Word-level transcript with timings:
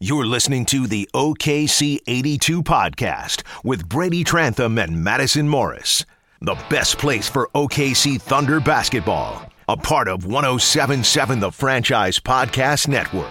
You're 0.00 0.26
listening 0.26 0.64
to 0.66 0.86
the 0.86 1.08
OKC 1.12 1.98
82 2.06 2.62
podcast 2.62 3.42
with 3.64 3.88
Brady 3.88 4.22
Trantham 4.22 4.78
and 4.78 5.02
Madison 5.02 5.48
Morris. 5.48 6.06
The 6.40 6.54
best 6.70 6.98
place 6.98 7.28
for 7.28 7.48
OKC 7.52 8.20
Thunder 8.20 8.60
basketball. 8.60 9.50
A 9.68 9.76
part 9.76 10.06
of 10.06 10.24
1077 10.24 11.40
The 11.40 11.50
Franchise 11.50 12.20
Podcast 12.20 12.86
Network. 12.86 13.28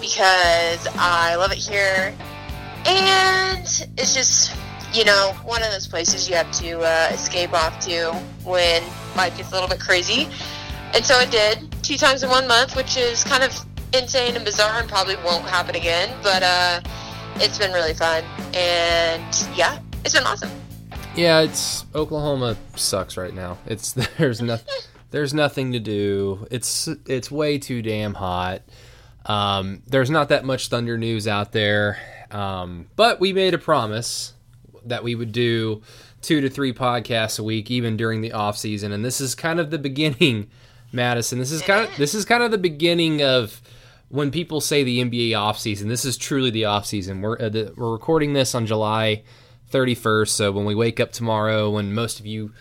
because 0.00 0.88
I 0.98 1.36
love 1.36 1.52
it 1.52 1.58
here. 1.58 2.12
And 2.84 3.60
it's 3.96 4.12
just, 4.14 4.56
you 4.92 5.04
know, 5.04 5.36
one 5.44 5.62
of 5.62 5.70
those 5.70 5.86
places 5.86 6.28
you 6.28 6.34
have 6.34 6.50
to 6.52 6.80
uh, 6.80 7.10
escape 7.12 7.52
off 7.52 7.78
to 7.86 8.10
when 8.44 8.82
life 9.16 9.36
gets 9.36 9.50
a 9.50 9.54
little 9.54 9.68
bit 9.68 9.78
crazy. 9.78 10.28
And 10.94 11.04
so 11.06 11.14
I 11.14 11.26
did 11.26 11.70
two 11.84 11.96
times 11.96 12.24
in 12.24 12.28
one 12.30 12.48
month, 12.48 12.74
which 12.74 12.96
is 12.96 13.22
kind 13.22 13.44
of 13.44 13.54
insane 13.94 14.36
and 14.36 14.44
bizarre 14.44 14.80
and 14.80 14.88
probably 14.88 15.16
won't 15.16 15.44
happen 15.44 15.74
again. 15.74 16.14
But 16.22 16.42
uh, 16.42 16.80
it's 17.36 17.58
been 17.58 17.72
really 17.72 17.94
fun. 17.94 18.24
And 18.54 19.22
yeah, 19.56 19.78
it's 20.04 20.14
been 20.14 20.24
awesome. 20.24 20.50
Yeah, 21.16 21.40
it's 21.40 21.84
Oklahoma 21.94 22.56
sucks 22.76 23.16
right 23.16 23.34
now. 23.34 23.58
It's 23.66 23.92
there's 24.18 24.40
nothing 24.40 24.74
there's 25.10 25.34
nothing 25.34 25.72
to 25.72 25.80
do. 25.80 26.46
It's 26.50 26.88
it's 27.06 27.30
way 27.30 27.58
too 27.58 27.82
damn 27.82 28.14
hot. 28.14 28.62
Um, 29.26 29.82
there's 29.86 30.10
not 30.10 30.30
that 30.30 30.44
much 30.44 30.68
Thunder 30.68 30.96
news 30.96 31.28
out 31.28 31.52
there, 31.52 31.98
um, 32.30 32.86
but 32.96 33.20
we 33.20 33.32
made 33.32 33.54
a 33.54 33.58
promise 33.58 34.32
that 34.86 35.04
we 35.04 35.14
would 35.14 35.32
do 35.32 35.82
two 36.22 36.40
to 36.40 36.48
three 36.48 36.72
podcasts 36.72 37.38
a 37.38 37.42
week, 37.42 37.70
even 37.70 37.96
during 37.96 38.22
the 38.22 38.32
off 38.32 38.56
season. 38.56 38.92
And 38.92 39.04
this 39.04 39.20
is 39.20 39.34
kind 39.34 39.60
of 39.60 39.70
the 39.70 39.78
beginning, 39.78 40.48
Madison. 40.92 41.38
This 41.38 41.52
is 41.52 41.62
kind 41.62 41.88
of 41.88 41.96
this 41.96 42.14
is 42.14 42.24
kind 42.24 42.42
of 42.42 42.50
the 42.50 42.58
beginning 42.58 43.22
of 43.22 43.60
when 44.10 44.32
people 44.32 44.60
say 44.60 44.82
the 44.82 45.02
NBA 45.02 45.38
off 45.38 45.58
season. 45.58 45.88
This 45.88 46.04
is 46.04 46.18
truly 46.18 46.50
the 46.50 46.66
off 46.66 46.84
season. 46.84 47.22
We're 47.22 47.40
uh, 47.40 47.48
the, 47.48 47.72
we're 47.76 47.92
recording 47.92 48.32
this 48.32 48.54
on 48.54 48.66
July 48.66 49.22
31st. 49.70 50.28
So 50.28 50.52
when 50.52 50.64
we 50.64 50.74
wake 50.74 51.00
up 51.00 51.12
tomorrow, 51.12 51.70
when 51.70 51.94
most 51.94 52.18
of 52.18 52.26
you 52.26 52.52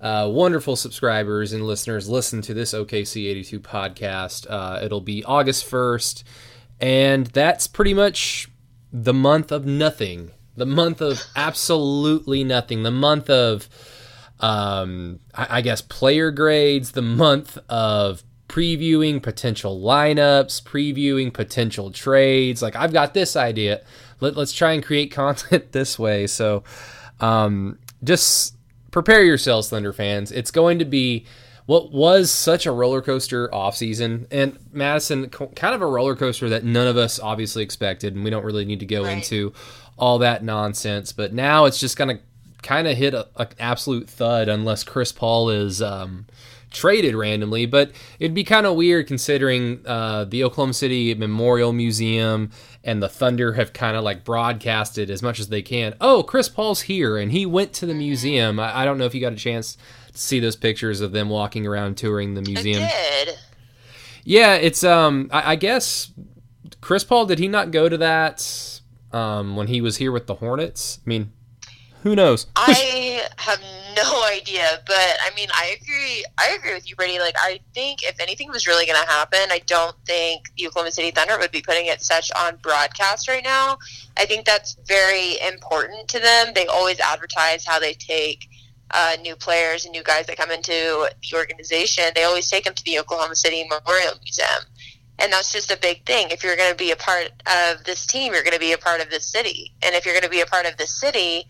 uh, 0.00 0.28
wonderful 0.30 0.76
subscribers 0.76 1.52
and 1.52 1.66
listeners 1.66 2.08
listen 2.08 2.42
to 2.42 2.54
this 2.54 2.74
OKC 2.74 3.30
82 3.30 3.60
podcast, 3.60 4.46
uh, 4.48 4.80
it'll 4.82 5.00
be 5.00 5.24
August 5.24 5.68
1st. 5.68 6.22
And 6.80 7.26
that's 7.28 7.66
pretty 7.66 7.94
much 7.94 8.48
the 8.92 9.14
month 9.14 9.50
of 9.50 9.64
nothing. 9.64 10.30
The 10.56 10.66
month 10.66 11.00
of 11.00 11.24
absolutely 11.36 12.44
nothing. 12.44 12.82
The 12.82 12.90
month 12.90 13.30
of, 13.30 13.70
um, 14.38 15.20
I, 15.34 15.58
I 15.58 15.60
guess, 15.62 15.80
player 15.80 16.30
grades. 16.30 16.92
The 16.92 17.02
month 17.02 17.56
of 17.70 18.22
previewing 18.50 19.22
potential 19.22 19.80
lineups, 19.80 20.62
previewing 20.64 21.32
potential 21.32 21.90
trades. 21.92 22.60
Like, 22.60 22.74
I've 22.74 22.92
got 22.92 23.14
this 23.14 23.36
idea 23.36 23.82
let, 24.20 24.36
us 24.36 24.52
try 24.52 24.72
and 24.72 24.84
create 24.84 25.10
content 25.12 25.72
this 25.72 25.98
way. 25.98 26.26
So, 26.26 26.64
um, 27.20 27.78
just 28.02 28.56
prepare 28.90 29.22
yourselves, 29.22 29.70
Thunder 29.70 29.92
fans. 29.92 30.32
It's 30.32 30.50
going 30.50 30.80
to 30.80 30.84
be 30.84 31.26
what 31.66 31.92
was 31.92 32.32
such 32.32 32.66
a 32.66 32.72
roller 32.72 33.00
coaster 33.00 33.48
offseason 33.48 34.26
and 34.32 34.58
Madison 34.72 35.28
kind 35.28 35.74
of 35.74 35.82
a 35.82 35.86
roller 35.86 36.16
coaster 36.16 36.48
that 36.48 36.64
none 36.64 36.88
of 36.88 36.96
us 36.96 37.20
obviously 37.20 37.62
expected 37.62 38.16
and 38.16 38.24
we 38.24 38.30
don't 38.30 38.44
really 38.44 38.64
need 38.64 38.80
to 38.80 38.86
go 38.86 39.04
right. 39.04 39.18
into 39.18 39.52
all 39.96 40.18
that 40.18 40.42
nonsense 40.42 41.12
but 41.12 41.32
now 41.32 41.66
it's 41.66 41.78
just 41.78 41.96
going 41.96 42.16
to 42.16 42.20
kind 42.62 42.88
of 42.88 42.96
hit 42.96 43.14
an 43.14 43.24
absolute 43.60 44.10
thud 44.10 44.48
unless 44.48 44.82
Chris 44.82 45.12
Paul 45.12 45.50
is 45.50 45.80
um, 45.80 46.26
traded 46.70 47.14
randomly. 47.14 47.66
But 47.66 47.92
it'd 48.18 48.34
be 48.34 48.44
kind 48.44 48.66
of 48.66 48.76
weird 48.76 49.06
considering 49.06 49.82
uh, 49.86 50.24
the 50.24 50.44
Oklahoma 50.44 50.74
City 50.74 51.14
Memorial 51.14 51.72
Museum 51.72 52.50
and 52.82 53.02
the 53.02 53.08
Thunder 53.08 53.54
have 53.54 53.72
kind 53.72 53.96
of 53.96 54.04
like 54.04 54.24
broadcasted 54.24 55.10
as 55.10 55.22
much 55.22 55.38
as 55.38 55.48
they 55.48 55.62
can. 55.62 55.94
Oh, 56.00 56.22
Chris 56.22 56.48
Paul's 56.48 56.82
here 56.82 57.16
and 57.18 57.32
he 57.32 57.44
went 57.44 57.72
to 57.74 57.86
the 57.86 57.94
museum. 57.94 58.58
I, 58.58 58.80
I 58.80 58.84
don't 58.84 58.98
know 58.98 59.04
if 59.04 59.14
you 59.14 59.20
got 59.20 59.32
a 59.32 59.36
chance 59.36 59.76
to 60.12 60.18
see 60.18 60.40
those 60.40 60.56
pictures 60.56 61.00
of 61.00 61.12
them 61.12 61.28
walking 61.28 61.66
around 61.66 61.96
touring 61.96 62.34
the 62.34 62.42
museum. 62.42 62.82
I 62.82 63.24
did. 63.24 63.38
Yeah, 64.24 64.54
it's 64.54 64.84
um 64.84 65.28
I, 65.32 65.52
I 65.52 65.56
guess 65.56 66.10
Chris 66.80 67.04
Paul 67.04 67.26
did 67.26 67.38
he 67.38 67.48
not 67.48 67.70
go 67.70 67.88
to 67.88 67.98
that 67.98 68.80
um 69.12 69.56
when 69.56 69.66
he 69.66 69.80
was 69.80 69.96
here 69.98 70.12
with 70.12 70.26
the 70.26 70.36
Hornets? 70.36 71.00
I 71.04 71.08
mean, 71.08 71.32
who 72.02 72.16
knows? 72.16 72.46
I 72.56 73.26
have 73.36 73.60
no 73.96 74.24
idea, 74.32 74.80
but 74.86 75.16
I 75.22 75.30
mean, 75.34 75.48
I 75.54 75.76
agree. 75.80 76.24
I 76.38 76.56
agree 76.58 76.74
with 76.74 76.88
you, 76.88 76.96
Brady. 76.96 77.18
Like, 77.18 77.36
I 77.38 77.60
think 77.74 78.02
if 78.02 78.20
anything 78.20 78.50
was 78.50 78.66
really 78.66 78.86
going 78.86 79.00
to 79.00 79.08
happen, 79.08 79.40
I 79.50 79.60
don't 79.66 79.96
think 80.06 80.44
the 80.56 80.68
Oklahoma 80.68 80.92
City 80.92 81.10
Thunder 81.10 81.38
would 81.38 81.52
be 81.52 81.62
putting 81.62 81.86
it 81.86 82.02
such 82.02 82.30
on 82.32 82.56
broadcast 82.56 83.28
right 83.28 83.44
now. 83.44 83.78
I 84.16 84.26
think 84.26 84.46
that's 84.46 84.76
very 84.86 85.40
important 85.40 86.08
to 86.08 86.18
them. 86.18 86.52
They 86.54 86.66
always 86.66 87.00
advertise 87.00 87.64
how 87.64 87.78
they 87.78 87.94
take 87.94 88.48
uh, 88.92 89.16
new 89.22 89.36
players 89.36 89.84
and 89.84 89.92
new 89.92 90.02
guys 90.02 90.26
that 90.26 90.36
come 90.36 90.50
into 90.50 90.72
the 90.72 91.36
organization. 91.36 92.04
They 92.14 92.24
always 92.24 92.50
take 92.50 92.64
them 92.64 92.74
to 92.74 92.84
the 92.84 92.98
Oklahoma 92.98 93.36
City 93.36 93.64
Memorial 93.68 94.14
Museum. 94.22 94.64
And 95.18 95.32
that's 95.32 95.52
just 95.52 95.70
a 95.70 95.78
big 95.78 96.06
thing. 96.06 96.28
If 96.30 96.42
you're 96.42 96.56
going 96.56 96.70
to 96.70 96.76
be 96.76 96.92
a 96.92 96.96
part 96.96 97.30
of 97.46 97.84
this 97.84 98.06
team, 98.06 98.32
you're 98.32 98.42
going 98.42 98.54
to 98.54 98.60
be 98.60 98.72
a 98.72 98.78
part 98.78 99.02
of 99.02 99.10
this 99.10 99.26
city. 99.26 99.74
And 99.82 99.94
if 99.94 100.06
you're 100.06 100.14
going 100.14 100.24
to 100.24 100.30
be 100.30 100.40
a 100.40 100.46
part 100.46 100.64
of 100.64 100.78
this 100.78 100.98
city, 100.98 101.46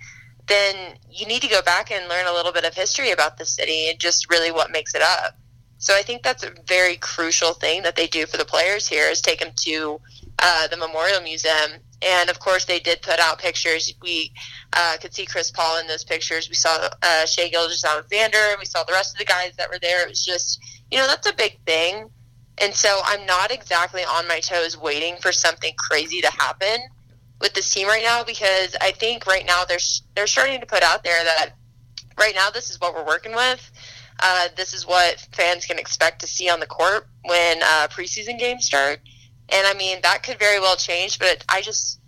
then 0.51 0.95
you 1.11 1.27
need 1.27 1.43
to 1.43 1.49
go 1.49 1.63
back 1.63 1.91
and 1.91 2.09
learn 2.09 2.27
a 2.27 2.33
little 2.33 2.53
bit 2.53 2.65
of 2.65 2.75
history 2.75 3.11
about 3.11 3.39
the 3.39 3.47
city 3.47 3.89
and 3.89 3.99
just 3.99 4.31
really 4.31 4.51
what 4.51 4.71
makes 4.71 4.95
it 4.95 5.03
up. 5.03 5.37
So 5.79 5.95
I 5.95 6.03
think 6.03 6.23
that's 6.23 6.45
a 6.45 6.53
very 6.67 6.97
crucial 6.97 7.55
thing 7.55 7.83
that 7.85 7.97
they 7.97 8.07
do 8.07 8.27
for 8.27 8.37
the 8.37 8.45
players 8.45 8.87
here 8.87 9.09
is 9.09 9.23
take 9.23 9.41
them 9.41 9.53
to 9.63 9.99
uh, 10.39 10.67
the 10.69 10.77
Memorial 10.77 11.23
Museum. 11.23 11.81
And 12.03 12.29
of 12.29 12.39
course, 12.39 12.67
they 12.67 12.81
did 12.81 13.01
put 13.01 13.19
out 13.19 13.39
pictures. 13.39 13.95
We 14.03 14.33
uh, 14.75 14.97
could 15.01 15.15
see 15.15 15.25
Chris 15.25 15.51
Paul 15.51 15.79
in 15.81 15.87
those 15.87 16.05
pictures. 16.05 16.49
We 16.51 16.55
saw 16.55 16.89
uh, 17.03 17.25
Shai 17.25 17.49
Gilgeous-Alexander. 17.49 18.57
We 18.59 18.67
saw 18.67 18.85
the 18.85 18.93
rest 18.93 19.15
of 19.15 19.19
the 19.19 19.25
guys 19.25 19.53
that 19.57 19.71
were 19.71 19.79
there. 19.81 20.03
It 20.03 20.11
was 20.11 20.25
just, 20.25 20.61
you 20.91 20.99
know, 20.99 21.07
that's 21.07 21.29
a 21.29 21.35
big 21.35 21.59
thing. 21.65 22.11
And 22.59 22.75
so 22.75 23.01
I'm 23.05 23.25
not 23.25 23.51
exactly 23.51 24.03
on 24.03 24.29
my 24.29 24.41
toes 24.41 24.77
waiting 24.77 25.17
for 25.17 25.33
something 25.33 25.73
crazy 25.79 26.21
to 26.21 26.31
happen 26.31 26.79
with 27.41 27.55
this 27.55 27.73
team 27.73 27.89
right 27.89 28.03
now 28.03 28.23
because 28.23 28.77
I 28.81 28.93
think 28.93 29.27
right 29.27 29.45
now 29.47 29.65
they're 29.65 29.79
they're 30.15 30.27
starting 30.27 30.61
to 30.61 30.67
put 30.67 30.83
out 30.83 31.03
there 31.03 31.25
that 31.25 31.51
right 32.19 32.35
now 32.35 32.51
this 32.51 32.71
is 32.71 32.81
what 32.81 32.95
we're 32.95 33.07
working 33.07 33.35
with. 33.35 33.71
Uh, 34.23 34.49
this 34.57 34.75
is 34.75 34.87
what 34.87 35.27
fans 35.33 35.65
can 35.65 35.79
expect 35.79 36.21
to 36.21 36.27
see 36.27 36.51
on 36.51 36.61
the 36.61 36.67
court 36.67 37.09
when 37.25 37.63
uh, 37.63 37.89
preseason 37.91 38.39
games 38.39 38.67
start. 38.67 39.01
And 39.49 39.67
I 39.67 39.75
mean 39.75 39.99
that 40.03 40.23
could 40.23 40.39
very 40.39 40.61
well 40.61 40.77
change, 40.77 41.19
but 41.19 41.45
I 41.49 41.63
just 41.63 42.01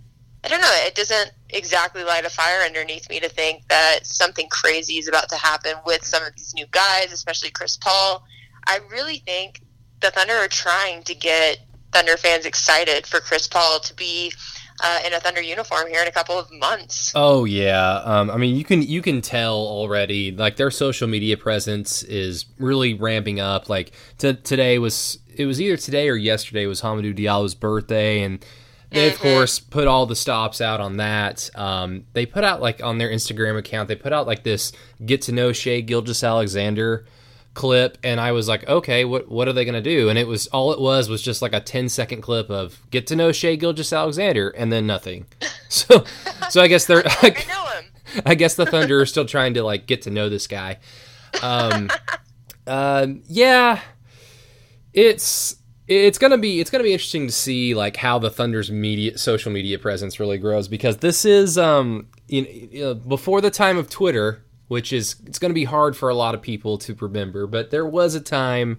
I 0.44 0.48
don't 0.48 0.60
know. 0.60 0.72
It 0.84 0.94
doesn't 0.94 1.32
exactly 1.50 2.02
light 2.02 2.24
a 2.24 2.30
fire 2.30 2.62
underneath 2.62 3.08
me 3.08 3.20
to 3.20 3.28
think 3.28 3.66
that 3.68 4.00
something 4.02 4.48
crazy 4.48 4.94
is 4.94 5.08
about 5.08 5.28
to 5.28 5.36
happen 5.36 5.74
with 5.86 6.04
some 6.04 6.22
of 6.24 6.34
these 6.36 6.52
new 6.54 6.66
guys, 6.72 7.12
especially 7.12 7.50
Chris 7.50 7.76
Paul. 7.76 8.24
I 8.66 8.80
really 8.90 9.18
think 9.18 9.62
the 10.00 10.10
Thunder 10.10 10.34
are 10.34 10.48
trying 10.48 11.04
to 11.04 11.14
get 11.14 11.58
Thunder 11.92 12.16
fans 12.16 12.44
excited 12.44 13.06
for 13.06 13.20
Chris 13.20 13.46
Paul 13.46 13.78
to 13.80 13.94
be 13.94 14.32
uh, 14.82 14.98
in 15.06 15.12
a 15.12 15.20
Thunder 15.20 15.40
uniform 15.40 15.88
here 15.88 16.02
in 16.02 16.08
a 16.08 16.12
couple 16.12 16.38
of 16.38 16.50
months. 16.52 17.12
Oh 17.14 17.44
yeah, 17.44 18.02
um, 18.04 18.30
I 18.30 18.36
mean 18.36 18.56
you 18.56 18.64
can 18.64 18.82
you 18.82 19.00
can 19.00 19.22
tell 19.22 19.56
already. 19.56 20.32
Like 20.32 20.56
their 20.56 20.70
social 20.70 21.08
media 21.08 21.36
presence 21.36 22.02
is 22.02 22.46
really 22.58 22.94
ramping 22.94 23.40
up. 23.40 23.68
Like 23.68 23.92
t- 24.18 24.34
today 24.34 24.78
was 24.78 25.18
it 25.34 25.46
was 25.46 25.60
either 25.60 25.76
today 25.76 26.08
or 26.08 26.16
yesterday 26.16 26.66
was 26.66 26.82
Hamidou 26.82 27.14
Diallo's 27.14 27.54
birthday, 27.54 28.22
and 28.22 28.44
they 28.90 29.08
of 29.08 29.14
mm-hmm. 29.14 29.22
course 29.22 29.58
put 29.60 29.86
all 29.86 30.06
the 30.06 30.16
stops 30.16 30.60
out 30.60 30.80
on 30.80 30.96
that. 30.96 31.48
Um, 31.54 32.04
they 32.12 32.26
put 32.26 32.44
out 32.44 32.60
like 32.60 32.82
on 32.82 32.98
their 32.98 33.10
Instagram 33.10 33.56
account, 33.56 33.88
they 33.88 33.96
put 33.96 34.12
out 34.12 34.26
like 34.26 34.42
this 34.42 34.72
get 35.04 35.22
to 35.22 35.32
know 35.32 35.52
Shai 35.52 35.80
Gilgeous-Alexander 35.80 37.06
clip 37.54 37.98
and 38.02 38.20
I 38.20 38.32
was 38.32 38.48
like, 38.48 38.66
okay, 38.68 39.04
what 39.04 39.28
what 39.28 39.48
are 39.48 39.52
they 39.52 39.64
gonna 39.64 39.82
do? 39.82 40.08
And 40.08 40.18
it 40.18 40.26
was 40.26 40.46
all 40.48 40.72
it 40.72 40.80
was 40.80 41.08
was 41.08 41.22
just 41.22 41.42
like 41.42 41.52
a 41.52 41.60
10 41.60 41.88
second 41.88 42.22
clip 42.22 42.50
of 42.50 42.80
get 42.90 43.06
to 43.08 43.16
know 43.16 43.32
Shai 43.32 43.56
Gilgeous-Alexander 43.56 44.50
and 44.50 44.72
then 44.72 44.86
nothing. 44.86 45.26
So 45.68 46.04
so 46.50 46.60
I 46.60 46.68
guess 46.68 46.84
they're 46.84 47.02
I, 47.06 47.30
know 47.48 47.64
him. 47.80 48.22
I 48.26 48.34
guess 48.34 48.56
the 48.56 48.66
Thunder 48.66 49.00
are 49.00 49.06
still 49.06 49.24
trying 49.24 49.54
to 49.54 49.62
like 49.62 49.86
get 49.86 50.02
to 50.02 50.10
know 50.10 50.28
this 50.28 50.46
guy. 50.46 50.80
Um 51.42 51.88
uh, 52.66 53.06
yeah. 53.26 53.80
It's 54.92 55.56
it's 55.88 56.18
gonna 56.18 56.36
be 56.36 56.60
it's 56.60 56.70
gonna 56.70 56.84
be 56.84 56.92
interesting 56.92 57.26
to 57.26 57.32
see 57.32 57.74
like 57.74 57.96
how 57.96 58.18
the 58.18 58.28
Thunder's 58.28 58.70
media 58.70 59.16
social 59.16 59.50
media 59.50 59.78
presence 59.78 60.20
really 60.20 60.36
grows 60.36 60.68
because 60.68 60.98
this 60.98 61.24
is 61.24 61.56
um 61.56 62.08
you 62.28 62.68
know, 62.74 62.94
before 62.94 63.40
the 63.40 63.50
time 63.50 63.78
of 63.78 63.88
Twitter 63.88 64.44
which 64.72 64.90
is 64.90 65.16
it's 65.26 65.38
going 65.38 65.50
to 65.50 65.54
be 65.54 65.64
hard 65.64 65.94
for 65.94 66.08
a 66.08 66.14
lot 66.14 66.34
of 66.34 66.40
people 66.40 66.78
to 66.78 66.94
remember. 66.94 67.46
But 67.46 67.70
there 67.70 67.84
was 67.84 68.14
a 68.14 68.20
time 68.22 68.78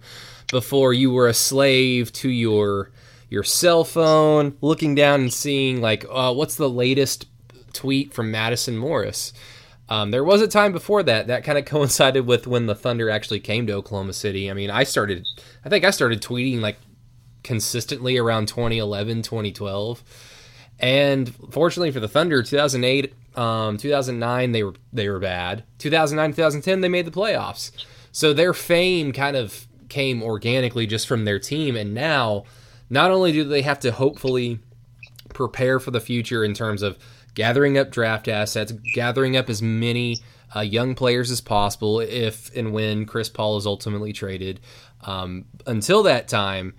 before 0.49 0.91
you 0.91 1.11
were 1.11 1.27
a 1.27 1.35
slave 1.35 2.11
to 2.13 2.29
your 2.29 2.89
your 3.29 3.43
cell 3.43 3.83
phone, 3.83 4.57
looking 4.59 4.95
down 4.95 5.21
and 5.21 5.33
seeing 5.33 5.81
like 5.81 6.03
uh, 6.09 6.33
what's 6.33 6.55
the 6.55 6.69
latest 6.69 7.27
tweet 7.73 8.11
from 8.11 8.31
Madison 8.31 8.75
Morris. 8.75 9.33
Um, 9.87 10.09
there 10.09 10.23
was 10.23 10.41
a 10.41 10.47
time 10.47 10.71
before 10.71 11.03
that 11.03 11.27
that 11.27 11.43
kind 11.43 11.59
of 11.59 11.65
coincided 11.73 12.25
with 12.25 12.47
when 12.47 12.65
the 12.65 12.75
Thunder 12.75 13.11
actually 13.11 13.39
came 13.39 13.67
to 13.67 13.73
Oklahoma 13.73 14.13
City. 14.13 14.49
I 14.49 14.55
mean, 14.55 14.71
I 14.71 14.85
started, 14.85 15.27
I 15.63 15.69
think 15.69 15.85
I 15.85 15.91
started 15.91 16.23
tweeting 16.23 16.59
like 16.59 16.77
consistently 17.43 18.17
around 18.17 18.47
2011, 18.47 19.21
2012. 19.21 20.03
And 20.79 21.33
fortunately 21.51 21.91
for 21.91 21.99
the 21.99 22.07
Thunder, 22.07 22.43
2008, 22.43 23.13
um, 23.35 23.77
2009 23.77 24.51
they 24.51 24.63
were 24.63 24.73
they 24.91 25.09
were 25.09 25.19
bad. 25.19 25.63
2009, 25.79 26.31
2010 26.33 26.81
they 26.81 26.89
made 26.89 27.05
the 27.05 27.11
playoffs. 27.11 27.71
So 28.11 28.33
their 28.33 28.53
fame 28.53 29.11
kind 29.11 29.35
of 29.35 29.67
came 29.89 30.23
organically 30.23 30.87
just 30.87 31.07
from 31.07 31.25
their 31.25 31.39
team 31.39 31.75
and 31.75 31.93
now 31.93 32.45
not 32.89 33.11
only 33.11 33.31
do 33.31 33.43
they 33.43 33.61
have 33.61 33.79
to 33.79 33.91
hopefully 33.91 34.59
prepare 35.33 35.79
for 35.79 35.91
the 35.91 35.99
future 35.99 36.43
in 36.43 36.53
terms 36.53 36.81
of 36.81 36.97
gathering 37.33 37.77
up 37.77 37.91
draft 37.91 38.27
assets, 38.27 38.71
gathering 38.93 39.35
up 39.35 39.49
as 39.49 39.61
many 39.61 40.17
uh, 40.55 40.61
young 40.61 40.95
players 40.95 41.31
as 41.31 41.41
possible 41.41 41.99
if 41.99 42.55
and 42.55 42.71
when 42.73 43.05
Chris 43.05 43.29
Paul 43.29 43.57
is 43.57 43.65
ultimately 43.65 44.13
traded. 44.13 44.59
Um, 45.01 45.45
until 45.65 46.03
that 46.03 46.27
time, 46.27 46.75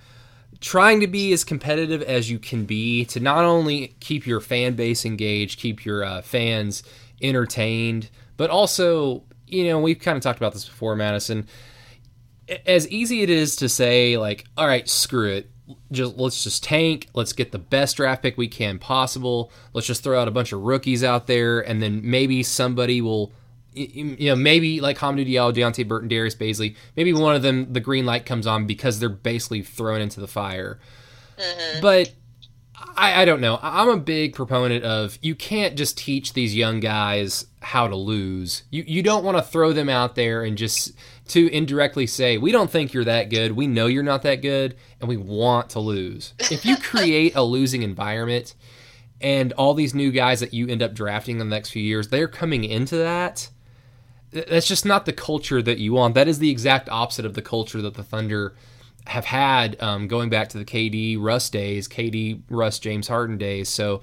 trying 0.64 1.00
to 1.00 1.06
be 1.06 1.30
as 1.34 1.44
competitive 1.44 2.00
as 2.00 2.30
you 2.30 2.38
can 2.38 2.64
be 2.64 3.04
to 3.04 3.20
not 3.20 3.44
only 3.44 3.94
keep 4.00 4.26
your 4.26 4.40
fan 4.40 4.74
base 4.74 5.04
engaged, 5.04 5.60
keep 5.60 5.84
your 5.84 6.02
uh, 6.02 6.22
fans 6.22 6.82
entertained, 7.20 8.08
but 8.38 8.48
also, 8.48 9.22
you 9.46 9.68
know, 9.68 9.78
we've 9.78 9.98
kind 9.98 10.16
of 10.16 10.22
talked 10.22 10.38
about 10.38 10.54
this 10.54 10.64
before, 10.64 10.96
Madison. 10.96 11.46
As 12.66 12.88
easy 12.88 13.20
it 13.20 13.28
is 13.28 13.56
to 13.56 13.68
say, 13.68 14.16
like, 14.16 14.46
all 14.56 14.66
right, 14.66 14.88
screw 14.88 15.28
it 15.28 15.50
just 15.92 16.16
let's 16.16 16.42
just 16.44 16.64
tank. 16.64 17.08
Let's 17.14 17.32
get 17.32 17.52
the 17.52 17.58
best 17.58 17.96
draft 17.96 18.22
pick 18.22 18.36
we 18.36 18.48
can 18.48 18.78
possible. 18.78 19.52
Let's 19.74 19.86
just 19.86 20.02
throw 20.02 20.20
out 20.20 20.28
a 20.28 20.30
bunch 20.30 20.52
of 20.52 20.62
rookies 20.62 21.04
out 21.04 21.26
there, 21.26 21.60
and 21.60 21.82
then 21.82 22.00
maybe 22.02 22.42
somebody 22.42 23.00
will, 23.00 23.32
you 23.74 24.28
know, 24.28 24.36
maybe 24.36 24.80
like 24.80 24.98
Hamidou 24.98 25.26
Diallo, 25.26 25.52
Deonte 25.52 25.86
Burton, 25.86 26.08
Darius 26.08 26.34
Bazley. 26.34 26.76
Maybe 26.96 27.12
one 27.12 27.34
of 27.34 27.42
them, 27.42 27.72
the 27.72 27.80
green 27.80 28.06
light 28.06 28.26
comes 28.26 28.46
on 28.46 28.66
because 28.66 29.00
they're 29.00 29.08
basically 29.08 29.62
thrown 29.62 30.00
into 30.00 30.20
the 30.20 30.28
fire. 30.28 30.78
Mm-hmm. 31.38 31.80
But 31.80 32.12
I, 32.96 33.22
I 33.22 33.24
don't 33.24 33.40
know. 33.40 33.58
I'm 33.62 33.88
a 33.88 33.96
big 33.96 34.34
proponent 34.34 34.84
of 34.84 35.18
you 35.22 35.34
can't 35.34 35.76
just 35.76 35.98
teach 35.98 36.32
these 36.32 36.54
young 36.54 36.80
guys 36.80 37.46
how 37.60 37.88
to 37.88 37.96
lose. 37.96 38.64
You 38.70 38.84
you 38.86 39.02
don't 39.02 39.24
want 39.24 39.36
to 39.36 39.42
throw 39.42 39.72
them 39.72 39.88
out 39.88 40.14
there 40.14 40.44
and 40.44 40.56
just 40.56 40.92
to 41.28 41.50
indirectly 41.52 42.06
say, 42.06 42.38
we 42.38 42.52
don't 42.52 42.70
think 42.70 42.92
you're 42.92 43.04
that 43.04 43.30
good. 43.30 43.52
We 43.52 43.66
know 43.66 43.86
you're 43.86 44.02
not 44.02 44.22
that 44.22 44.42
good, 44.42 44.76
and 45.00 45.08
we 45.08 45.16
want 45.16 45.70
to 45.70 45.80
lose. 45.80 46.34
If 46.38 46.64
you 46.64 46.76
create 46.76 47.34
a 47.34 47.42
losing 47.42 47.82
environment 47.82 48.54
and 49.20 49.52
all 49.54 49.74
these 49.74 49.94
new 49.94 50.10
guys 50.10 50.40
that 50.40 50.52
you 50.52 50.68
end 50.68 50.82
up 50.82 50.94
drafting 50.94 51.40
in 51.40 51.48
the 51.48 51.54
next 51.54 51.70
few 51.70 51.82
years, 51.82 52.08
they're 52.08 52.28
coming 52.28 52.64
into 52.64 52.96
that. 52.96 53.48
That's 54.34 54.66
just 54.66 54.84
not 54.84 55.06
the 55.06 55.12
culture 55.12 55.62
that 55.62 55.78
you 55.78 55.92
want. 55.92 56.14
That 56.14 56.28
is 56.28 56.38
the 56.40 56.50
exact 56.50 56.88
opposite 56.88 57.24
of 57.24 57.34
the 57.34 57.42
culture 57.42 57.80
that 57.82 57.94
the 57.94 58.02
Thunder 58.02 58.54
have 59.06 59.24
had 59.26 59.80
um, 59.82 60.08
going 60.08 60.30
back 60.30 60.48
to 60.50 60.58
the 60.58 60.64
KD 60.64 61.16
Russ 61.20 61.50
days, 61.50 61.88
KD 61.88 62.42
Russ 62.48 62.78
James 62.78 63.06
Harden 63.08 63.38
days. 63.38 63.68
So 63.68 64.02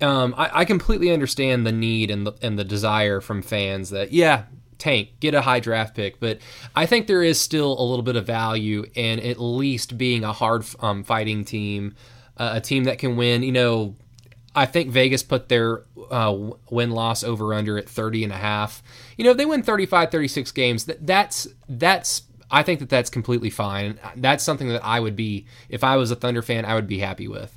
um, 0.00 0.34
I, 0.36 0.50
I, 0.60 0.64
completely 0.64 1.10
understand 1.10 1.66
the 1.66 1.72
need 1.72 2.10
and 2.10 2.26
the, 2.26 2.32
and 2.42 2.58
the 2.58 2.64
desire 2.64 3.20
from 3.20 3.42
fans 3.42 3.90
that 3.90 4.12
yeah, 4.12 4.44
tank, 4.78 5.10
get 5.20 5.34
a 5.34 5.42
high 5.42 5.60
draft 5.60 5.94
pick. 5.94 6.18
But 6.18 6.38
I 6.74 6.86
think 6.86 7.06
there 7.06 7.22
is 7.22 7.38
still 7.38 7.78
a 7.78 7.84
little 7.84 8.02
bit 8.02 8.16
of 8.16 8.26
value 8.26 8.84
in 8.94 9.20
at 9.20 9.38
least 9.38 9.96
being 9.96 10.24
a 10.24 10.32
hard 10.32 10.64
um, 10.80 11.04
fighting 11.04 11.44
team, 11.44 11.94
uh, 12.36 12.52
a 12.54 12.60
team 12.60 12.84
that 12.84 12.98
can 12.98 13.16
win. 13.16 13.42
You 13.42 13.52
know, 13.52 13.94
I 14.54 14.66
think 14.66 14.90
Vegas 14.90 15.22
put 15.22 15.48
their 15.48 15.84
uh, 16.10 16.50
win 16.70 16.90
loss 16.90 17.22
over 17.22 17.54
under 17.54 17.78
at 17.78 17.88
30 17.88 18.24
and 18.24 18.32
a 18.32 18.36
half. 18.36 18.82
You 19.16 19.24
know, 19.24 19.30
if 19.30 19.36
they 19.36 19.46
win 19.46 19.62
35, 19.62 20.10
36 20.10 20.52
games, 20.52 20.84
that, 20.86 21.06
that's 21.06 21.46
that's 21.68 22.22
I 22.50 22.62
think 22.62 22.80
that 22.80 22.88
that's 22.88 23.10
completely 23.10 23.50
fine. 23.50 23.98
That's 24.16 24.42
something 24.42 24.68
that 24.68 24.84
I 24.84 24.98
would 24.98 25.14
be 25.14 25.46
if 25.68 25.84
I 25.84 25.96
was 25.96 26.10
a 26.10 26.16
Thunder 26.16 26.42
fan, 26.42 26.64
I 26.64 26.74
would 26.74 26.88
be 26.88 26.98
happy 26.98 27.28
with. 27.28 27.56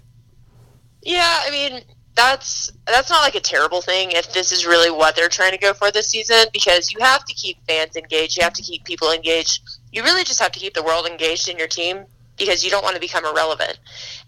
Yeah, 1.02 1.42
I 1.46 1.50
mean, 1.50 1.82
that's 2.16 2.72
that's 2.86 3.10
not 3.10 3.22
like 3.22 3.36
a 3.36 3.40
terrible 3.40 3.82
thing 3.82 4.12
if 4.12 4.32
this 4.34 4.52
is 4.52 4.66
really 4.66 4.92
what 4.92 5.16
they're 5.16 5.30
trying 5.30 5.52
to 5.52 5.58
go 5.58 5.74
for 5.74 5.92
this 5.92 6.08
season 6.08 6.46
because 6.54 6.92
you 6.92 7.00
have 7.00 7.26
to 7.26 7.34
keep 7.34 7.58
fans 7.68 7.96
engaged 7.96 8.38
you 8.38 8.44
have 8.44 8.54
to 8.54 8.62
keep 8.62 8.84
people 8.84 9.12
engaged 9.12 9.62
you 9.92 10.04
really 10.04 10.24
just 10.24 10.40
have 10.40 10.52
to 10.52 10.60
keep 10.60 10.74
the 10.74 10.84
world 10.84 11.08
engaged 11.08 11.50
in 11.50 11.58
your 11.58 11.68
team 11.68 12.06
because 12.38 12.64
you 12.64 12.70
don't 12.70 12.84
want 12.84 12.94
to 12.94 13.02
become 13.02 13.26
irrelevant 13.26 13.80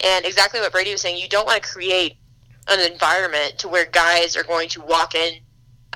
and 0.03 0.25
exactly 0.25 0.59
what 0.59 0.71
brady 0.71 0.91
was 0.91 1.01
saying 1.01 1.17
you 1.17 1.29
don't 1.29 1.45
want 1.45 1.61
to 1.61 1.69
create 1.69 2.17
an 2.67 2.91
environment 2.91 3.57
to 3.59 3.67
where 3.67 3.85
guys 3.85 4.35
are 4.35 4.43
going 4.43 4.69
to 4.69 4.81
walk 4.81 5.15
in 5.15 5.33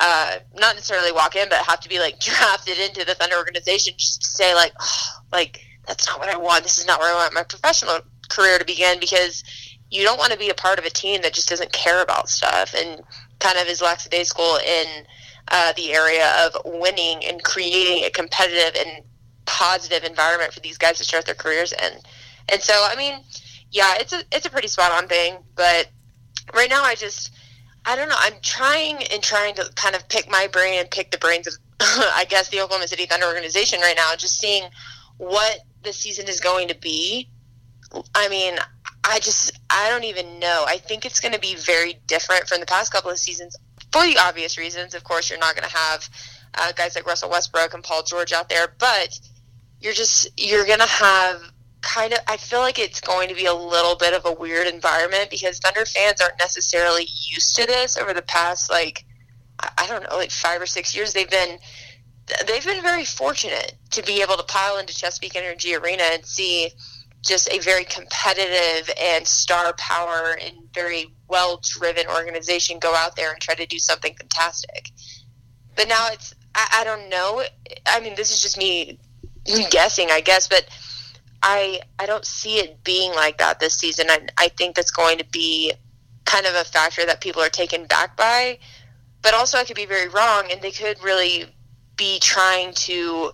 uh, 0.02 0.38
not 0.56 0.76
necessarily 0.76 1.12
walk 1.12 1.36
in 1.36 1.50
but 1.50 1.60
have 1.66 1.80
to 1.80 1.90
be 1.90 2.00
like 2.00 2.20
drafted 2.20 2.78
into 2.80 3.06
the 3.06 3.16
thunder 3.16 3.38
organization 3.38 3.94
just 3.98 4.22
to 4.22 4.28
say 4.28 4.56
like 4.56 4.74
oh, 4.80 5.22
like 5.32 5.62
that's 5.88 6.08
not 6.08 6.20
what 6.20 6.30
i 6.30 6.38
want 6.38 6.64
this 6.64 6.78
is 6.78 6.86
not 6.86 7.00
where 7.00 7.12
i 7.12 7.16
want 7.16 7.34
my 7.34 7.44
professional 7.44 8.00
career 8.30 8.60
to 8.60 8.66
begin 8.66 9.00
because 9.00 9.44
you 9.92 10.04
don't 10.04 10.20
want 10.20 10.32
to 10.32 10.38
be 10.38 10.50
a 10.50 10.54
part 10.54 10.78
of 10.78 10.86
a 10.86 10.90
team 10.90 11.22
that 11.22 11.34
just 11.34 11.50
doesn't 11.50 11.72
care 11.72 12.02
about 12.04 12.30
stuff 12.30 12.76
and 12.76 13.02
kind 13.40 13.58
of 13.58 13.68
is 13.68 13.82
lackadaisical 13.82 14.12
in 14.16 14.22
its 14.22 14.30
school 14.30 14.58
in 14.58 15.06
uh, 15.50 15.74
the 15.74 15.92
area 15.94 16.32
of 16.46 16.56
winning 16.66 17.26
and 17.26 17.44
creating 17.44 18.04
a 18.06 18.10
competitive 18.10 18.80
and 18.86 19.04
positive 19.46 20.04
environment 20.04 20.54
for 20.54 20.60
these 20.60 20.78
guys 20.78 20.98
to 20.98 21.04
start 21.04 21.26
their 21.26 21.36
careers 21.36 21.74
in. 21.74 21.94
And 22.50 22.62
so, 22.62 22.74
I 22.88 22.96
mean, 22.96 23.24
yeah, 23.72 23.96
it's 24.00 24.14
a 24.14 24.24
it's 24.32 24.46
a 24.46 24.50
pretty 24.50 24.68
spot 24.68 24.92
on 24.92 25.08
thing, 25.08 25.38
but 25.56 25.90
right 26.54 26.70
now 26.70 26.84
I 26.84 26.96
just 26.96 27.32
I 27.86 27.96
don't 27.96 28.10
know. 28.10 28.16
I'm 28.18 28.34
trying 28.42 29.04
and 29.06 29.24
trying 29.24 29.56
to 29.56 29.70
kind 29.76 29.96
of 29.96 30.08
pick 30.10 30.30
my 30.30 30.48
brain 30.48 30.80
and 30.80 30.92
pick 30.92 31.12
the 31.12 31.18
brains 31.18 31.48
of 31.48 31.54
I 31.80 32.26
guess 32.30 32.50
the 32.50 32.62
Oklahoma 32.62 32.88
City 32.88 33.06
Thunder 33.06 33.26
organization 33.26 33.80
right 33.80 33.96
now, 33.96 34.16
just 34.16 34.38
seeing 34.38 34.64
what 35.18 35.60
the 35.84 35.94
season 35.94 36.28
is 36.28 36.40
going 36.40 36.68
to 36.68 36.76
be. 36.76 37.30
I 38.14 38.28
mean, 38.30 38.56
I 39.04 39.20
just 39.20 39.60
I 39.70 39.90
don't 39.90 40.04
even 40.04 40.40
know. 40.40 40.66
I 40.68 40.78
think 40.78 41.06
it's 41.06 41.20
going 41.20 41.34
to 41.34 41.40
be 41.40 41.56
very 41.56 42.00
different 42.08 42.48
from 42.48 42.60
the 42.60 42.66
past 42.66 42.92
couple 42.92 43.12
of 43.12 43.18
seasons 43.18 43.56
for 43.92 44.04
the 44.04 44.18
obvious 44.18 44.58
reasons. 44.58 44.94
Of 44.94 45.04
course, 45.04 45.30
you're 45.30 45.40
not 45.40 45.56
going 45.56 45.68
to 45.68 45.76
have 45.76 46.10
uh, 46.56 46.72
guys 46.74 46.96
like 46.96 47.08
Russell 47.08 47.30
Westbrook 47.30 47.74
and 47.74 47.84
Paul 47.84 48.04
George 48.04 48.34
out 48.34 48.50
there, 48.50 48.74
but 48.78 49.20
you're 49.80 49.94
just 49.94 50.28
you're 50.38 50.66
going 50.66 50.80
to 50.80 50.86
have 50.86 51.42
kind 51.82 52.14
of 52.14 52.20
I 52.28 52.38
feel 52.38 52.60
like 52.60 52.80
it's 52.80 53.02
going 53.02 53.30
to 53.30 53.36
be 53.36 53.46
a 53.46 53.54
little 53.54 53.96
bit 53.96 54.14
of 54.14 54.26
a 54.26 54.34
weird 54.34 54.68
environment 54.68 55.30
because 55.30 55.60
Thunder 55.60 55.86
fans 55.86 56.22
aren't 56.22 56.40
necessarily 56.40 57.04
used 57.04 57.56
to 57.56 57.66
this 57.66 57.98
over 57.98 58.14
the 58.14 58.22
past 58.22 58.70
like 58.70 59.06
I 59.78 59.88
don't 59.88 60.04
know 60.04 60.16
like 60.16 60.32
5 60.32 60.62
or 60.62 60.66
6 60.66 60.96
years 60.96 61.14
they've 61.14 61.30
been 61.30 61.60
they've 62.48 62.66
been 62.66 62.82
very 62.82 63.06
fortunate 63.06 63.76
to 63.92 64.04
be 64.04 64.22
able 64.22 64.38
to 64.38 64.44
pile 64.44 64.78
into 64.78 64.96
Chesapeake 64.96 65.36
Energy 65.36 65.74
Arena 65.76 66.04
and 66.12 66.26
see 66.26 66.72
just 67.26 67.52
a 67.52 67.60
very 67.60 67.84
competitive 67.84 68.94
and 69.00 69.28
star 69.28 69.74
power 69.78 70.38
and 70.42 70.54
very 70.74 71.14
well 71.28 71.60
driven 71.64 72.08
organization 72.08 72.80
go 72.80 72.94
out 72.96 73.16
there 73.16 73.32
and 73.32 73.42
try 73.42 73.56
to 73.56 73.66
do 73.66 73.78
something 73.78 74.14
fantastic. 74.16 74.90
But 75.76 75.88
now 75.88 76.08
it's 76.12 76.34
I, 76.56 76.82
I 76.82 76.84
don't 76.84 77.10
know. 77.10 77.44
I 77.86 78.00
mean, 78.00 78.16
this 78.16 78.32
is 78.32 78.42
just 78.42 78.58
me 78.58 79.00
guessing, 79.70 80.10
I 80.12 80.22
guess, 80.22 80.48
but 80.48 80.66
I 81.42 81.82
I 81.98 82.06
don't 82.06 82.26
see 82.26 82.58
it 82.58 82.84
being 82.84 83.14
like 83.14 83.38
that 83.38 83.60
this 83.60 83.74
season. 83.74 84.08
I 84.10 84.28
I 84.38 84.48
think 84.50 84.76
that's 84.76 84.92
going 84.92 85.18
to 85.20 85.26
be 85.26 85.74
kind 86.26 86.46
of 86.46 86.56
a 86.56 86.64
factor 86.64 87.06
that 87.06 87.22
people 87.22 87.42
are 87.42 87.50
taken 87.50 87.86
back 87.86 88.16
by. 88.16 88.60
But 89.22 89.34
also, 89.34 89.58
I 89.58 89.66
could 89.66 89.76
be 89.76 89.86
very 89.86 90.08
wrong, 90.08 90.48
and 90.50 90.62
they 90.62 90.72
could 90.72 91.04
really 91.04 91.46
be 91.98 92.20
trying 92.20 92.74
to 92.74 93.34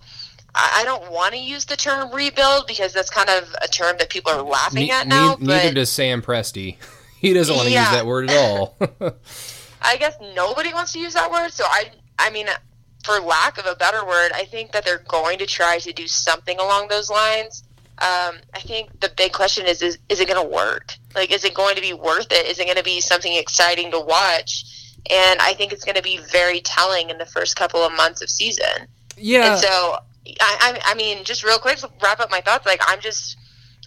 I 0.56 0.82
don't 0.84 1.10
want 1.12 1.34
to 1.34 1.38
use 1.38 1.66
the 1.66 1.76
term 1.76 2.10
rebuild 2.12 2.66
because 2.66 2.94
that's 2.94 3.10
kind 3.10 3.28
of 3.28 3.54
a 3.62 3.68
term 3.68 3.96
that 3.98 4.08
people 4.08 4.32
are 4.32 4.42
laughing 4.42 4.86
ne- 4.86 4.90
at 4.90 5.06
now. 5.06 5.36
Ne- 5.38 5.46
neither 5.46 5.74
does 5.74 5.90
Sam 5.90 6.22
Presti. 6.22 6.76
He 7.18 7.32
doesn't 7.32 7.56
want 7.56 7.66
to 7.66 7.72
yeah. 7.72 7.84
use 7.84 7.92
that 7.92 8.06
word 8.06 8.30
at 8.30 8.36
all. 8.36 8.76
I 9.82 9.96
guess 9.96 10.14
nobody 10.34 10.72
wants 10.74 10.92
to 10.92 11.00
use 11.00 11.14
that 11.14 11.30
word. 11.30 11.50
So 11.50 11.64
I, 11.66 11.90
I 12.18 12.28
mean, 12.28 12.46
for 13.04 13.18
lack 13.20 13.56
of 13.56 13.64
a 13.64 13.74
better 13.74 14.04
word, 14.04 14.32
I 14.34 14.44
think 14.44 14.72
that 14.72 14.84
they're 14.84 15.02
going 15.08 15.38
to 15.38 15.46
try 15.46 15.78
to 15.78 15.92
do 15.94 16.06
something 16.06 16.60
along 16.60 16.88
those 16.88 17.08
lines. 17.08 17.64
Um, 17.98 18.36
I 18.52 18.60
think 18.60 19.00
the 19.00 19.10
big 19.16 19.32
question 19.32 19.64
is, 19.64 19.80
is, 19.80 19.96
is 20.10 20.20
it 20.20 20.28
going 20.28 20.42
to 20.42 20.54
work? 20.54 20.92
Like, 21.14 21.32
is 21.32 21.44
it 21.44 21.54
going 21.54 21.76
to 21.76 21.80
be 21.80 21.94
worth 21.94 22.30
it? 22.30 22.46
Is 22.46 22.58
it 22.58 22.66
going 22.66 22.76
to 22.76 22.84
be 22.84 23.00
something 23.00 23.32
exciting 23.32 23.90
to 23.92 24.00
watch? 24.00 24.92
And 25.08 25.40
I 25.40 25.54
think 25.54 25.72
it's 25.72 25.82
going 25.82 25.96
to 25.96 26.02
be 26.02 26.18
very 26.30 26.60
telling 26.60 27.08
in 27.08 27.16
the 27.16 27.24
first 27.24 27.56
couple 27.56 27.80
of 27.80 27.92
months 27.94 28.20
of 28.20 28.28
season. 28.28 28.86
Yeah. 29.16 29.52
And 29.52 29.60
so 29.60 29.68
I, 29.68 30.00
I, 30.40 30.80
I 30.84 30.94
mean, 30.94 31.24
just 31.24 31.42
real 31.42 31.58
quick 31.58 31.78
to 31.78 31.90
wrap 32.02 32.20
up 32.20 32.30
my 32.30 32.42
thoughts. 32.42 32.66
Like, 32.66 32.82
I'm 32.86 33.00
just, 33.00 33.38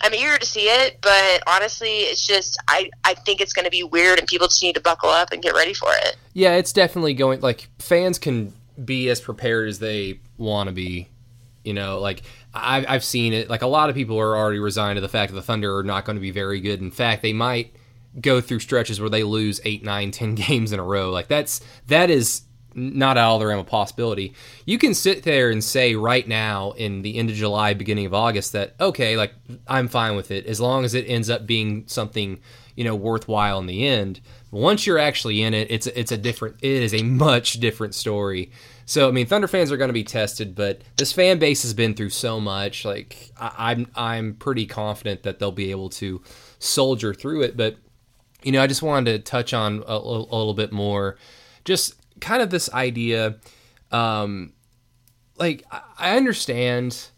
I'm 0.01 0.15
eager 0.15 0.39
to 0.39 0.45
see 0.45 0.69
it, 0.69 0.97
but 1.01 1.43
honestly, 1.45 1.99
it's 1.99 2.25
just, 2.25 2.57
I, 2.67 2.89
I 3.03 3.13
think 3.13 3.41
it's 3.41 3.53
going 3.53 3.65
to 3.65 3.71
be 3.71 3.83
weird, 3.83 4.17
and 4.17 4.27
people 4.27 4.47
just 4.47 4.63
need 4.63 4.73
to 4.73 4.81
buckle 4.81 5.09
up 5.09 5.31
and 5.31 5.43
get 5.43 5.53
ready 5.53 5.75
for 5.75 5.89
it. 5.91 6.15
Yeah, 6.33 6.55
it's 6.55 6.73
definitely 6.73 7.13
going. 7.13 7.41
Like, 7.41 7.67
fans 7.77 8.17
can 8.17 8.53
be 8.83 9.07
as 9.09 9.21
prepared 9.21 9.69
as 9.69 9.77
they 9.77 10.19
want 10.37 10.67
to 10.67 10.73
be. 10.73 11.09
You 11.65 11.73
know, 11.73 11.99
like 11.99 12.23
I've, 12.61 12.85
I've 12.87 13.03
seen 13.03 13.33
it. 13.33 13.49
Like 13.49 13.61
a 13.61 13.67
lot 13.67 13.89
of 13.89 13.95
people 13.95 14.19
are 14.19 14.35
already 14.35 14.59
resigned 14.59 14.97
to 14.97 15.01
the 15.01 15.09
fact 15.09 15.31
that 15.31 15.35
the 15.35 15.41
Thunder 15.41 15.75
are 15.77 15.83
not 15.83 16.05
going 16.05 16.15
to 16.15 16.21
be 16.21 16.31
very 16.31 16.59
good. 16.59 16.81
In 16.81 16.91
fact, 16.91 17.21
they 17.21 17.33
might 17.33 17.73
go 18.19 18.41
through 18.41 18.59
stretches 18.59 18.99
where 18.99 19.09
they 19.09 19.23
lose 19.23 19.61
eight, 19.65 19.83
nine, 19.83 20.11
ten 20.11 20.35
games 20.47 20.71
in 20.71 20.79
a 20.79 20.83
row. 20.83 21.09
Like 21.11 21.27
that's 21.27 21.61
that 21.87 22.09
is 22.09 22.41
not 22.73 23.17
out 23.17 23.35
of 23.35 23.39
the 23.39 23.47
realm 23.47 23.59
of 23.59 23.67
possibility. 23.67 24.33
You 24.65 24.77
can 24.77 24.93
sit 24.93 25.23
there 25.23 25.49
and 25.49 25.63
say 25.63 25.95
right 25.95 26.27
now 26.27 26.71
in 26.71 27.01
the 27.01 27.17
end 27.17 27.29
of 27.29 27.35
July, 27.35 27.73
beginning 27.73 28.05
of 28.05 28.13
August 28.13 28.53
that 28.53 28.75
okay, 28.79 29.17
like 29.17 29.33
I'm 29.67 29.87
fine 29.87 30.15
with 30.15 30.31
it 30.31 30.45
as 30.45 30.59
long 30.59 30.85
as 30.85 30.93
it 30.93 31.05
ends 31.07 31.29
up 31.29 31.45
being 31.45 31.83
something 31.87 32.39
you 32.75 32.85
know 32.85 32.95
worthwhile 32.95 33.59
in 33.59 33.65
the 33.65 33.85
end. 33.85 34.21
Once 34.51 34.87
you're 34.87 34.97
actually 34.97 35.41
in 35.41 35.53
it, 35.53 35.69
it's 35.69 35.87
it's 35.87 36.13
a 36.13 36.17
different. 36.17 36.55
It 36.61 36.81
is 36.81 36.93
a 36.93 37.03
much 37.03 37.53
different 37.53 37.93
story. 37.93 38.51
So 38.85 39.07
I 39.07 39.11
mean, 39.11 39.27
Thunder 39.27 39.47
fans 39.47 39.71
are 39.71 39.77
going 39.77 39.89
to 39.89 39.93
be 39.93 40.05
tested, 40.05 40.55
but 40.55 40.81
this 40.95 41.11
fan 41.11 41.39
base 41.39 41.61
has 41.63 41.73
been 41.73 41.93
through 41.93 42.09
so 42.11 42.39
much. 42.39 42.85
Like 42.85 43.31
I, 43.37 43.71
I'm 43.71 43.87
I'm 43.95 44.33
pretty 44.33 44.65
confident 44.65 45.23
that 45.23 45.39
they'll 45.39 45.51
be 45.51 45.71
able 45.71 45.89
to 45.89 46.21
soldier 46.59 47.13
through 47.13 47.41
it. 47.41 47.57
But 47.57 47.75
you 48.43 48.53
know, 48.53 48.61
I 48.61 48.67
just 48.67 48.81
wanted 48.81 49.11
to 49.11 49.19
touch 49.19 49.53
on 49.53 49.83
a, 49.85 49.93
a 49.93 49.97
little 49.97 50.53
bit 50.53 50.71
more, 50.71 51.17
just 51.65 51.95
kind 52.19 52.41
of 52.41 52.49
this 52.49 52.71
idea. 52.73 53.35
Um, 53.91 54.53
like 55.37 55.63
I 55.97 56.17
understand 56.17 57.09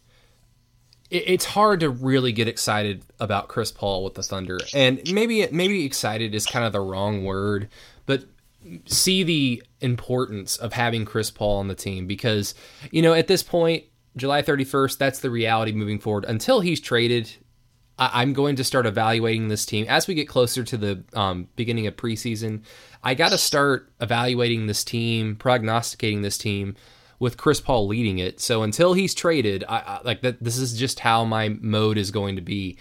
it's 1.12 1.44
hard 1.44 1.80
to 1.80 1.90
really 1.90 2.32
get 2.32 2.48
excited 2.48 3.04
about 3.20 3.48
Chris 3.48 3.70
Paul 3.70 4.02
with 4.02 4.14
the 4.14 4.22
Thunder, 4.22 4.58
and 4.72 5.02
maybe 5.12 5.46
maybe 5.52 5.84
excited 5.84 6.34
is 6.34 6.46
kind 6.46 6.64
of 6.64 6.72
the 6.72 6.80
wrong 6.80 7.24
word, 7.24 7.68
but 8.06 8.24
see 8.86 9.22
the 9.22 9.62
importance 9.80 10.56
of 10.56 10.72
having 10.72 11.04
Chris 11.04 11.30
Paul 11.30 11.58
on 11.58 11.68
the 11.68 11.74
team 11.74 12.06
because 12.06 12.54
you 12.90 13.02
know 13.02 13.12
at 13.12 13.26
this 13.26 13.42
point, 13.42 13.84
July 14.16 14.40
thirty 14.40 14.64
first, 14.64 14.98
that's 14.98 15.18
the 15.18 15.30
reality 15.30 15.72
moving 15.72 15.98
forward. 15.98 16.24
Until 16.24 16.60
he's 16.60 16.80
traded, 16.80 17.30
I- 17.98 18.22
am 18.22 18.32
going 18.32 18.56
to 18.56 18.64
start 18.64 18.86
evaluating 18.86 19.48
this 19.48 19.66
team 19.66 19.84
as 19.90 20.06
we 20.06 20.14
get 20.14 20.28
closer 20.28 20.64
to 20.64 20.76
the 20.78 21.04
um, 21.12 21.48
beginning 21.56 21.86
of 21.86 21.96
preseason. 21.96 22.62
I 23.02 23.14
got 23.14 23.30
to 23.30 23.38
start 23.38 23.92
evaluating 24.00 24.66
this 24.66 24.84
team, 24.84 25.36
prognosticating 25.36 26.22
this 26.22 26.38
team 26.38 26.76
with 27.18 27.36
Chris 27.36 27.60
Paul 27.60 27.86
leading 27.86 28.18
it. 28.18 28.40
So 28.40 28.62
until 28.62 28.94
he's 28.94 29.14
traded, 29.14 29.64
I, 29.68 29.78
I 29.78 30.00
like 30.04 30.22
that. 30.22 30.42
This 30.42 30.58
is 30.58 30.78
just 30.78 31.00
how 31.00 31.24
my 31.24 31.48
mode 31.48 31.98
is 31.98 32.10
going 32.10 32.36
to 32.36 32.42
be. 32.42 32.78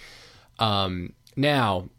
Um, 0.60 1.14
now, 1.36 1.90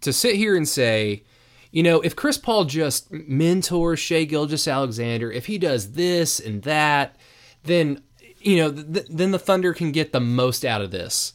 to 0.00 0.12
sit 0.12 0.36
here 0.36 0.56
and 0.56 0.68
say, 0.68 1.24
you 1.70 1.82
know, 1.82 2.00
if 2.00 2.16
Chris 2.16 2.38
Paul 2.38 2.64
just 2.64 3.12
mentors 3.12 3.98
Shai 3.98 4.24
Gilgeous-Alexander, 4.24 5.30
if 5.30 5.46
he 5.46 5.58
does 5.58 5.92
this 5.92 6.40
and 6.40 6.62
that, 6.62 7.16
then 7.64 8.02
you 8.40 8.56
know, 8.58 8.70
th- 8.70 9.06
then 9.10 9.32
the 9.32 9.38
Thunder 9.38 9.74
can 9.74 9.90
get 9.90 10.12
the 10.12 10.20
most 10.20 10.64
out 10.64 10.80
of 10.80 10.92
this. 10.92 11.32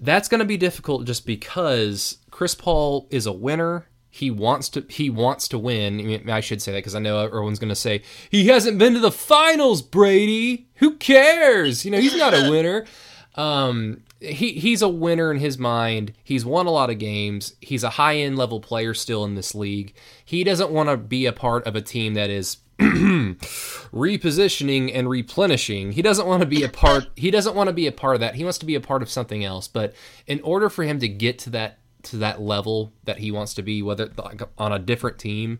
That's 0.00 0.28
going 0.28 0.40
to 0.40 0.44
be 0.44 0.56
difficult 0.56 1.06
just 1.06 1.24
because 1.24 2.18
Chris 2.30 2.54
Paul 2.54 3.06
is 3.10 3.26
a 3.26 3.32
winner. 3.32 3.86
He 4.14 4.30
wants 4.30 4.68
to 4.68 4.86
he 4.88 5.10
wants 5.10 5.48
to 5.48 5.58
win. 5.58 5.98
I, 5.98 6.02
mean, 6.04 6.30
I 6.30 6.38
should 6.38 6.62
say 6.62 6.70
that 6.70 6.78
because 6.78 6.94
I 6.94 7.00
know 7.00 7.18
everyone's 7.18 7.58
going 7.58 7.70
to 7.70 7.74
say 7.74 8.02
he 8.30 8.46
hasn't 8.46 8.78
been 8.78 8.94
to 8.94 9.00
the 9.00 9.10
finals, 9.10 9.82
Brady. 9.82 10.68
Who 10.74 10.94
cares? 10.98 11.84
You 11.84 11.90
know, 11.90 11.98
he's 11.98 12.16
not 12.16 12.32
a 12.32 12.42
winner. 12.50 12.86
Um, 13.34 14.02
he 14.20 14.52
he's 14.52 14.82
a 14.82 14.88
winner 14.88 15.32
in 15.32 15.40
his 15.40 15.58
mind. 15.58 16.12
He's 16.22 16.44
won 16.44 16.66
a 16.66 16.70
lot 16.70 16.90
of 16.90 16.98
games. 16.98 17.56
He's 17.60 17.82
a 17.82 17.90
high 17.90 18.18
end 18.18 18.38
level 18.38 18.60
player 18.60 18.94
still 18.94 19.24
in 19.24 19.34
this 19.34 19.52
league. 19.52 19.96
He 20.24 20.44
doesn't 20.44 20.70
want 20.70 20.90
to 20.90 20.96
be 20.96 21.26
a 21.26 21.32
part 21.32 21.66
of 21.66 21.74
a 21.74 21.82
team 21.82 22.14
that 22.14 22.30
is 22.30 22.58
repositioning 22.78 24.92
and 24.94 25.10
replenishing. 25.10 25.90
He 25.90 26.02
doesn't 26.02 26.28
want 26.28 26.42
to 26.42 26.46
be 26.46 26.62
a 26.62 26.68
part 26.68 27.08
he 27.16 27.32
doesn't 27.32 27.56
want 27.56 27.66
to 27.66 27.74
be 27.74 27.88
a 27.88 27.92
part 27.92 28.14
of 28.14 28.20
that. 28.20 28.36
He 28.36 28.44
wants 28.44 28.58
to 28.58 28.66
be 28.66 28.76
a 28.76 28.80
part 28.80 29.02
of 29.02 29.10
something 29.10 29.44
else. 29.44 29.66
But 29.66 29.92
in 30.28 30.40
order 30.42 30.70
for 30.70 30.84
him 30.84 31.00
to 31.00 31.08
get 31.08 31.40
to 31.40 31.50
that 31.50 31.80
to 32.04 32.16
that 32.18 32.40
level 32.40 32.92
that 33.04 33.18
he 33.18 33.30
wants 33.30 33.54
to 33.54 33.62
be 33.62 33.82
whether 33.82 34.10
like 34.16 34.42
on 34.58 34.72
a 34.72 34.78
different 34.78 35.18
team, 35.18 35.58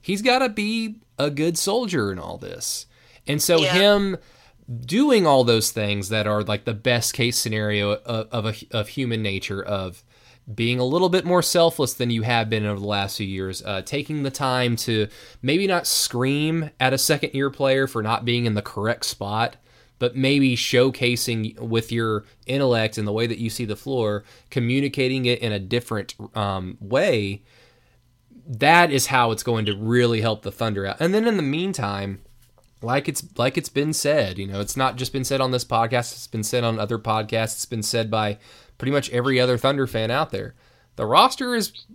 he's 0.00 0.22
got 0.22 0.40
to 0.40 0.48
be 0.48 0.96
a 1.18 1.30
good 1.30 1.56
soldier 1.56 2.12
in 2.12 2.18
all 2.18 2.38
this. 2.38 2.86
And 3.26 3.42
so 3.42 3.58
yeah. 3.58 3.72
him 3.72 4.16
doing 4.84 5.26
all 5.26 5.44
those 5.44 5.70
things 5.70 6.08
that 6.08 6.26
are 6.26 6.42
like 6.42 6.64
the 6.64 6.74
best 6.74 7.14
case 7.14 7.38
scenario 7.38 7.92
of 7.92 8.28
of, 8.30 8.46
a, 8.46 8.76
of 8.76 8.88
human 8.88 9.22
nature 9.22 9.62
of 9.62 10.02
being 10.52 10.78
a 10.78 10.84
little 10.84 11.08
bit 11.08 11.24
more 11.24 11.42
selfless 11.42 11.94
than 11.94 12.10
you 12.10 12.22
have 12.22 12.48
been 12.48 12.64
over 12.64 12.78
the 12.78 12.86
last 12.86 13.16
few 13.16 13.26
years, 13.26 13.64
uh, 13.64 13.82
taking 13.82 14.22
the 14.22 14.30
time 14.30 14.76
to 14.76 15.08
maybe 15.42 15.66
not 15.66 15.86
scream 15.86 16.70
at 16.78 16.92
a 16.92 16.98
second 16.98 17.34
year 17.34 17.50
player 17.50 17.86
for 17.86 18.02
not 18.02 18.24
being 18.24 18.46
in 18.46 18.54
the 18.54 18.62
correct 18.62 19.04
spot, 19.04 19.56
but 19.98 20.16
maybe 20.16 20.56
showcasing 20.56 21.58
with 21.58 21.90
your 21.90 22.24
intellect 22.46 22.98
and 22.98 23.06
the 23.06 23.12
way 23.12 23.26
that 23.26 23.38
you 23.38 23.50
see 23.50 23.64
the 23.64 23.76
floor, 23.76 24.24
communicating 24.50 25.26
it 25.26 25.38
in 25.40 25.52
a 25.52 25.58
different 25.58 26.14
um, 26.34 26.76
way. 26.80 27.42
That 28.46 28.90
is 28.90 29.06
how 29.06 29.30
it's 29.32 29.42
going 29.42 29.66
to 29.66 29.76
really 29.76 30.20
help 30.20 30.42
the 30.42 30.52
Thunder 30.52 30.86
out. 30.86 30.96
And 31.00 31.12
then 31.12 31.26
in 31.26 31.36
the 31.36 31.42
meantime, 31.42 32.20
like 32.82 33.08
it's 33.08 33.24
like 33.36 33.56
it's 33.56 33.68
been 33.68 33.92
said, 33.92 34.38
you 34.38 34.46
know, 34.46 34.60
it's 34.60 34.76
not 34.76 34.96
just 34.96 35.12
been 35.12 35.24
said 35.24 35.40
on 35.40 35.50
this 35.50 35.64
podcast, 35.64 36.12
it's 36.12 36.26
been 36.26 36.44
said 36.44 36.62
on 36.62 36.78
other 36.78 36.98
podcasts, 36.98 37.54
it's 37.54 37.66
been 37.66 37.82
said 37.82 38.10
by 38.10 38.38
pretty 38.78 38.92
much 38.92 39.10
every 39.10 39.40
other 39.40 39.56
Thunder 39.56 39.86
fan 39.86 40.10
out 40.10 40.30
there. 40.30 40.54
The 40.96 41.06
roster 41.06 41.54
is 41.54 41.86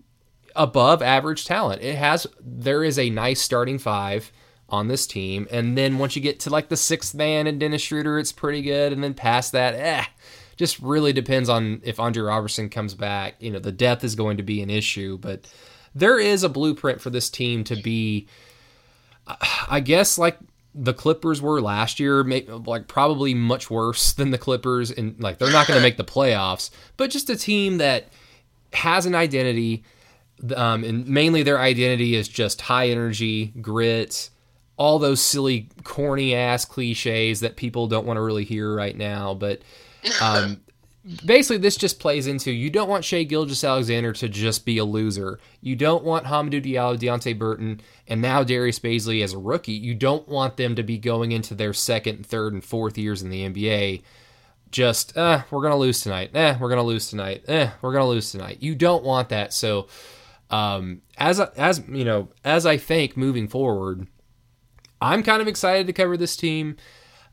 above 0.55 1.01
average 1.01 1.45
talent. 1.45 1.81
It 1.81 1.95
has 1.95 2.27
there 2.39 2.83
is 2.83 2.99
a 2.99 3.09
nice 3.09 3.41
starting 3.41 3.77
five 3.77 4.31
on 4.71 4.87
this 4.87 5.05
team, 5.05 5.47
and 5.51 5.77
then 5.77 5.97
once 5.97 6.15
you 6.15 6.21
get 6.21 6.39
to 6.41 6.49
like 6.49 6.69
the 6.69 6.77
sixth 6.77 7.13
man 7.13 7.45
and 7.45 7.59
Dennis 7.59 7.81
Schroeder, 7.81 8.17
it's 8.17 8.31
pretty 8.31 8.61
good, 8.61 8.93
and 8.93 9.03
then 9.03 9.13
past 9.13 9.51
that, 9.51 9.75
eh, 9.75 10.05
just 10.55 10.79
really 10.79 11.13
depends 11.13 11.49
on 11.49 11.81
if 11.83 11.99
Andre 11.99 12.23
Roberson 12.23 12.69
comes 12.69 12.93
back. 12.93 13.35
You 13.39 13.51
know, 13.51 13.59
the 13.59 13.71
depth 13.71 14.03
is 14.03 14.15
going 14.15 14.37
to 14.37 14.43
be 14.43 14.61
an 14.61 14.69
issue, 14.69 15.17
but 15.17 15.51
there 15.93 16.19
is 16.19 16.43
a 16.43 16.49
blueprint 16.49 17.01
for 17.01 17.09
this 17.09 17.29
team 17.29 17.63
to 17.65 17.75
be, 17.75 18.27
I 19.69 19.81
guess, 19.81 20.17
like 20.17 20.37
the 20.73 20.93
Clippers 20.93 21.41
were 21.41 21.61
last 21.61 21.99
year, 21.99 22.23
like 22.23 22.87
probably 22.87 23.33
much 23.33 23.69
worse 23.69 24.13
than 24.13 24.31
the 24.31 24.37
Clippers, 24.37 24.91
and 24.91 25.19
like 25.19 25.37
they're 25.37 25.51
not 25.51 25.67
going 25.67 25.77
to 25.77 25.83
make 25.83 25.97
the 25.97 26.03
playoffs, 26.03 26.69
but 26.95 27.11
just 27.11 27.29
a 27.29 27.35
team 27.35 27.77
that 27.79 28.07
has 28.73 29.05
an 29.05 29.15
identity, 29.15 29.83
um, 30.55 30.83
and 30.83 31.07
mainly 31.07 31.43
their 31.43 31.59
identity 31.59 32.15
is 32.15 32.27
just 32.27 32.61
high 32.61 32.87
energy, 32.89 33.47
grit, 33.61 34.29
all 34.77 34.99
those 34.99 35.21
silly, 35.21 35.69
corny 35.83 36.33
ass 36.33 36.65
cliches 36.65 37.41
that 37.41 37.55
people 37.55 37.87
don't 37.87 38.05
want 38.05 38.17
to 38.17 38.21
really 38.21 38.45
hear 38.45 38.73
right 38.73 38.95
now, 38.95 39.33
but. 39.33 39.61
Um, 40.19 40.61
basically 41.25 41.57
this 41.57 41.77
just 41.77 41.99
plays 41.99 42.27
into 42.27 42.51
you 42.51 42.69
don't 42.69 42.89
want 42.89 43.03
Shai 43.03 43.23
Gilgeous-Alexander 43.23 44.13
to 44.13 44.29
just 44.29 44.65
be 44.65 44.77
a 44.77 44.85
loser. 44.85 45.39
You 45.61 45.75
don't 45.75 46.03
want 46.03 46.25
Hamidou 46.25 46.63
Diallo, 46.63 46.97
Deonte 46.97 47.37
Burton, 47.37 47.81
and 48.07 48.21
now 48.21 48.43
Darius 48.43 48.79
Bazley 48.79 49.23
as 49.23 49.33
a 49.33 49.39
rookie. 49.39 49.73
You 49.73 49.95
don't 49.95 50.27
want 50.27 50.57
them 50.57 50.75
to 50.75 50.83
be 50.83 50.97
going 50.97 51.31
into 51.31 51.55
their 51.55 51.73
second, 51.73 52.25
third, 52.25 52.53
and 52.53 52.63
fourth 52.63 52.97
years 52.97 53.21
in 53.21 53.29
the 53.29 53.49
NBA. 53.49 54.03
Just, 54.69 55.17
eh, 55.17 55.41
we're 55.49 55.63
gonna 55.63 55.77
lose 55.77 56.01
tonight. 56.01 56.31
Eh, 56.33 56.55
we're 56.59 56.69
gonna 56.69 56.83
lose 56.83 57.09
tonight. 57.09 57.43
Eh, 57.47 57.71
we're 57.81 57.93
gonna 57.93 58.07
lose 58.07 58.31
tonight. 58.31 58.57
You 58.61 58.75
don't 58.75 59.03
want 59.03 59.29
that. 59.29 59.53
So, 59.53 59.87
um, 60.49 61.01
as 61.17 61.39
as 61.39 61.83
you 61.89 62.05
know, 62.05 62.29
as 62.45 62.65
I 62.65 62.77
think 62.77 63.17
moving 63.17 63.47
forward, 63.47 64.07
I'm 65.01 65.23
kind 65.23 65.41
of 65.41 65.47
excited 65.47 65.87
to 65.87 65.93
cover 65.93 66.15
this 66.15 66.37
team. 66.37 66.77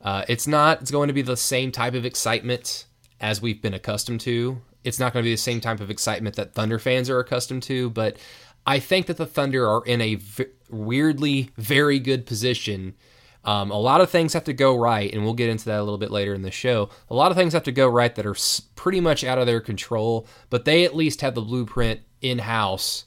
Uh, 0.01 0.23
it's 0.27 0.47
not. 0.47 0.81
It's 0.81 0.91
going 0.91 1.07
to 1.07 1.13
be 1.13 1.21
the 1.21 1.37
same 1.37 1.71
type 1.71 1.93
of 1.93 2.05
excitement 2.05 2.85
as 3.21 3.41
we've 3.41 3.61
been 3.61 3.73
accustomed 3.73 4.21
to. 4.21 4.61
It's 4.83 4.99
not 4.99 5.13
going 5.13 5.23
to 5.23 5.27
be 5.27 5.33
the 5.33 5.37
same 5.37 5.61
type 5.61 5.79
of 5.79 5.91
excitement 5.91 6.35
that 6.37 6.53
Thunder 6.53 6.79
fans 6.79 7.09
are 7.09 7.19
accustomed 7.19 7.63
to, 7.63 7.89
but 7.89 8.17
I 8.65 8.79
think 8.79 9.07
that 9.07 9.17
the 9.17 9.25
Thunder 9.25 9.67
are 9.67 9.83
in 9.85 10.01
a 10.01 10.15
v- 10.15 10.45
weirdly 10.69 11.51
very 11.57 11.99
good 11.99 12.25
position. 12.25 12.95
Um, 13.43 13.71
a 13.71 13.79
lot 13.79 14.01
of 14.01 14.09
things 14.09 14.33
have 14.33 14.45
to 14.45 14.53
go 14.53 14.77
right, 14.77 15.11
and 15.13 15.23
we'll 15.23 15.33
get 15.33 15.49
into 15.49 15.65
that 15.65 15.79
a 15.79 15.83
little 15.83 15.97
bit 15.97 16.11
later 16.11 16.33
in 16.33 16.41
the 16.41 16.51
show. 16.51 16.89
A 17.09 17.15
lot 17.15 17.31
of 17.31 17.37
things 17.37 17.53
have 17.53 17.63
to 17.63 17.71
go 17.71 17.87
right 17.87 18.13
that 18.15 18.25
are 18.25 18.35
pretty 18.75 18.99
much 18.99 19.23
out 19.23 19.37
of 19.37 19.47
their 19.47 19.61
control, 19.61 20.27
but 20.49 20.65
they 20.65 20.85
at 20.85 20.95
least 20.95 21.21
have 21.21 21.35
the 21.35 21.41
blueprint 21.41 22.01
in 22.21 22.39
house 22.39 23.05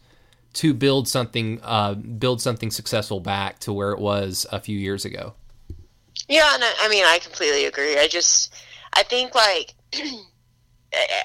to 0.54 0.75
build 0.75 1.09
something, 1.09 1.61
uh, 1.62 1.94
build 1.94 2.40
something 2.40 2.71
successful 2.71 3.21
back 3.21 3.59
to 3.61 3.73
where 3.73 3.92
it 3.92 3.99
was 3.99 4.47
a 4.52 4.61
few 4.61 4.78
years 4.78 5.04
ago. 5.04 5.35
Yeah, 6.28 6.54
and 6.54 6.62
I, 6.62 6.73
I 6.80 6.88
mean, 6.88 7.04
I 7.04 7.18
completely 7.18 7.64
agree. 7.64 7.99
I 7.99 8.09
just, 8.09 8.54
I 8.92 9.02
think 9.02 9.35
like 9.35 9.75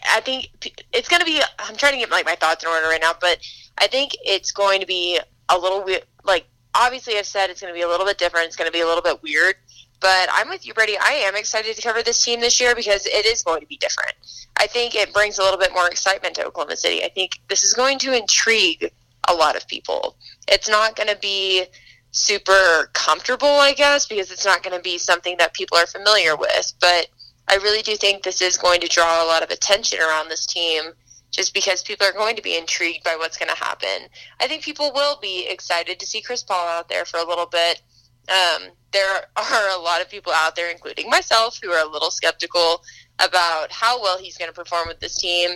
I 0.09 0.21
think 0.21 0.49
it's 0.93 1.09
going 1.09 1.19
to 1.19 1.25
be. 1.25 1.41
I'm 1.59 1.75
trying 1.75 1.93
to 1.93 1.99
get 1.99 2.09
like 2.09 2.25
my 2.25 2.35
thoughts 2.35 2.63
in 2.63 2.69
order 2.69 2.87
right 2.87 3.01
now, 3.01 3.13
but 3.19 3.39
I 3.77 3.87
think 3.87 4.15
it's 4.23 4.51
going 4.51 4.79
to 4.79 4.87
be 4.87 5.19
a 5.49 5.57
little 5.57 5.83
weird. 5.83 6.03
Like 6.23 6.45
obviously, 6.73 7.17
I've 7.17 7.25
said 7.25 7.49
it's 7.49 7.61
going 7.61 7.73
to 7.73 7.77
be 7.77 7.83
a 7.83 7.87
little 7.87 8.05
bit 8.05 8.17
different. 8.17 8.47
It's 8.47 8.55
going 8.55 8.67
to 8.67 8.73
be 8.73 8.81
a 8.81 8.85
little 8.85 9.01
bit 9.01 9.21
weird. 9.21 9.55
But 9.99 10.29
I'm 10.31 10.47
with 10.47 10.65
you, 10.65 10.73
Brady. 10.73 10.95
I 10.99 11.23
am 11.25 11.35
excited 11.35 11.75
to 11.75 11.81
cover 11.81 12.03
this 12.03 12.23
team 12.23 12.39
this 12.39 12.61
year 12.61 12.75
because 12.75 13.05
it 13.07 13.25
is 13.25 13.43
going 13.43 13.61
to 13.61 13.67
be 13.67 13.77
different. 13.77 14.13
I 14.57 14.67
think 14.67 14.95
it 14.95 15.11
brings 15.11 15.39
a 15.39 15.43
little 15.43 15.59
bit 15.59 15.73
more 15.73 15.87
excitement 15.87 16.35
to 16.35 16.45
Oklahoma 16.45 16.77
City. 16.77 17.03
I 17.03 17.09
think 17.09 17.31
this 17.49 17.63
is 17.63 17.73
going 17.73 17.97
to 17.99 18.15
intrigue 18.15 18.91
a 19.27 19.33
lot 19.33 19.55
of 19.55 19.67
people. 19.67 20.15
It's 20.47 20.69
not 20.69 20.95
going 20.95 21.09
to 21.09 21.17
be 21.17 21.65
super 22.11 22.89
comfortable, 22.93 23.47
I 23.47 23.73
guess, 23.73 24.05
because 24.05 24.31
it's 24.31 24.45
not 24.45 24.63
going 24.63 24.75
to 24.75 24.81
be 24.81 24.97
something 24.97 25.37
that 25.37 25.53
people 25.53 25.77
are 25.77 25.85
familiar 25.85 26.35
with. 26.35 26.73
But 26.79 27.07
I 27.47 27.55
really 27.55 27.81
do 27.81 27.95
think 27.95 28.23
this 28.23 28.41
is 28.41 28.57
going 28.57 28.81
to 28.81 28.87
draw 28.87 29.23
a 29.23 29.27
lot 29.27 29.43
of 29.43 29.49
attention 29.49 29.99
around 29.99 30.29
this 30.29 30.45
team 30.45 30.83
just 31.31 31.53
because 31.53 31.83
people 31.83 32.07
are 32.07 32.13
going 32.13 32.35
to 32.35 32.41
be 32.41 32.57
intrigued 32.57 33.03
by 33.03 33.15
what's 33.17 33.37
going 33.37 33.49
to 33.49 33.63
happen. 33.63 34.07
I 34.39 34.47
think 34.47 34.63
people 34.63 34.91
will 34.93 35.19
be 35.21 35.47
excited 35.47 35.99
to 35.99 36.05
see 36.05 36.21
Chris 36.21 36.43
Paul 36.43 36.67
out 36.67 36.89
there 36.89 37.05
for 37.05 37.19
a 37.19 37.27
little 37.27 37.45
bit. 37.45 37.81
Um, 38.29 38.69
there 38.91 39.25
are 39.37 39.77
a 39.77 39.81
lot 39.81 40.01
of 40.01 40.09
people 40.09 40.33
out 40.33 40.55
there, 40.55 40.69
including 40.69 41.09
myself, 41.09 41.59
who 41.61 41.71
are 41.71 41.85
a 41.85 41.89
little 41.89 42.11
skeptical 42.11 42.83
about 43.19 43.71
how 43.71 44.01
well 44.01 44.17
he's 44.17 44.37
going 44.37 44.49
to 44.49 44.55
perform 44.55 44.87
with 44.87 44.99
this 44.99 45.15
team, 45.15 45.51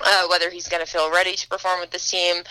uh, 0.00 0.26
whether 0.28 0.50
he's 0.50 0.68
going 0.68 0.84
to 0.84 0.90
feel 0.90 1.10
ready 1.12 1.34
to 1.34 1.48
perform 1.48 1.80
with 1.80 1.90
this 1.90 2.08
team. 2.10 2.42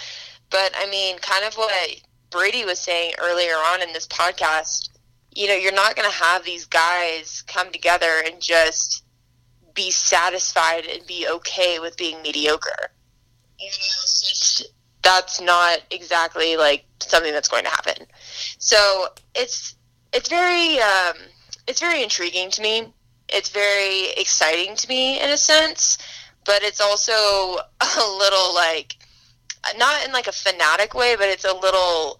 But 0.50 0.74
I 0.77 0.89
mean, 0.89 1.18
kind 1.20 1.46
of 1.46 1.56
what 1.56 2.01
Brady 2.29 2.65
was 2.65 2.79
saying 2.79 3.13
earlier 3.20 3.53
on 3.53 3.82
in 3.82 3.94
this 3.94 4.08
podcast, 4.08 4.89
you 5.34 5.48
know, 5.48 5.53
you're 5.53 5.72
not 5.72 5.96
going 5.96 6.10
to 6.10 6.15
have 6.15 6.44
these 6.44 6.65
guys 6.65 7.44
come 7.48 7.72
together 7.72 8.24
and 8.25 8.41
just 8.41 9.03
be 9.74 9.91
satisfied 9.91 10.86
and 10.86 11.06
be 11.06 11.27
okay 11.27 11.79
with 11.79 11.98
being 11.98 12.22
mediocre. 12.22 12.91
You 13.60 13.68
know, 13.68 14.01
just 14.01 14.65
that's 15.01 15.39
not 15.41 15.79
exactly 15.91 16.58
like 16.58 16.86
something 17.00 17.32
that's 17.32 17.48
going 17.48 17.63
to 17.63 17.70
happen. 17.70 18.06
So 18.58 19.08
it's 19.36 19.75
it's 20.13 20.29
very 20.29 20.79
um, 20.79 21.15
it's 21.68 21.79
very 21.79 22.03
intriguing 22.03 22.50
to 22.51 22.62
me. 22.62 22.94
It's 23.29 23.50
very 23.50 24.10
exciting 24.18 24.75
to 24.75 24.88
me 24.88 25.22
in 25.22 25.29
a 25.29 25.38
sense, 25.38 25.98
but 26.46 26.63
it's 26.63 26.82
also 26.82 27.13
a 27.82 28.18
little 28.18 28.53
like 28.53 28.96
not 29.77 30.05
in 30.05 30.11
like 30.11 30.27
a 30.27 30.31
fanatic 30.31 30.93
way, 30.93 31.15
but 31.15 31.27
it's 31.27 31.45
a 31.45 31.53
little 31.53 32.19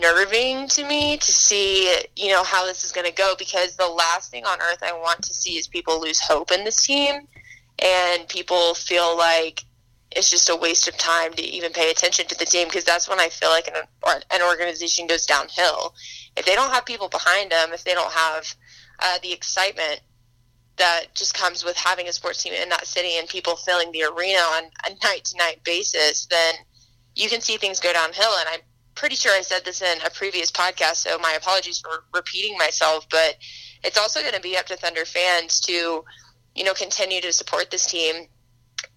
nerving 0.00 0.68
to 0.68 0.84
me 0.86 1.16
to 1.16 1.32
see 1.32 1.90
you 2.14 2.28
know 2.28 2.44
how 2.44 2.66
this 2.66 2.84
is 2.84 2.92
going 2.92 3.06
to 3.06 3.12
go 3.12 3.34
because 3.38 3.76
the 3.76 3.86
last 3.86 4.30
thing 4.30 4.44
on 4.44 4.60
earth 4.60 4.82
I 4.82 4.92
want 4.92 5.22
to 5.22 5.32
see 5.32 5.56
is 5.56 5.66
people 5.66 6.00
lose 6.00 6.20
hope 6.20 6.52
in 6.52 6.64
this 6.64 6.84
team 6.84 7.22
and 7.78 8.28
people 8.28 8.74
feel 8.74 9.16
like 9.16 9.64
it's 10.12 10.30
just 10.30 10.50
a 10.50 10.56
waste 10.56 10.88
of 10.88 10.96
time 10.98 11.32
to 11.34 11.42
even 11.42 11.72
pay 11.72 11.90
attention 11.90 12.26
to 12.26 12.38
the 12.38 12.44
team 12.44 12.66
because 12.66 12.84
that's 12.84 13.08
when 13.08 13.20
I 13.20 13.28
feel 13.28 13.50
like 13.50 13.68
an, 13.68 14.22
an 14.30 14.42
organization 14.42 15.06
goes 15.06 15.24
downhill. 15.24 15.94
If 16.36 16.46
they 16.46 16.54
don't 16.54 16.72
have 16.72 16.84
people 16.84 17.08
behind 17.08 17.52
them, 17.52 17.72
if 17.72 17.84
they 17.84 17.94
don't 17.94 18.12
have 18.12 18.54
uh, 18.98 19.18
the 19.22 19.32
excitement 19.32 20.00
that 20.80 21.14
just 21.14 21.34
comes 21.34 21.64
with 21.64 21.76
having 21.76 22.08
a 22.08 22.12
sports 22.12 22.42
team 22.42 22.52
in 22.52 22.68
that 22.70 22.86
city 22.86 23.16
and 23.18 23.28
people 23.28 23.56
filling 23.56 23.92
the 23.92 24.02
arena 24.02 24.38
on 24.38 24.64
a 24.86 24.90
night 25.04 25.24
to 25.26 25.36
night 25.36 25.62
basis, 25.64 26.26
then 26.26 26.54
you 27.14 27.28
can 27.28 27.40
see 27.40 27.56
things 27.56 27.80
go 27.80 27.92
downhill. 27.92 28.32
And 28.40 28.48
I'm 28.48 28.60
pretty 28.94 29.16
sure 29.16 29.32
I 29.32 29.42
said 29.42 29.64
this 29.64 29.82
in 29.82 29.98
a 30.04 30.10
previous 30.10 30.50
podcast, 30.50 30.96
so 30.96 31.18
my 31.18 31.32
apologies 31.32 31.78
for 31.78 32.04
repeating 32.14 32.58
myself, 32.58 33.06
but 33.10 33.36
it's 33.84 33.96
also 33.96 34.20
going 34.20 34.34
to 34.34 34.40
be 34.40 34.56
up 34.56 34.66
to 34.66 34.76
Thunder 34.76 35.04
fans 35.04 35.60
to, 35.60 36.04
you 36.54 36.64
know, 36.64 36.74
continue 36.74 37.20
to 37.20 37.32
support 37.32 37.70
this 37.70 37.86
team 37.86 38.26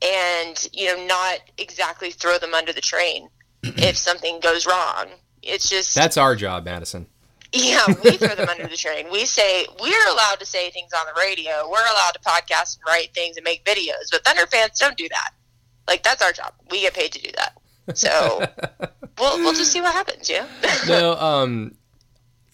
and 0.01 0.67
you 0.73 0.85
know 0.85 1.05
not 1.05 1.39
exactly 1.57 2.11
throw 2.11 2.37
them 2.37 2.53
under 2.53 2.73
the 2.73 2.81
train 2.81 3.29
if 3.63 3.97
something 3.97 4.39
goes 4.39 4.65
wrong. 4.65 5.07
It's 5.41 5.69
just 5.69 5.95
that's 5.95 6.17
our 6.17 6.35
job, 6.35 6.65
Madison. 6.65 7.07
Yeah, 7.53 7.85
we 8.03 8.17
throw 8.17 8.33
them 8.33 8.49
under 8.49 8.67
the 8.67 8.75
train. 8.75 9.11
We 9.11 9.25
say 9.25 9.67
we're 9.79 10.07
allowed 10.09 10.39
to 10.39 10.45
say 10.45 10.71
things 10.71 10.91
on 10.91 11.05
the 11.05 11.19
radio. 11.19 11.69
We're 11.69 11.85
allowed 11.85 12.11
to 12.13 12.19
podcast 12.19 12.77
and 12.77 12.83
write 12.87 13.13
things 13.13 13.37
and 13.37 13.43
make 13.43 13.63
videos, 13.63 14.09
but 14.11 14.25
Thunder 14.25 14.47
fans 14.47 14.79
don't 14.79 14.97
do 14.97 15.07
that. 15.09 15.31
Like 15.87 16.01
that's 16.03 16.21
our 16.21 16.31
job. 16.31 16.53
We 16.71 16.81
get 16.81 16.93
paid 16.95 17.11
to 17.11 17.21
do 17.21 17.29
that. 17.37 17.57
So 17.95 18.43
we'll 19.19 19.37
we'll 19.39 19.53
just 19.53 19.71
see 19.71 19.81
what 19.81 19.93
happens. 19.93 20.29
Yeah. 20.29 20.47
no, 20.87 21.15
um, 21.15 21.75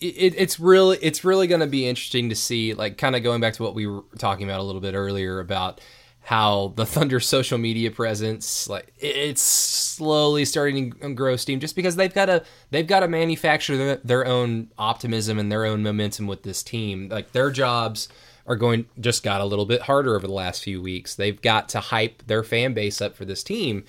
it, 0.01 0.33
it's 0.37 0.59
really 0.59 0.97
it's 1.01 1.23
really 1.23 1.47
going 1.47 1.61
to 1.61 1.67
be 1.67 1.87
interesting 1.87 2.29
to 2.29 2.35
see. 2.35 2.73
Like, 2.73 2.97
kind 2.97 3.15
of 3.15 3.23
going 3.23 3.41
back 3.41 3.53
to 3.55 3.63
what 3.63 3.75
we 3.75 3.87
were 3.87 4.03
talking 4.17 4.47
about 4.49 4.59
a 4.59 4.63
little 4.63 4.81
bit 4.81 4.95
earlier 4.95 5.39
about 5.39 5.81
how 6.21 6.73
the 6.75 6.85
Thunder 6.85 7.19
social 7.19 7.57
media 7.57 7.89
presence 7.89 8.69
like 8.69 8.93
it's 8.99 9.41
slowly 9.41 10.45
starting 10.45 10.91
to 10.91 11.13
grow 11.13 11.35
steam 11.35 11.59
just 11.59 11.75
because 11.75 11.95
they've 11.95 12.13
got 12.13 12.25
to 12.25 12.43
they've 12.71 12.87
got 12.87 12.99
to 12.99 13.07
manufacture 13.07 13.77
their, 13.77 13.95
their 13.97 14.25
own 14.27 14.69
optimism 14.77 15.39
and 15.39 15.51
their 15.51 15.65
own 15.65 15.81
momentum 15.81 16.27
with 16.27 16.43
this 16.43 16.61
team. 16.61 17.09
Like 17.09 17.31
their 17.31 17.49
jobs 17.49 18.09
are 18.45 18.55
going 18.55 18.85
just 18.99 19.23
got 19.23 19.41
a 19.41 19.45
little 19.45 19.65
bit 19.65 19.81
harder 19.81 20.15
over 20.15 20.27
the 20.27 20.33
last 20.33 20.63
few 20.63 20.81
weeks. 20.81 21.15
They've 21.15 21.39
got 21.39 21.69
to 21.69 21.79
hype 21.79 22.25
their 22.27 22.43
fan 22.43 22.73
base 22.73 23.01
up 23.01 23.15
for 23.15 23.25
this 23.25 23.43
team, 23.43 23.85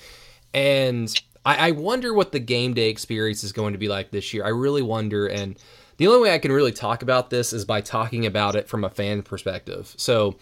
and 0.54 1.12
I, 1.44 1.68
I 1.68 1.70
wonder 1.72 2.12
what 2.14 2.32
the 2.32 2.40
game 2.40 2.75
day 2.75 2.88
experience 2.88 3.42
is 3.42 3.52
going 3.52 3.72
to 3.72 3.78
be 3.78 3.88
like 3.88 4.10
this 4.10 4.32
year. 4.32 4.44
I 4.44 4.50
really 4.50 4.82
wonder, 4.82 5.26
and 5.26 5.58
the 5.96 6.06
only 6.06 6.20
way 6.20 6.34
I 6.34 6.38
can 6.38 6.52
really 6.52 6.72
talk 6.72 7.02
about 7.02 7.31
this 7.31 7.52
is 7.52 7.64
by 7.64 7.81
talking 7.81 8.26
about 8.26 8.57
it 8.57 8.68
from 8.68 8.85
a 8.85 8.90
fan 8.90 9.22
perspective. 9.22 9.94
So 9.96 10.37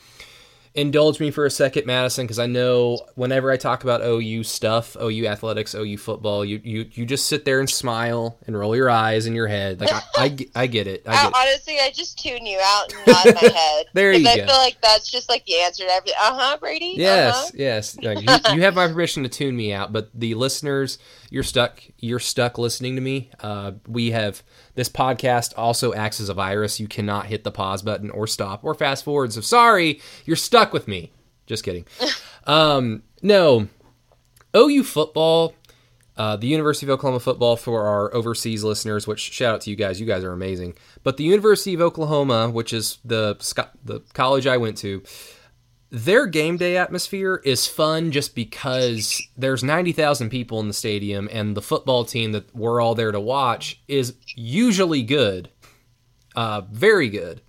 indulge 0.75 1.21
me 1.21 1.31
for 1.31 1.47
a 1.47 1.51
second, 1.51 1.87
Madison, 1.87 2.25
because 2.25 2.39
I 2.39 2.47
know 2.47 2.99
whenever 3.15 3.51
I 3.51 3.57
talk 3.57 3.83
about 3.83 4.03
OU 4.03 4.45
stuff, 4.45 4.97
OU 5.01 5.27
athletics, 5.27 5.75
OU 5.75 5.97
football, 5.99 6.45
you 6.45 6.61
you 6.63 6.87
you 6.93 7.07
just 7.07 7.27
sit 7.27 7.45
there 7.45 7.61
and 7.61 7.69
smile 7.69 8.39
and 8.47 8.59
roll 8.59 8.77
your 8.77 8.91
eyes 8.91 9.27
in 9.27 9.35
your 9.35 9.47
head. 9.47 9.81
Like 9.81 9.93
I, 9.93 10.03
I, 10.17 10.37
I 10.55 10.67
get 10.67 10.87
it. 10.87 11.03
I 11.07 11.25
get 11.25 11.35
Honestly, 11.35 11.79
I 11.81 11.91
just 11.91 12.19
tune 12.19 12.47
you 12.47 12.59
out 12.63 12.93
and 12.93 13.07
nod 13.07 13.43
my 13.43 13.49
head. 13.55 13.87
there 13.95 14.13
you 14.13 14.29
I 14.29 14.37
go. 14.37 14.43
I 14.43 14.47
feel 14.47 14.57
like 14.57 14.81
that's 14.83 15.11
just 15.11 15.29
like 15.29 15.45
the 15.47 15.59
answer 15.61 15.85
to 15.85 15.91
everything. 15.91 16.19
Uh 16.21 16.35
huh, 16.35 16.57
Brady. 16.59 16.95
Yes, 16.97 17.37
uh-huh. 17.37 17.51
yes. 17.55 17.97
Like, 18.03 18.21
you, 18.49 18.57
you, 18.57 18.63
have 18.63 18.75
my 18.75 18.87
permission 18.89 19.23
to 19.23 19.29
tune 19.29 19.57
me 19.57 19.73
out, 19.73 19.93
but 19.93 20.11
the 20.15 20.35
listeners, 20.35 20.99
you're 21.31 21.43
stuck. 21.43 21.83
You're 21.99 22.19
stuck 22.19 22.59
listening 22.59 22.95
to 22.95 23.01
me. 23.01 23.31
Uh, 23.41 23.73
we 23.87 24.13
have 24.13 24.43
this 24.75 24.89
podcast 24.89 25.53
also 25.57 25.93
acts 25.93 26.21
as 26.21 26.29
a 26.29 26.35
virus. 26.35 26.81
You 26.81 26.89
cannot 26.89 27.27
hit 27.27 27.45
the 27.45 27.51
pause 27.51 27.83
button 27.83 28.11
or 28.11 28.27
stop 28.27 28.65
or 28.65 28.75
fast 28.75 29.05
forward. 29.05 29.33
So 29.33 29.41
sorry, 29.41 30.01
you're 30.25 30.37
stuck 30.37 30.73
with 30.73 30.89
me. 30.89 31.13
Just 31.47 31.65
kidding. 31.65 31.85
um, 32.47 33.03
no, 33.23 33.69
OU 34.57 34.85
football, 34.85 35.55
uh, 36.17 36.37
the 36.37 36.47
University 36.47 36.87
of 36.87 36.91
Oklahoma 36.91 37.21
football 37.21 37.57
for 37.57 37.87
our 37.87 38.15
overseas 38.15 38.65
listeners. 38.65 39.07
Which 39.07 39.21
shout 39.21 39.55
out 39.55 39.61
to 39.63 39.71
you 39.71 39.77
guys. 39.77 40.01
You 40.01 40.07
guys 40.07 40.25
are 40.25 40.33
amazing. 40.33 40.75
But 41.03 41.19
the 41.19 41.25
University 41.25 41.75
of 41.75 41.81
Oklahoma, 41.83 42.49
which 42.49 42.73
is 42.73 42.99
the 43.05 43.37
the 43.85 44.01
college 44.15 44.47
I 44.47 44.57
went 44.57 44.79
to 44.79 45.03
their 45.91 46.27
game 46.27 46.57
day 46.57 46.77
atmosphere 46.77 47.41
is 47.45 47.67
fun 47.67 48.13
just 48.13 48.35
because 48.35 49.23
there's 49.37 49.65
90,000 49.65 50.29
people 50.29 50.61
in 50.61 50.69
the 50.69 50.75
stadium 50.75 51.29
and 51.33 51.57
the 51.57 51.63
football 51.63 52.05
team 52.05 52.33
that 52.33 52.55
we're 52.55 52.81
all 52.81 52.95
there 52.95 53.13
to 53.13 53.21
watch 53.21 53.81
is 53.89 54.15
usually 54.35 55.03
good. 55.03 55.51
Uh, 56.37 56.63
very 56.71 57.09
good. 57.09 57.41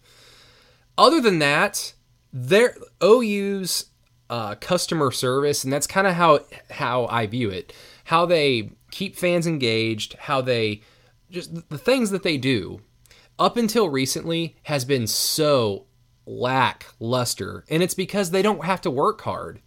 Other 0.97 1.21
than 1.21 1.39
that, 1.39 1.93
their 2.31 2.75
OU's 3.03 3.85
uh, 4.29 4.55
customer 4.55 5.11
service, 5.11 5.63
and 5.63 5.73
that's 5.73 5.87
kind 5.87 6.07
of 6.07 6.13
how 6.13 6.41
how 6.69 7.07
I 7.07 7.25
view 7.27 7.49
it. 7.49 7.73
How 8.05 8.25
they 8.25 8.71
keep 8.91 9.15
fans 9.15 9.47
engaged, 9.47 10.13
how 10.13 10.41
they 10.41 10.81
just 11.29 11.69
the 11.69 11.77
things 11.77 12.11
that 12.11 12.23
they 12.23 12.37
do 12.37 12.81
up 13.37 13.57
until 13.57 13.89
recently 13.89 14.55
has 14.63 14.85
been 14.85 15.07
so 15.07 15.85
lackluster, 16.29 17.65
and 17.69 17.81
it's 17.81 17.93
because 17.93 18.31
they 18.31 18.41
don't 18.41 18.63
have 18.63 18.81
to 18.81 18.91
work 18.91 19.21
hard. 19.21 19.61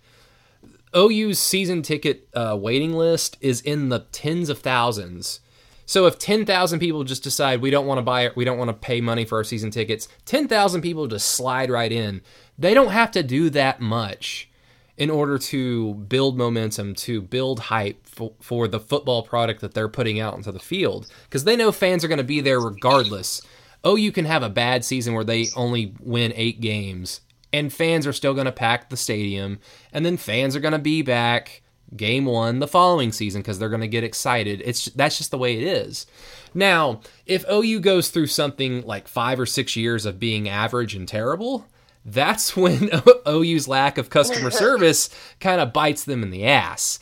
OU's 0.95 1.39
season 1.39 1.83
ticket 1.83 2.29
uh, 2.35 2.57
waiting 2.61 2.93
list 2.93 3.37
is 3.41 3.61
in 3.61 3.89
the 3.89 4.01
tens 4.13 4.49
of 4.49 4.59
thousands. 4.59 5.41
So 5.87 6.07
if 6.07 6.19
10,000 6.19 6.79
people 6.79 7.05
just 7.05 7.25
decide 7.25 7.61
we 7.61 7.71
don't 7.71 7.87
want 7.87 7.99
to 7.99 8.03
buy 8.03 8.25
it, 8.25 8.37
we 8.37 8.45
don't 8.45 8.59
want 8.59 8.69
to 8.69 8.75
pay 8.75 9.01
money 9.01 9.25
for 9.25 9.39
our 9.39 9.45
season 9.45 9.71
tickets, 9.71 10.09
10,000 10.27 10.81
people 10.81 11.07
just 11.07 11.31
slide 11.31 11.71
right 11.71 11.91
in. 11.91 12.23
They 12.59 12.75
don't 12.75 12.93
have 12.93 13.11
to 13.13 13.23
do 13.23 13.51
that 13.51 13.81
much 13.81 14.49
in 14.97 15.11
order 15.11 15.39
to 15.39 15.95
build 15.95 16.37
momentum, 16.37 16.95
to 16.95 17.21
build 17.23 17.59
hype 17.59 18.07
for, 18.07 18.33
for 18.41 18.69
the 18.69 18.79
football 18.79 19.23
product 19.23 19.61
that 19.63 19.75
they're 19.75 19.89
putting 19.89 20.21
out 20.21 20.37
into 20.37 20.53
the 20.53 20.61
field 20.61 21.11
because 21.25 21.45
they 21.45 21.57
know 21.57 21.73
fans 21.73 22.05
are 22.05 22.09
going 22.09 22.19
to 22.19 22.25
be 22.25 22.41
there 22.41 22.61
regardless 22.61 23.43
oh, 23.85 23.97
you 23.97 24.13
can 24.13 24.25
have 24.25 24.43
a 24.43 24.49
bad 24.49 24.85
season 24.85 25.15
where 25.15 25.25
they 25.25 25.47
only 25.57 25.95
win 26.01 26.33
eight 26.37 26.61
games, 26.61 27.21
and 27.53 27.73
fans 27.73 28.07
are 28.07 28.13
still 28.13 28.35
going 28.35 28.47
to 28.47 28.53
pack 28.53 28.91
the 28.91 28.97
stadium, 28.97 29.59
and 29.93 30.05
then 30.05 30.17
fans 30.17 30.57
are 30.57 30.61
going 30.61 30.73
to 30.73 30.79
be 30.79 31.03
back 31.03 31.63
game 31.97 32.25
one 32.25 32.59
the 32.59 32.69
following 32.69 33.13
season 33.13 33.43
because 33.43 33.59
they're 33.59 33.69
going 33.69 33.81
to 33.83 33.89
get 33.89 34.05
excited. 34.05 34.63
It's 34.65 34.87
that's 34.87 35.19
just 35.19 35.31
the 35.31 35.39
way 35.39 35.57
it 35.57 35.65
is. 35.65 36.07
Now, 36.55 37.01
if 37.27 37.45
OU 37.51 37.81
goes 37.81 38.11
through 38.11 38.27
something 38.27 38.83
like 38.83 39.09
five 39.09 39.41
or 39.41 39.47
six 39.47 39.77
years 39.77 40.07
of 40.07 40.19
being 40.19 40.49
average 40.49 40.95
and 40.95 41.09
terrible, 41.09 41.67
that's 42.05 42.57
when 42.57 42.91
OU's 43.27 43.69
lack 43.69 43.99
of 43.99 44.11
customer 44.11 44.51
service 44.53 45.11
kind 45.41 45.61
of 45.61 45.73
bites 45.73 46.05
them 46.05 46.23
in 46.23 46.31
the 46.31 46.47
ass. 46.47 46.99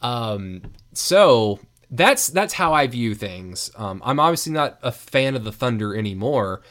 Um, 0.00 0.62
so 0.92 1.60
that's 1.92 2.28
that's 2.28 2.54
how 2.54 2.72
I 2.72 2.86
view 2.86 3.14
things. 3.14 3.70
Um, 3.76 4.02
I'm 4.04 4.18
obviously 4.18 4.52
not 4.52 4.78
a 4.82 4.90
fan 4.90 5.36
of 5.36 5.44
the 5.44 5.52
Thunder 5.52 5.94
anymore, 5.94 6.62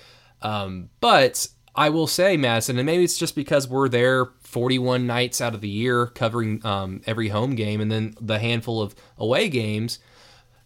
um, 0.42 0.90
but 1.00 1.48
I 1.76 1.90
will 1.90 2.08
say, 2.08 2.36
Madison, 2.36 2.78
and 2.78 2.86
maybe 2.86 3.04
it's 3.04 3.18
just 3.18 3.36
because 3.36 3.68
we're 3.68 3.88
there 3.88 4.26
41 4.42 5.08
nights 5.08 5.40
out 5.40 5.54
of 5.54 5.62
the 5.62 5.70
year 5.70 6.08
covering 6.08 6.66
um, 6.66 7.02
every 7.06 7.30
home 7.30 7.56
game 7.56 7.80
and 7.80 7.92
then 7.92 8.16
the 8.20 8.40
handful 8.40 8.82
of 8.82 8.96
away 9.18 9.48
games. 9.48 10.00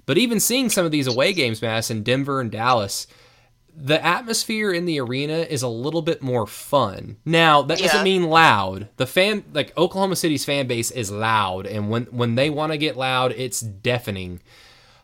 But 0.08 0.18
even 0.18 0.40
seeing 0.40 0.70
some 0.70 0.86
of 0.86 0.92
these 0.92 1.08
away 1.08 1.34
games, 1.34 1.62
Madison, 1.62 2.02
Denver 2.02 2.40
and 2.40 2.50
Dallas, 2.50 3.08
the 3.78 4.04
atmosphere 4.04 4.72
in 4.72 4.86
the 4.86 5.00
arena 5.02 5.40
is 5.40 5.62
a 5.62 5.68
little 5.68 6.02
bit 6.02 6.22
more 6.22 6.48
fun. 6.48 7.18
Now, 7.26 7.62
that 7.64 7.78
doesn't 7.78 8.04
mean 8.04 8.24
loud. 8.24 8.88
The 8.96 9.06
fan 9.06 9.44
like 9.54 9.78
Oklahoma 9.78 10.16
City's 10.16 10.46
fan 10.46 10.68
base 10.68 10.92
is 10.92 11.12
loud 11.12 11.68
and 11.68 11.90
when 11.90 12.06
when 12.06 12.36
they 12.36 12.50
want 12.50 12.72
to 12.72 12.78
get 12.78 12.96
loud, 12.96 13.34
it's 13.34 13.60
deafening. 13.60 14.42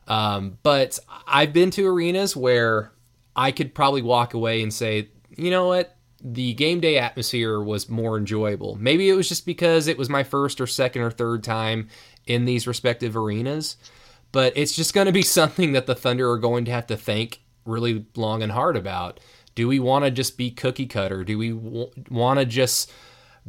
Um, 0.07 0.57
but 0.63 0.99
I've 1.27 1.53
been 1.53 1.71
to 1.71 1.88
arenas 1.88 2.36
where 2.36 2.91
I 3.36 3.51
could 3.51 3.75
probably 3.75 4.01
walk 4.01 4.34
away 4.34 4.62
and 4.63 4.73
say, 4.73 5.10
you 5.36 5.51
know 5.51 5.67
what? 5.67 5.95
The 6.23 6.53
game 6.53 6.79
day 6.79 6.97
atmosphere 6.97 7.60
was 7.60 7.89
more 7.89 8.17
enjoyable. 8.17 8.75
Maybe 8.75 9.10
it 9.10 9.15
was 9.15 9.27
just 9.27 9.45
because 9.45 9.88
it 9.88 9.97
was 9.97 10.10
my 10.10 10.23
first 10.23 10.62
or 10.62 10.67
second 10.67 11.01
or 11.01 11.12
third 11.12 11.43
time 11.43 11.89
in 12.25 12.45
these 12.45 12.67
respective 12.67 13.17
arenas, 13.17 13.77
but 14.31 14.53
it's 14.55 14.75
just 14.75 14.93
going 14.93 15.07
to 15.07 15.12
be 15.13 15.21
something 15.23 15.73
that 15.73 15.88
the 15.88 15.95
Thunder 15.95 16.29
are 16.31 16.38
going 16.38 16.65
to 16.65 16.71
have 16.71 16.88
to 16.88 16.97
think 16.97 17.41
really 17.65 18.06
long 18.15 18.43
and 18.43 18.52
hard 18.52 18.78
about. 18.78 19.19
Do 19.56 19.67
we 19.67 19.80
want 19.80 20.06
to 20.06 20.12
just 20.12 20.38
be 20.38 20.52
cookie 20.52 20.88
cutter? 20.88 21.24
Do 21.24 21.38
we 21.38 21.52
w- 21.52 21.91
want 22.10 22.39
to 22.39 22.45
just 22.45 22.91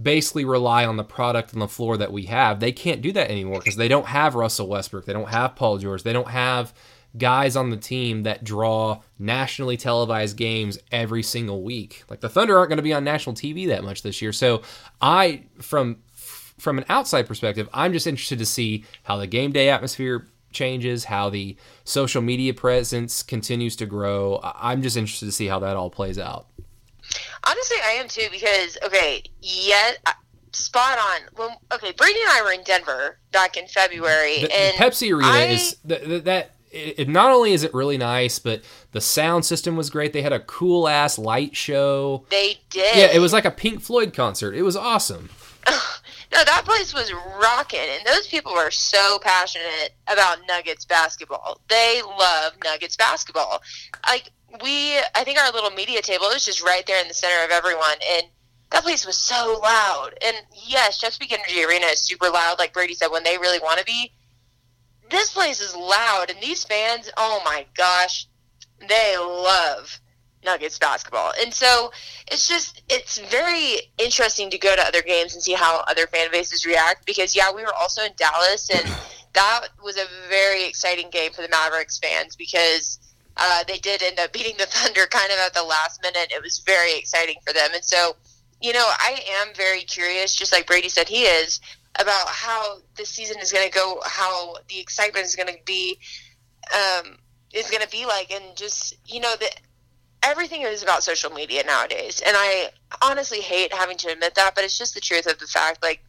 basically 0.00 0.44
rely 0.44 0.84
on 0.84 0.96
the 0.96 1.04
product 1.04 1.54
on 1.54 1.60
the 1.60 1.68
floor 1.68 1.96
that 1.96 2.12
we 2.12 2.24
have? 2.24 2.60
They 2.60 2.72
can't 2.72 3.02
do 3.02 3.12
that 3.12 3.30
anymore 3.30 3.58
because 3.58 3.76
they 3.76 3.88
don't 3.88 4.06
have 4.06 4.34
Russell 4.34 4.68
Westbrook. 4.68 5.04
They 5.04 5.12
don't 5.12 5.28
have 5.28 5.56
Paul 5.56 5.78
George. 5.78 6.02
They 6.02 6.12
don't 6.12 6.28
have 6.28 6.74
guys 7.16 7.56
on 7.56 7.70
the 7.70 7.76
team 7.76 8.22
that 8.22 8.42
draw 8.42 9.00
nationally 9.18 9.76
televised 9.76 10.36
games 10.36 10.78
every 10.90 11.22
single 11.22 11.62
week. 11.62 12.04
Like 12.08 12.20
the 12.20 12.28
Thunder 12.28 12.56
aren't 12.56 12.70
going 12.70 12.78
to 12.78 12.82
be 12.82 12.92
on 12.92 13.04
national 13.04 13.34
TV 13.34 13.68
that 13.68 13.84
much 13.84 14.02
this 14.02 14.22
year. 14.22 14.32
So 14.32 14.62
I 15.00 15.44
from 15.60 15.98
from 16.58 16.78
an 16.78 16.84
outside 16.88 17.26
perspective, 17.26 17.68
I'm 17.74 17.92
just 17.92 18.06
interested 18.06 18.38
to 18.38 18.46
see 18.46 18.84
how 19.02 19.16
the 19.16 19.26
game 19.26 19.52
day 19.52 19.68
atmosphere 19.68 20.28
changes, 20.52 21.04
how 21.04 21.30
the 21.30 21.56
social 21.84 22.22
media 22.22 22.54
presence 22.54 23.22
continues 23.22 23.76
to 23.76 23.86
grow. 23.86 24.40
I'm 24.42 24.82
just 24.82 24.96
interested 24.96 25.26
to 25.26 25.32
see 25.32 25.46
how 25.46 25.58
that 25.60 25.76
all 25.76 25.90
plays 25.90 26.18
out. 26.18 26.46
Honestly, 27.44 27.76
I 27.84 27.92
am 27.92 28.08
too 28.08 28.28
because 28.30 28.78
okay, 28.84 29.22
yet 29.40 29.98
spot 30.52 30.98
on. 30.98 31.20
Well, 31.36 31.60
okay, 31.72 31.92
Brady 31.92 32.20
and 32.20 32.30
I 32.30 32.42
were 32.42 32.52
in 32.52 32.62
Denver 32.62 33.18
back 33.32 33.56
in 33.56 33.66
February, 33.66 34.40
the, 34.40 34.54
and 34.54 34.78
the 34.78 34.84
Pepsi 34.84 35.12
Arena 35.12 35.26
I, 35.26 35.44
is 35.46 35.76
that. 35.84 36.24
that 36.24 36.52
it, 36.70 37.00
it, 37.00 37.08
not 37.08 37.30
only 37.30 37.52
is 37.52 37.64
it 37.64 37.74
really 37.74 37.98
nice, 37.98 38.38
but 38.38 38.62
the 38.92 39.00
sound 39.00 39.44
system 39.44 39.76
was 39.76 39.90
great. 39.90 40.14
They 40.14 40.22
had 40.22 40.32
a 40.32 40.40
cool 40.40 40.88
ass 40.88 41.18
light 41.18 41.54
show. 41.54 42.24
They 42.30 42.60
did. 42.70 42.96
Yeah, 42.96 43.10
it 43.14 43.18
was 43.18 43.32
like 43.32 43.44
a 43.44 43.50
Pink 43.50 43.82
Floyd 43.82 44.14
concert. 44.14 44.54
It 44.54 44.62
was 44.62 44.74
awesome. 44.74 45.28
no, 46.32 46.44
that 46.44 46.64
place 46.64 46.94
was 46.94 47.12
rocking, 47.40 47.80
and 47.80 48.06
those 48.06 48.26
people 48.26 48.52
were 48.52 48.70
so 48.70 49.18
passionate 49.20 49.94
about 50.08 50.38
Nuggets 50.48 50.84
basketball. 50.84 51.60
They 51.68 52.02
love 52.02 52.54
Nuggets 52.64 52.96
basketball. 52.96 53.62
Like 54.06 54.30
we, 54.62 54.98
I 55.14 55.24
think 55.24 55.38
our 55.38 55.52
little 55.52 55.70
media 55.70 56.02
table 56.02 56.26
was 56.26 56.44
just 56.44 56.62
right 56.62 56.86
there 56.86 57.00
in 57.00 57.08
the 57.08 57.14
center 57.14 57.44
of 57.44 57.50
everyone, 57.50 57.98
and 58.16 58.22
that 58.70 58.82
place 58.82 59.04
was 59.04 59.18
so 59.18 59.60
loud. 59.62 60.10
And 60.24 60.36
yes, 60.66 60.98
Chesapeake 60.98 61.32
Energy 61.32 61.62
Arena 61.62 61.86
is 61.86 62.00
super 62.00 62.30
loud, 62.30 62.58
like 62.58 62.72
Brady 62.72 62.94
said, 62.94 63.08
when 63.08 63.24
they 63.24 63.36
really 63.38 63.60
want 63.60 63.78
to 63.78 63.84
be 63.84 64.12
this 65.12 65.32
place 65.34 65.60
is 65.60 65.76
loud, 65.76 66.30
and 66.30 66.40
these 66.40 66.64
fans, 66.64 67.10
oh 67.16 67.42
my 67.44 67.66
gosh, 67.74 68.26
they 68.88 69.16
love 69.18 70.00
Nuggets 70.44 70.78
basketball. 70.78 71.32
And 71.40 71.52
so 71.52 71.92
it's 72.30 72.48
just, 72.48 72.82
it's 72.88 73.18
very 73.18 73.92
interesting 73.98 74.50
to 74.50 74.58
go 74.58 74.74
to 74.74 74.82
other 74.82 75.02
games 75.02 75.34
and 75.34 75.42
see 75.42 75.52
how 75.52 75.84
other 75.88 76.06
fan 76.06 76.30
bases 76.30 76.66
react 76.66 77.06
because, 77.06 77.36
yeah, 77.36 77.52
we 77.52 77.62
were 77.62 77.74
also 77.74 78.02
in 78.02 78.12
Dallas, 78.16 78.70
and 78.70 78.90
that 79.34 79.68
was 79.82 79.96
a 79.96 80.06
very 80.28 80.64
exciting 80.64 81.10
game 81.10 81.32
for 81.32 81.42
the 81.42 81.48
Mavericks 81.48 81.98
fans 81.98 82.36
because. 82.36 82.98
Uh, 83.34 83.64
they 83.66 83.78
did 83.78 84.02
end 84.02 84.20
up 84.20 84.30
beating 84.34 84.54
the 84.58 84.66
Thunder 84.66 85.06
kind 85.06 85.32
of 85.32 85.38
at 85.38 85.54
the 85.54 85.62
last 85.62 86.02
minute. 86.02 86.30
It 86.30 86.42
was 86.42 86.58
very 86.58 86.98
exciting 86.98 87.36
for 87.46 87.54
them. 87.54 87.70
And 87.72 87.82
so, 87.82 88.14
you 88.60 88.74
know, 88.74 88.86
I 88.98 89.22
am 89.40 89.54
very 89.54 89.80
curious, 89.80 90.34
just 90.36 90.52
like 90.52 90.66
Brady 90.66 90.90
said 90.90 91.08
he 91.08 91.22
is, 91.22 91.58
about 91.98 92.28
how 92.28 92.78
the 92.96 93.04
season 93.04 93.40
is 93.40 93.52
going 93.52 93.66
to 93.66 93.72
go, 93.72 94.00
how 94.04 94.54
the 94.68 94.80
excitement 94.80 95.26
is 95.26 95.36
going 95.36 95.48
to 95.48 95.58
be, 95.64 95.98
um, 96.72 97.16
is 97.52 97.70
going 97.70 97.82
to 97.82 97.88
be 97.88 98.06
like, 98.06 98.30
and 98.30 98.56
just 98.56 98.96
you 99.06 99.20
know 99.20 99.34
that 99.40 99.60
everything 100.22 100.62
is 100.62 100.82
about 100.82 101.02
social 101.02 101.30
media 101.30 101.62
nowadays. 101.64 102.22
And 102.24 102.36
I 102.36 102.70
honestly 103.02 103.40
hate 103.40 103.72
having 103.72 103.96
to 103.98 104.12
admit 104.12 104.34
that, 104.34 104.54
but 104.54 104.64
it's 104.64 104.78
just 104.78 104.94
the 104.94 105.00
truth 105.00 105.26
of 105.26 105.38
the 105.38 105.46
fact. 105.46 105.82
Like 105.82 106.02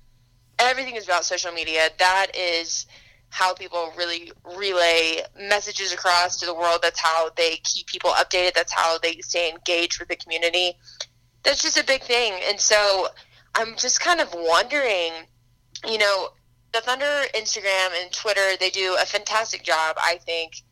everything 0.59 0.95
is 0.95 1.05
about 1.05 1.25
social 1.25 1.51
media. 1.51 1.89
That 1.99 2.27
is 2.35 2.85
how 3.29 3.53
people 3.53 3.91
really 3.97 4.31
relay 4.57 5.21
messages 5.39 5.91
across 5.91 6.37
to 6.39 6.45
the 6.45 6.53
world. 6.53 6.79
That's 6.83 6.99
how 6.99 7.29
they 7.35 7.57
keep 7.63 7.87
people 7.87 8.11
updated. 8.11 8.53
That's 8.53 8.71
how 8.71 8.99
they 8.99 9.17
stay 9.21 9.49
engaged 9.49 9.99
with 9.99 10.09
the 10.09 10.15
community. 10.15 10.73
That's 11.41 11.61
just 11.61 11.77
a 11.77 11.83
big 11.83 12.03
thing. 12.03 12.33
And 12.47 12.59
so 12.59 13.07
I'm 13.55 13.75
just 13.75 13.99
kind 13.99 14.21
of 14.21 14.33
wondering 14.33 15.13
you 15.87 15.97
know, 15.97 16.29
the 16.73 16.81
Thunder 16.81 17.05
Instagram 17.35 17.89
and 18.01 18.11
Twitter, 18.11 18.57
they 18.59 18.69
do 18.69 18.95
a 18.99 19.05
fantastic 19.05 19.63
job, 19.63 19.95
I 19.99 20.19
think. 20.25 20.63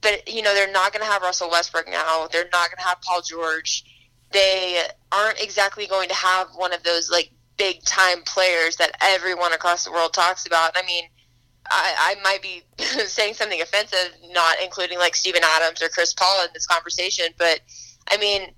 But, 0.00 0.32
you 0.32 0.42
know, 0.42 0.54
they're 0.54 0.70
not 0.70 0.92
going 0.92 1.04
to 1.04 1.10
have 1.10 1.22
Russell 1.22 1.50
Westbrook 1.50 1.88
now. 1.88 2.26
They're 2.32 2.48
not 2.52 2.70
going 2.70 2.78
to 2.78 2.84
have 2.84 3.00
Paul 3.02 3.22
George. 3.22 3.84
They 4.32 4.82
aren't 5.12 5.40
exactly 5.42 5.86
going 5.86 6.08
to 6.08 6.14
have 6.14 6.48
one 6.54 6.72
of 6.72 6.82
those, 6.82 7.10
like, 7.10 7.30
big 7.56 7.82
time 7.84 8.22
players 8.24 8.76
that 8.76 8.96
everyone 9.02 9.52
across 9.52 9.84
the 9.84 9.92
world 9.92 10.14
talks 10.14 10.46
about. 10.46 10.72
I 10.74 10.82
mean, 10.86 11.04
I, 11.70 12.16
I 12.16 12.22
might 12.22 12.40
be 12.40 12.62
saying 12.78 13.34
something 13.34 13.60
offensive, 13.60 14.14
not 14.30 14.56
including, 14.62 14.98
like, 14.98 15.14
Steven 15.14 15.42
Adams 15.44 15.82
or 15.82 15.88
Chris 15.88 16.14
Paul 16.14 16.44
in 16.44 16.50
this 16.54 16.66
conversation, 16.66 17.26
but, 17.36 17.60
I 18.10 18.16
mean, 18.16 18.52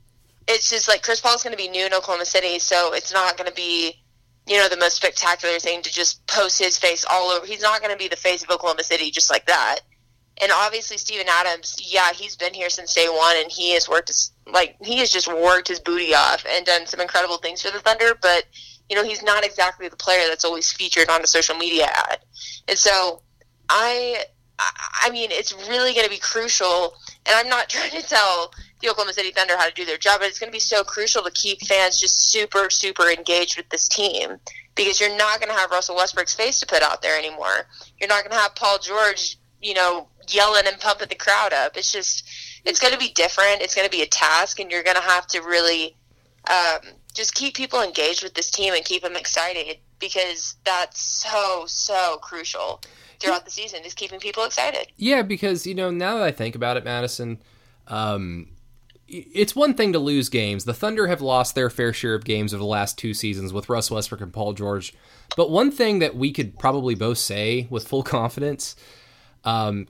it's 0.46 0.70
just 0.70 0.88
like 0.88 1.02
Chris 1.02 1.20
Paul's 1.20 1.42
going 1.42 1.57
to 1.57 1.62
be 1.62 1.68
new 1.68 1.87
in 1.87 1.94
Oklahoma 1.94 2.26
City, 2.26 2.59
so 2.59 2.94
it's 2.94 3.12
not 3.12 3.37
going 3.37 3.48
to 3.48 3.55
be 3.55 4.02
you 4.46 4.57
know, 4.57 4.68
the 4.68 4.76
most 4.76 4.96
spectacular 4.96 5.59
thing 5.59 5.83
to 5.83 5.92
just 5.92 6.26
post 6.26 6.59
his 6.59 6.78
face 6.78 7.05
all 7.09 7.31
over. 7.31 7.46
He's 7.46 7.62
not 7.62 7.81
going 7.81 7.92
to 7.92 7.98
be 7.98 8.09
the 8.09 8.16
face 8.16 8.42
of 8.42 8.50
Oklahoma 8.50 8.83
City 8.83 9.11
just 9.11 9.31
like 9.31 9.46
that. 9.46 9.81
And 10.42 10.50
obviously, 10.52 10.98
Steven 10.98 11.26
Adams, 11.31 11.76
yeah, 11.81 12.12
he's 12.12 12.35
been 12.35 12.52
here 12.52 12.68
since 12.68 12.92
day 12.92 13.09
one, 13.09 13.37
and 13.38 13.50
he 13.50 13.74
has 13.74 13.88
worked 13.88 14.09
his, 14.09 14.33
like 14.52 14.76
he 14.83 14.98
has 14.98 15.11
just 15.11 15.33
worked 15.33 15.68
his 15.68 15.78
booty 15.78 16.14
off 16.14 16.44
and 16.50 16.66
done 16.66 16.87
some 16.87 17.00
incredible 17.00 17.38
things 17.38 17.62
for 17.62 17.70
the 17.70 17.78
Thunder. 17.78 18.18
But 18.20 18.44
you 18.92 18.96
know, 18.96 19.05
he's 19.05 19.22
not 19.22 19.44
exactly 19.44 19.88
the 19.88 19.96
player 19.96 20.28
that's 20.28 20.44
always 20.44 20.70
featured 20.72 21.09
on 21.09 21.22
a 21.22 21.26
social 21.26 21.57
media 21.57 21.87
ad. 21.87 22.18
And 22.68 22.76
so, 22.76 23.22
I, 23.70 24.24
I 24.59 25.11
mean, 25.11 25.31
it's 25.31 25.55
really 25.68 25.94
going 25.94 26.05
to 26.05 26.11
be 26.11 26.18
crucial. 26.18 26.94
And 27.24 27.35
I'm 27.35 27.48
not 27.48 27.68
trying 27.70 27.90
to 27.90 28.07
tell 28.07 28.52
the 28.81 28.90
Oklahoma 28.90 29.12
City 29.12 29.31
Thunder 29.31 29.57
how 29.57 29.66
to 29.66 29.74
do 29.74 29.85
their 29.85 29.96
job, 29.96 30.20
but 30.20 30.28
it's 30.28 30.38
going 30.38 30.50
to 30.50 30.55
be 30.55 30.61
so 30.61 30.83
crucial 30.83 31.22
to 31.22 31.31
keep 31.31 31.61
fans 31.62 31.98
just 31.98 32.33
super, 32.33 32.68
super 32.68 33.09
engaged 33.09 33.57
with 33.57 33.68
this 33.70 33.88
team 33.88 34.38
because 34.74 35.00
you're 35.00 35.16
not 35.16 35.38
going 35.38 35.48
to 35.48 35.59
have 35.59 35.70
Russell 35.70 35.96
Westbrook's 35.96 36.35
face 36.35 36.59
to 36.61 36.66
put 36.66 36.83
out 36.83 37.00
there 37.00 37.16
anymore. 37.16 37.68
You're 37.98 38.09
not 38.09 38.24
going 38.24 38.33
to 38.33 38.42
have 38.42 38.55
Paul 38.57 38.78
George, 38.78 39.38
you 39.62 39.75
know, 39.75 40.09
yelling 40.29 40.64
and 40.66 40.79
pumping 40.79 41.09
the 41.09 41.14
crowd 41.14 41.53
up. 41.53 41.77
It's 41.77 41.92
just, 41.92 42.25
it's 42.64 42.79
going 42.79 42.92
to 42.92 42.98
be 42.98 43.11
different. 43.11 43.62
It's 43.62 43.75
going 43.75 43.87
to 43.87 43.90
be 43.90 44.03
a 44.03 44.07
task, 44.07 44.61
and 44.61 44.70
you're 44.70 44.83
going 44.83 44.96
to 44.96 45.03
have 45.03 45.27
to 45.29 45.40
really 45.40 45.96
um, 46.51 46.81
just 47.14 47.35
keep 47.35 47.55
people 47.55 47.83
engaged 47.83 48.22
with 48.22 48.35
this 48.35 48.51
team 48.51 48.75
and 48.75 48.85
keep 48.85 49.03
them 49.03 49.16
excited 49.16 49.79
because 49.98 50.57
that's 50.64 51.01
so, 51.01 51.64
so 51.66 52.18
crucial 52.22 52.81
throughout 53.20 53.44
the 53.44 53.51
season, 53.51 53.81
just 53.83 53.96
keeping 53.96 54.18
people 54.18 54.44
excited. 54.44 54.88
Yeah, 54.96 55.22
because, 55.22 55.66
you 55.66 55.75
know, 55.75 55.90
now 55.90 56.16
that 56.18 56.25
I 56.25 56.33
think 56.33 56.57
about 56.57 56.77
it, 56.77 56.85
Madison, 56.85 57.38
um, 57.87 58.48
it's 59.07 59.55
one 59.55 59.75
thing 59.75 59.92
to 59.92 59.98
lose 59.98 60.29
games. 60.29 60.64
The 60.64 60.75
Thunder 60.75 61.07
have 61.07 61.20
lost 61.20 61.55
their 61.55 61.70
fair 61.70 61.92
share 61.92 62.14
of 62.14 62.25
games 62.25 62.53
over 62.53 62.61
the 62.61 62.66
last 62.66 62.98
two 62.98 63.14
seasons 63.14 63.53
with 63.53 63.68
Russ 63.68 63.90
Westbrook 63.90 64.20
and 64.20 64.33
Paul 64.33 64.55
George. 64.55 64.94
But 65.37 65.51
one 65.51 65.70
thing 65.70 65.98
that 66.01 66.16
we 66.16 66.33
could 66.33 66.59
probably 66.59 66.94
both 66.94 67.18
say 67.18 67.66
with 67.70 67.87
full 67.87 68.03
confidence, 68.03 68.75
um, 69.44 69.88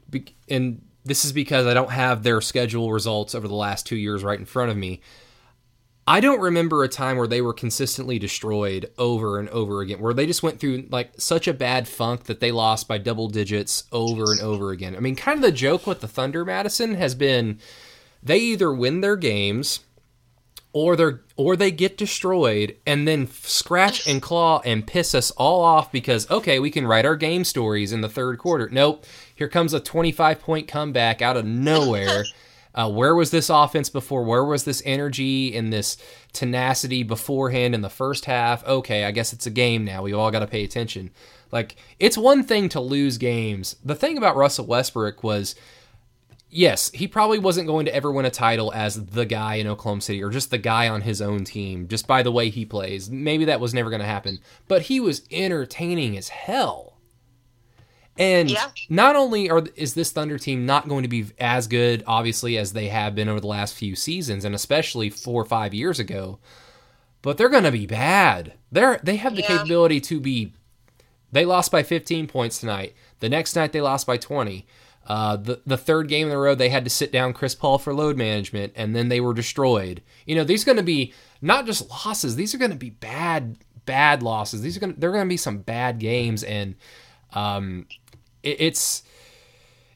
and 0.49 0.83
this 1.05 1.25
is 1.25 1.33
because 1.33 1.67
I 1.67 1.75
don't 1.75 1.91
have 1.91 2.23
their 2.23 2.41
schedule 2.41 2.93
results 2.93 3.35
over 3.35 3.49
the 3.49 3.55
last 3.55 3.87
two 3.87 3.97
years 3.97 4.23
right 4.23 4.39
in 4.39 4.45
front 4.45 4.71
of 4.71 4.77
me. 4.77 5.01
I 6.07 6.21
don't 6.21 6.41
remember 6.41 6.83
a 6.83 6.89
time 6.89 7.17
where 7.17 7.29
they 7.29 7.41
were 7.41 7.53
consistently 7.53 8.19
destroyed 8.19 8.91
over 8.99 9.39
and 9.39 9.49
over 9.51 9.81
again, 9.83 10.01
where 10.01 10.15
they 10.15 10.27
just 10.27 10.43
went 10.43 10.59
through 10.59 10.89
like 10.91 11.13
such 11.17 11.47
a 11.47 11.55
bad 11.55 11.87
funk 11.87 12.25
that 12.25 12.41
they 12.41 12.51
lost 12.51 12.89
by 12.89 12.99
double 12.99 13.29
digits 13.29 13.85
over 13.93 14.33
and 14.33 14.41
over 14.41 14.73
again. 14.73 14.97
I 14.97 15.01
mean, 15.01 15.15
kind 15.15 15.37
of 15.37 15.43
the 15.43 15.53
joke 15.53 15.87
with 15.87 16.01
the 16.01 16.09
Thunder, 16.09 16.45
Madison, 16.45 16.97
has 16.97 17.15
been 17.15 17.61
they 18.21 18.39
either 18.39 18.73
win 18.73 19.01
their 19.01 19.17
games 19.17 19.81
or 20.73 20.97
they 20.97 21.13
or 21.37 21.55
they 21.55 21.71
get 21.71 21.99
destroyed 21.99 22.77
and 22.87 23.07
then 23.07 23.29
scratch 23.29 24.07
and 24.09 24.23
claw 24.23 24.61
and 24.65 24.87
piss 24.87 25.15
us 25.15 25.31
all 25.33 25.63
off 25.63 25.93
because 25.93 26.31
okay 26.31 26.59
we 26.59 26.71
can 26.71 26.87
write 26.87 27.05
our 27.05 27.17
game 27.17 27.45
stories 27.45 27.93
in 27.93 28.01
the 28.01 28.09
third 28.09 28.39
quarter 28.39 28.69
nope 28.71 29.05
here 29.43 29.49
comes 29.49 29.75
a 29.75 29.81
25 29.81 30.39
point 30.39 30.69
comeback 30.69 31.21
out 31.21 31.37
of 31.37 31.45
nowhere 31.45 32.25
uh, 32.77 32.89
where 32.89 33.13
was 33.13 33.33
this 33.33 33.51
offense 33.51 33.91
before 33.91 34.23
where 34.23 34.45
was 34.45 34.63
this 34.63 34.81
energy 34.87 35.57
and 35.57 35.73
this 35.73 35.97
tenacity 36.33 37.03
beforehand 37.03 37.75
in 37.75 37.81
the 37.81 37.91
first 37.91 38.27
half 38.27 38.65
okay 38.69 39.05
i 39.05 39.11
guess 39.11 39.33
it's 39.33 39.45
a 39.45 39.51
game 39.51 39.85
now 39.85 40.01
we 40.01 40.13
all 40.13 40.31
got 40.31 40.39
to 40.39 40.47
pay 40.47 40.63
attention 40.63 41.11
like 41.51 41.75
it's 41.99 42.17
one 42.17 42.45
thing 42.45 42.69
to 42.69 42.81
lose 42.81 43.19
games 43.19 43.75
the 43.85 43.97
thing 43.97 44.17
about 44.17 44.37
russell 44.37 44.65
westbrook 44.65 45.25
was 45.25 45.57
yes, 46.49 46.91
he 46.93 47.09
probably 47.09 47.39
wasn't 47.39 47.67
going 47.67 47.87
to 47.87 47.95
ever 47.95 48.13
win 48.13 48.27
a 48.27 48.31
title 48.31 48.71
as 48.75 49.07
the 49.07 49.25
guy 49.25 49.55
in 49.55 49.67
Oklahoma 49.67 50.03
City 50.03 50.23
or 50.23 50.29
just 50.29 50.51
the 50.51 50.59
guy 50.59 50.87
on 50.87 51.01
his 51.01 51.23
own 51.23 51.45
team, 51.45 51.89
just 51.89 52.07
by 52.07 52.23
the 52.23 52.31
way 52.31 52.51
he 52.51 52.67
plays. 52.67 53.11
Maybe 53.11 53.47
that 53.47 53.59
was 53.59 53.73
never 53.73 53.89
going 53.89 54.03
to 54.03 54.07
happen. 54.07 54.39
But 54.69 54.83
he 54.83 55.01
was 55.01 55.23
entertaining 55.31 56.15
as 56.15 56.29
hell. 56.29 56.92
And 58.19 58.51
Yeah. 58.51 58.69
not 58.91 59.17
only 59.17 59.49
are 59.49 59.65
is 59.75 59.95
this 59.95 60.11
Thunder 60.11 60.39
team 60.39 60.67
not 60.67 60.89
going 60.89 61.03
to 61.03 61.09
be 61.09 61.27
as 61.41 61.67
good, 61.67 62.05
obviously, 62.07 62.59
as 62.59 62.73
they 62.73 62.89
have 62.89 63.15
been 63.15 63.29
over 63.29 63.41
the 63.41 63.47
last 63.47 63.75
few 63.75 63.97
seasons, 63.97 64.45
and 64.45 64.55
especially 64.55 65.09
four 65.09 65.41
or 65.41 65.47
five 65.47 65.73
years 65.73 65.99
ago, 65.99 66.39
but 67.23 67.39
they're 67.39 67.49
going 67.49 67.63
to 67.65 67.73
be 67.73 67.87
bad. 67.87 68.53
They're 68.71 69.01
they 69.03 69.17
have 69.17 69.35
the 69.35 69.41
Yeah. 69.43 69.49
capability 69.49 70.01
to 70.03 70.21
be. 70.21 70.53
They 71.33 71.47
lost 71.47 71.73
by 71.73 71.83
15 71.83 72.27
points 72.27 72.59
tonight. 72.59 72.95
The 73.21 73.31
next 73.31 73.57
night 73.57 73.73
they 73.73 73.81
lost 73.81 74.07
by 74.07 74.19
20. 74.19 74.67
Uh, 75.07 75.37
the 75.37 75.61
the 75.67 75.79
third 75.79 76.07
game 76.09 76.27
in 76.27 76.31
the 76.31 76.37
row 76.39 76.55
they 76.55 76.69
had 76.69 76.85
to 76.85 76.91
sit 76.91 77.11
down 77.11 77.33
Chris 77.33 77.55
Paul 77.55 77.79
for 77.79 77.95
load 77.95 78.17
management, 78.19 78.73
and 78.77 78.95
then 78.95 79.09
they 79.09 79.21
were 79.21 79.35
destroyed. 79.35 80.03
You 80.27 80.37
know 80.37 80.45
these 80.45 80.63
are 80.63 80.67
going 80.67 80.77
to 80.77 80.83
be 80.83 81.13
not 81.41 81.65
just 81.67 81.89
losses; 81.91 82.37
these 82.37 82.55
are 82.55 82.59
going 82.59 82.71
to 82.71 82.77
be 82.77 82.91
bad 82.91 83.57
bad 83.87 84.23
losses. 84.23 84.61
These 84.61 84.77
are 84.77 84.81
going 84.81 84.95
they're 84.99 85.11
going 85.11 85.25
to 85.25 85.29
be 85.29 85.37
some 85.39 85.59
bad 85.59 85.99
games, 85.99 86.45
and 86.45 86.77
um, 87.33 87.87
it, 88.43 88.61
it's 88.61 89.03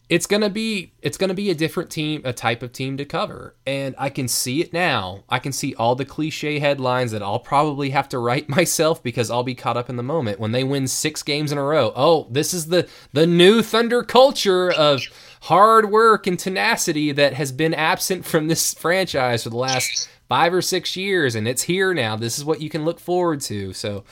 it's 0.08 0.26
gonna 0.26 0.50
be 0.50 0.92
it's 1.02 1.18
gonna 1.18 1.34
be 1.34 1.50
a 1.50 1.54
different 1.54 1.90
team, 1.90 2.22
a 2.24 2.32
type 2.32 2.62
of 2.62 2.72
team 2.72 2.96
to 2.96 3.04
cover, 3.04 3.56
and 3.66 3.94
I 3.98 4.08
can 4.08 4.28
see 4.28 4.60
it 4.60 4.72
now. 4.72 5.24
I 5.28 5.40
can 5.40 5.50
see 5.52 5.74
all 5.74 5.96
the 5.96 6.04
cliche 6.04 6.60
headlines 6.60 7.10
that 7.10 7.22
I'll 7.22 7.40
probably 7.40 7.90
have 7.90 8.08
to 8.10 8.18
write 8.18 8.48
myself 8.56 9.02
because 9.02 9.30
I'll 9.30 9.42
be 9.42 9.56
caught 9.56 9.76
up 9.76 9.90
in 9.90 9.96
the 9.96 10.04
moment 10.04 10.38
when 10.38 10.52
they 10.52 10.62
win 10.62 10.86
six 10.86 11.22
games 11.24 11.50
in 11.50 11.58
a 11.58 11.62
row. 11.62 11.92
Oh, 11.96 12.28
this 12.30 12.54
is 12.54 12.66
the 12.66 12.88
the 13.12 13.26
new 13.26 13.62
Thunder 13.62 14.04
culture 14.04 14.70
of 14.70 15.02
hard 15.42 15.90
work 15.90 16.28
and 16.28 16.38
tenacity 16.38 17.10
that 17.12 17.34
has 17.34 17.50
been 17.50 17.74
absent 17.74 18.24
from 18.24 18.46
this 18.46 18.74
franchise 18.74 19.42
for 19.42 19.50
the 19.50 19.56
last 19.56 20.08
five 20.28 20.54
or 20.54 20.62
six 20.62 20.96
years, 20.96 21.34
and 21.34 21.48
it's 21.48 21.62
here 21.62 21.92
now. 21.94 22.14
This 22.16 22.38
is 22.38 22.44
what 22.44 22.60
you 22.60 22.70
can 22.70 22.84
look 22.84 23.00
forward 23.00 23.40
to. 23.42 23.72
So, 23.72 24.04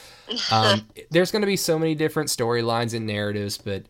um, 0.50 0.88
there's 1.10 1.30
going 1.30 1.42
to 1.42 1.46
be 1.46 1.56
so 1.56 1.78
many 1.78 1.94
different 1.94 2.30
storylines 2.30 2.94
and 2.94 3.06
narratives, 3.06 3.58
but 3.58 3.84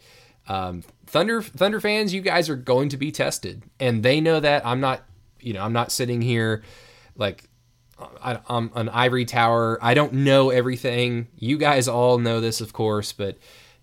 um, 0.49 0.83
Thunder 1.07 1.43
Thunder 1.43 1.81
fans, 1.81 2.13
you 2.13 2.21
guys 2.21 2.49
are 2.49 2.57
going 2.57 2.89
to 2.91 2.97
be 2.97 3.11
tested, 3.11 3.63
and 3.81 4.03
they 4.03 4.21
know 4.21 4.41
that. 4.41 4.67
I'm 4.67 4.81
not, 4.81 5.03
you 5.41 5.53
know, 5.53 5.63
I'm 5.63 5.73
not 5.73 5.93
sitting 5.93 6.21
here 6.21 6.63
like 7.17 7.49
I, 7.99 8.41
I'm 8.49 8.71
an 8.75 8.89
ivory 8.89 9.25
tower. 9.25 9.79
I 9.81 9.95
don't 9.95 10.13
know 10.13 10.51
everything. 10.51 11.29
You 11.37 11.59
guys 11.59 11.89
all 11.89 12.19
know 12.19 12.41
this, 12.41 12.61
of 12.61 12.73
course, 12.73 13.13
but 13.13 13.39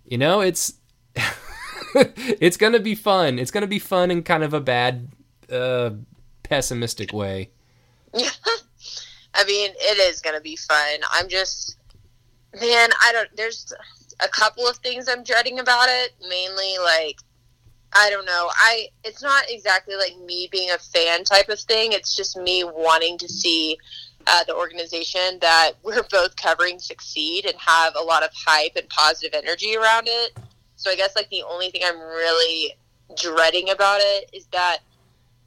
you 0.06 0.18
know, 0.18 0.42
it's 0.42 0.74
it's 1.96 2.58
gonna 2.58 2.80
be 2.80 2.96
fun. 2.96 3.40
It's 3.40 3.52
gonna 3.52 3.68
be 3.68 3.80
fun 3.80 4.12
in 4.12 4.24
kind 4.24 4.44
of 4.44 4.54
a 4.54 4.62
bad, 4.62 5.10
uh, 5.52 5.92
pessimistic 6.44 7.14
way. 7.14 7.52
Yeah, 8.14 8.30
I 9.34 9.46
mean, 9.46 9.72
it 9.76 10.00
is 10.14 10.22
to 10.22 10.42
be 10.42 10.56
fun. 10.56 11.00
I'm 11.12 11.28
just, 11.30 11.78
man, 12.60 12.90
I 13.02 13.12
don't, 13.14 13.30
there's 13.36 13.74
a 14.22 14.28
couple 14.28 14.68
of 14.68 14.78
things 14.78 15.08
I'm 15.08 15.24
dreading 15.24 15.60
about 15.60 15.88
it. 15.90 16.14
Mainly, 16.28 16.78
like, 16.84 17.18
I 17.94 18.10
don't 18.10 18.26
know. 18.26 18.50
I, 18.56 18.88
it's 19.04 19.22
not 19.22 19.46
exactly 19.50 19.96
like 19.96 20.18
me 20.26 20.48
being 20.52 20.72
a 20.72 20.78
fan 20.78 21.24
type 21.24 21.50
of 21.50 21.60
thing. 21.60 21.92
It's 21.92 22.16
just 22.16 22.38
me 22.38 22.64
wanting 22.64 23.18
to 23.18 23.28
see 23.28 23.78
uh, 24.28 24.44
the 24.46 24.56
organization 24.56 25.40
that 25.42 25.74
we're 25.84 26.04
both 26.04 26.36
covering 26.36 26.80
succeed 26.80 27.46
and 27.46 27.56
have 27.58 27.96
a 27.96 28.04
lot 28.04 28.24
of 28.24 28.30
hype 28.34 28.76
and 28.76 28.88
positive 28.90 29.34
energy 29.34 29.76
around 29.76 30.08
it. 30.08 30.38
So 30.76 30.90
I 30.90 30.96
guess, 30.96 31.16
like, 31.16 31.30
the 31.30 31.44
only 31.44 31.70
thing 31.70 31.82
I'm 31.86 32.00
really 32.00 32.76
dreading 33.18 33.70
about 33.70 34.00
it 34.02 34.30
is 34.34 34.48
that 34.48 34.80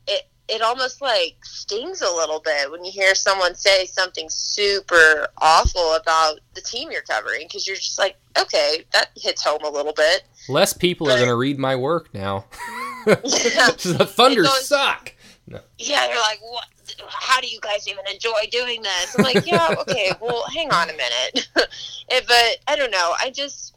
it 0.06 0.28
it 0.48 0.61
almost 0.62 1.00
like 1.00 1.37
stings 1.42 2.02
a 2.02 2.11
little 2.11 2.40
bit 2.40 2.70
when 2.70 2.85
you 2.85 2.92
hear 2.92 3.14
someone 3.14 3.54
say 3.54 3.87
something 3.87 4.28
super 4.28 5.28
awful 5.38 5.94
about 5.94 6.40
the 6.54 6.61
team 6.61 6.90
you're 6.90 7.02
covering 7.02 7.46
because 7.46 7.66
you're 7.66 7.76
just 7.76 7.98
like, 7.98 8.16
okay, 8.38 8.85
that 8.92 9.09
hits 9.16 9.42
home 9.44 9.62
a 9.64 9.70
little 9.70 9.92
bit. 9.94 10.24
Less 10.48 10.72
people 10.72 11.11
are 11.11 11.18
gonna 11.18 11.37
read 11.37 11.59
my 11.59 11.76
work 11.76 12.12
now. 12.12 12.44
the 13.04 14.07
Thunder 14.11 14.42
goes- 14.42 14.68
suck. 14.68 15.12
Yeah, 15.78 16.07
they're 16.07 16.16
like, 16.16 16.40
what? 16.40 16.64
How 17.09 17.40
do 17.40 17.46
you 17.48 17.61
guys 17.61 17.87
even 17.88 18.04
enjoy 18.11 18.48
doing 18.50 18.83
this? 18.83 19.14
I'm 19.16 19.24
like, 19.24 19.46
yeah, 19.46 19.74
okay, 19.80 20.12
well, 20.20 20.44
hang 20.54 20.70
on 20.72 20.88
a 20.90 20.92
minute. 20.92 21.48
But 22.26 22.59
I 22.68 22.76
don't 22.76 22.90
know. 22.90 23.14
I 23.18 23.30
just, 23.30 23.73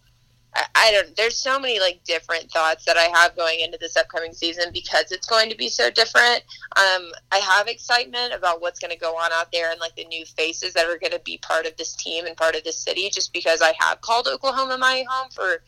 I, 0.76 0.92
don't. 0.92 1.16
There's 1.16 1.38
so 1.38 1.60
many 1.60 1.80
like 1.80 2.04
different 2.04 2.52
thoughts 2.52 2.86
that 2.86 2.98
I 2.98 3.10
have 3.18 3.36
going 3.36 3.60
into 3.60 3.78
this 3.78 3.96
upcoming 3.96 4.34
season 4.34 4.72
because 4.74 5.12
it's 5.12 5.28
going 5.28 5.50
to 5.50 5.58
be 5.58 5.70
so 5.70 5.90
different. 5.90 6.44
Um, 6.76 7.12
I 7.32 7.38
have 7.38 7.68
excitement 7.68 8.34
about 8.34 8.62
what's 8.62 8.80
going 8.80 8.92
to 8.92 8.98
go 8.98 9.16
on 9.16 9.32
out 9.34 9.52
there 9.52 9.72
and 9.72 9.80
like 9.80 9.96
the 9.96 10.06
new 10.06 10.26
faces 10.26 10.74
that 10.74 10.86
are 10.86 10.98
going 10.98 11.12
to 11.12 11.22
be 11.24 11.38
part 11.40 11.66
of 11.66 11.78
this 11.78 11.96
team 11.96 12.26
and 12.26 12.36
part 12.36 12.56
of 12.56 12.64
this 12.64 12.78
city. 12.80 13.10
Just 13.14 13.34
because 13.34 13.62
I 13.62 13.74
have 13.80 14.02
called 14.02 14.28
Oklahoma 14.28 14.78
my 14.78 15.04
home 15.08 15.30
for, 15.32 15.62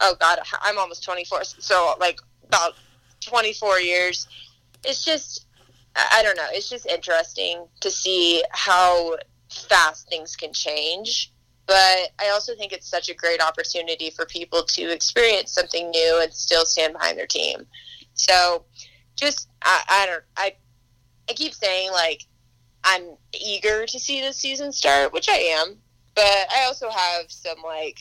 oh 0.00 0.14
god, 0.18 0.38
I'm 0.62 0.78
almost 0.78 1.04
24, 1.04 1.44
so 1.44 1.94
like 2.00 2.18
about 2.46 2.74
24 3.20 3.80
years. 3.80 4.26
It's 4.84 5.04
just 5.04 5.46
I 5.96 6.22
don't 6.22 6.36
know. 6.36 6.46
It's 6.52 6.70
just 6.70 6.86
interesting 6.86 7.66
to 7.80 7.90
see 7.90 8.44
how 8.52 9.16
fast 9.50 10.08
things 10.08 10.36
can 10.36 10.52
change. 10.52 11.32
But 11.70 12.10
I 12.18 12.30
also 12.32 12.56
think 12.56 12.72
it's 12.72 12.88
such 12.88 13.08
a 13.10 13.14
great 13.14 13.40
opportunity 13.40 14.10
for 14.10 14.26
people 14.26 14.64
to 14.64 14.92
experience 14.92 15.52
something 15.52 15.88
new 15.90 16.20
and 16.20 16.34
still 16.34 16.64
stand 16.66 16.94
behind 16.94 17.16
their 17.16 17.28
team. 17.28 17.64
So, 18.14 18.64
just 19.14 19.48
I, 19.62 19.82
I 19.88 20.06
don't 20.06 20.24
I 20.36 20.54
I 21.28 21.32
keep 21.34 21.54
saying 21.54 21.92
like 21.92 22.26
I'm 22.82 23.14
eager 23.40 23.86
to 23.86 24.00
see 24.00 24.20
this 24.20 24.36
season 24.36 24.72
start, 24.72 25.12
which 25.12 25.28
I 25.28 25.36
am. 25.60 25.76
But 26.16 26.48
I 26.52 26.64
also 26.64 26.90
have 26.90 27.30
some 27.30 27.58
like 27.64 28.00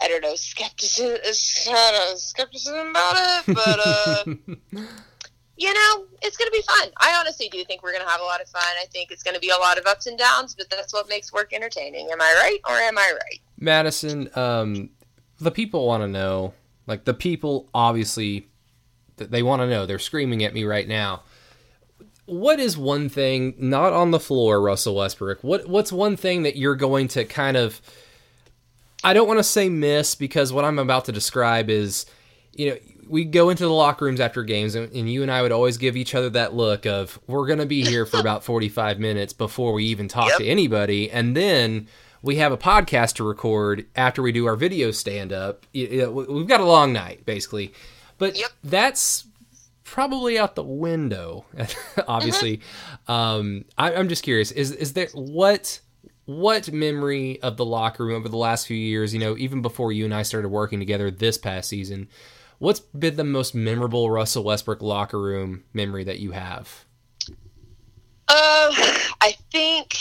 I 0.00 0.08
don't 0.08 0.22
know 0.22 0.34
skepticism, 0.34 1.18
skepticism 2.16 2.88
about 2.88 3.16
it. 3.18 3.44
But 3.54 3.78
uh, 3.78 4.24
you 5.58 5.74
know, 5.74 6.04
it's 6.22 6.36
going 6.36 6.46
to 6.46 6.52
be 6.52 6.62
fun. 6.62 6.88
I 6.98 7.16
honestly 7.18 7.48
do 7.48 7.62
think 7.64 7.82
we're 7.82 7.90
going 7.90 8.04
to 8.04 8.08
have 8.08 8.20
a 8.20 8.24
lot 8.24 8.40
of 8.40 8.48
fun. 8.48 8.62
I 8.80 8.86
think 8.86 9.10
it's 9.10 9.24
going 9.24 9.34
to 9.34 9.40
be 9.40 9.50
a 9.50 9.56
lot 9.56 9.76
of 9.76 9.86
ups 9.86 10.06
and 10.06 10.16
downs, 10.16 10.54
but 10.54 10.70
that's 10.70 10.92
what 10.92 11.08
makes 11.08 11.32
work 11.32 11.52
entertaining. 11.52 12.08
Am 12.12 12.20
I 12.20 12.32
right 12.44 12.60
or 12.68 12.76
am 12.76 12.96
I 12.96 13.12
right? 13.12 13.40
Madison, 13.58 14.30
um, 14.36 14.90
the 15.40 15.50
people 15.50 15.84
want 15.84 16.04
to 16.04 16.08
know. 16.08 16.54
Like 16.86 17.04
the 17.04 17.12
people, 17.12 17.68
obviously, 17.74 18.46
they 19.16 19.42
want 19.42 19.60
to 19.60 19.68
know. 19.68 19.84
They're 19.84 19.98
screaming 19.98 20.44
at 20.44 20.54
me 20.54 20.62
right 20.62 20.86
now. 20.86 21.22
What 22.26 22.60
is 22.60 22.78
one 22.78 23.08
thing 23.08 23.54
not 23.58 23.92
on 23.92 24.12
the 24.12 24.20
floor, 24.20 24.60
Russell 24.60 24.94
Westbrook? 24.94 25.42
What 25.42 25.68
What's 25.68 25.90
one 25.90 26.16
thing 26.16 26.44
that 26.44 26.56
you're 26.56 26.76
going 26.76 27.08
to 27.08 27.24
kind 27.24 27.56
of? 27.56 27.80
I 29.02 29.12
don't 29.12 29.26
want 29.26 29.38
to 29.38 29.44
say 29.44 29.68
miss 29.68 30.14
because 30.14 30.52
what 30.52 30.64
I'm 30.64 30.78
about 30.78 31.06
to 31.06 31.12
describe 31.12 31.68
is, 31.68 32.06
you 32.52 32.70
know, 32.70 32.76
we 33.08 33.24
go 33.24 33.50
into 33.50 33.64
the 33.64 33.72
locker 33.72 34.04
rooms 34.04 34.20
after 34.20 34.42
games, 34.44 34.74
and, 34.74 34.92
and 34.92 35.10
you 35.10 35.22
and 35.22 35.30
I 35.30 35.42
would 35.42 35.52
always 35.52 35.76
give 35.78 35.96
each 35.96 36.14
other 36.14 36.30
that 36.30 36.54
look 36.54 36.86
of 36.86 37.18
we're 37.26 37.46
going 37.46 37.58
to 37.58 37.66
be 37.66 37.84
here 37.84 38.06
for 38.06 38.18
about 38.20 38.44
45 38.44 38.98
minutes 38.98 39.32
before 39.32 39.72
we 39.72 39.84
even 39.86 40.08
talk 40.08 40.28
Yep. 40.28 40.38
to 40.38 40.46
anybody, 40.46 41.10
and 41.10 41.36
then 41.36 41.88
we 42.22 42.36
have 42.36 42.52
a 42.52 42.56
podcast 42.58 43.14
to 43.14 43.24
record 43.24 43.86
after 43.96 44.22
we 44.22 44.32
do 44.32 44.46
our 44.46 44.56
video 44.56 44.90
stand 44.90 45.32
up. 45.32 45.66
You- 45.72 45.86
you 45.86 45.98
know, 46.02 46.10
we- 46.10 46.24
We've 46.26 46.46
got 46.48 46.60
a 46.60 46.64
long 46.66 46.92
night, 46.92 47.24
basically. 47.24 47.72
But 48.18 48.36
Yep. 48.38 48.50
that's 48.64 49.24
probably 49.84 50.38
out 50.38 50.54
the 50.54 50.62
window, 50.64 51.44
obviously. 52.08 52.60
Um, 53.06 53.64
I, 53.76 53.94
I'm 53.94 54.08
just 54.08 54.22
curious: 54.22 54.50
is 54.50 54.72
is 54.72 54.92
there 54.92 55.08
what 55.14 55.80
what 56.26 56.70
memory 56.70 57.40
of 57.42 57.56
the 57.56 57.64
locker 57.64 58.04
room 58.04 58.16
over 58.16 58.28
the 58.28 58.36
last 58.36 58.66
few 58.66 58.76
years? 58.76 59.14
You 59.14 59.20
know, 59.20 59.36
even 59.38 59.62
before 59.62 59.92
you 59.92 60.04
and 60.04 60.12
I 60.14 60.22
started 60.22 60.48
working 60.48 60.78
together 60.78 61.10
this 61.10 61.38
past 61.38 61.68
season, 61.70 62.08
what's 62.58 62.80
been 62.80 63.16
the 63.16 63.24
most 63.24 63.54
memorable 63.54 64.10
Russell 64.10 64.44
Westbrook 64.44 64.82
locker 64.82 65.20
room 65.20 65.64
memory 65.72 66.04
that 66.04 66.18
you 66.18 66.32
have? 66.32 66.84
Uh, 68.28 68.74
I 69.20 69.34
think. 69.50 69.96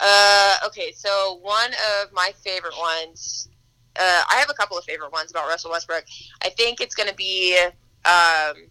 Uh, 0.00 0.56
okay, 0.66 0.92
so 0.92 1.38
one 1.42 1.70
of 2.02 2.12
my 2.12 2.32
favorite 2.42 2.74
ones. 2.78 3.48
Uh, 3.94 4.22
I 4.30 4.36
have 4.36 4.48
a 4.48 4.54
couple 4.54 4.78
of 4.78 4.84
favorite 4.84 5.12
ones 5.12 5.30
about 5.30 5.48
Russell 5.48 5.70
Westbrook. 5.70 6.04
I 6.42 6.48
think 6.48 6.80
it's 6.80 6.94
going 6.94 7.10
to 7.10 7.14
be 7.14 7.58
um, 8.04 8.68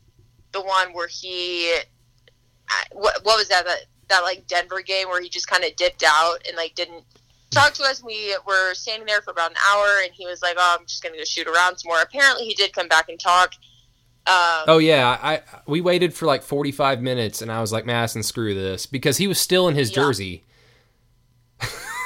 the 0.51 0.61
one 0.61 0.93
where 0.93 1.07
he. 1.07 1.75
What, 2.93 3.23
what 3.23 3.37
was 3.37 3.49
that, 3.49 3.65
that? 3.65 3.85
That 4.07 4.23
like 4.23 4.45
Denver 4.47 4.81
game 4.81 5.07
where 5.07 5.21
he 5.21 5.29
just 5.29 5.47
kind 5.47 5.63
of 5.63 5.73
dipped 5.77 6.03
out 6.05 6.39
and 6.45 6.57
like 6.57 6.75
didn't 6.75 7.05
talk 7.51 7.73
to 7.75 7.83
us. 7.83 8.03
We 8.03 8.35
were 8.47 8.73
standing 8.73 9.05
there 9.05 9.21
for 9.21 9.31
about 9.31 9.51
an 9.51 9.57
hour, 9.71 9.87
and 10.03 10.11
he 10.13 10.25
was 10.25 10.41
like, 10.41 10.55
"Oh, 10.57 10.77
I'm 10.79 10.85
just 10.85 11.03
going 11.03 11.13
to 11.13 11.19
go 11.19 11.25
shoot 11.25 11.47
around 11.47 11.77
some 11.77 11.89
more." 11.89 12.01
Apparently, 12.01 12.45
he 12.45 12.53
did 12.53 12.73
come 12.73 12.87
back 12.87 13.07
and 13.09 13.19
talk. 13.19 13.53
Um, 14.27 14.65
Oh 14.67 14.77
yeah, 14.77 15.17
I 15.21 15.41
we 15.67 15.81
waited 15.81 16.13
for 16.13 16.25
like 16.25 16.43
45 16.43 17.01
minutes, 17.01 17.41
and 17.41 17.51
I 17.51 17.59
was 17.61 17.71
like, 17.71 17.85
Madison, 17.85 18.23
screw 18.23 18.53
this, 18.53 18.85
because 18.85 19.17
he 19.17 19.27
was 19.27 19.39
still 19.39 19.67
in 19.67 19.75
his 19.75 19.89
Yeah. 19.89 19.95
jersey. 19.95 20.43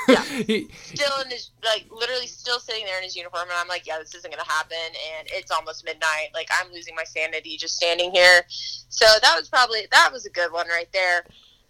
Yeah. 0.07 0.23
He- 0.45 0.69
still 0.83 1.19
in 1.25 1.31
his 1.31 1.49
like 1.63 1.87
literally 1.89 2.27
still 2.27 2.59
sitting 2.59 2.85
there 2.85 2.97
in 2.99 3.03
his 3.03 3.15
uniform 3.15 3.43
and 3.49 3.53
i'm 3.57 3.67
like 3.67 3.87
yeah 3.87 3.97
this 3.97 4.13
isn't 4.13 4.29
gonna 4.29 4.47
happen 4.47 4.77
and 5.17 5.27
it's 5.31 5.49
almost 5.49 5.83
midnight 5.83 6.27
like 6.35 6.47
i'm 6.61 6.71
losing 6.71 6.93
my 6.93 7.03
sanity 7.03 7.57
just 7.57 7.75
standing 7.75 8.11
here 8.11 8.43
so 8.89 9.03
that 9.23 9.35
was 9.35 9.49
probably 9.49 9.87
that 9.91 10.11
was 10.13 10.27
a 10.27 10.29
good 10.29 10.51
one 10.51 10.67
right 10.67 10.89
there 10.93 11.25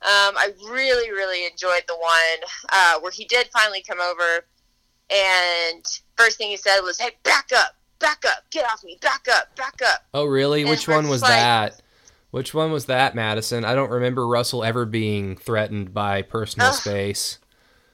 um, 0.06 0.36
i 0.38 0.52
really 0.70 1.12
really 1.12 1.46
enjoyed 1.46 1.84
the 1.88 1.96
one 1.96 2.50
uh, 2.72 3.00
where 3.00 3.12
he 3.12 3.26
did 3.26 3.48
finally 3.54 3.82
come 3.82 4.00
over 4.00 4.46
and 5.10 5.84
first 6.18 6.38
thing 6.38 6.50
he 6.50 6.58
said 6.58 6.82
was 6.82 7.00
hey 7.00 7.12
back 7.24 7.50
up 7.56 7.76
back 8.00 8.24
up, 8.26 8.44
get 8.52 8.66
off 8.66 8.84
me, 8.84 8.98
back 9.02 9.26
up, 9.32 9.56
back 9.56 9.80
up. 9.86 10.04
Oh, 10.14 10.26
really? 10.26 10.62
And 10.62 10.70
Which 10.70 10.88
one 10.88 11.08
was 11.08 11.22
like- 11.22 11.32
that? 11.32 11.82
Which 12.32 12.54
one 12.54 12.72
was 12.74 12.88
that, 12.88 13.16
Madison? 13.16 13.64
I 13.64 13.76
don't 13.76 13.90
remember 13.90 14.28
Russell 14.28 14.64
ever 14.66 14.86
being 14.86 15.38
threatened 15.38 15.94
by 15.94 16.22
personal 16.22 16.68
Ugh. 16.68 16.74
space. 16.74 17.40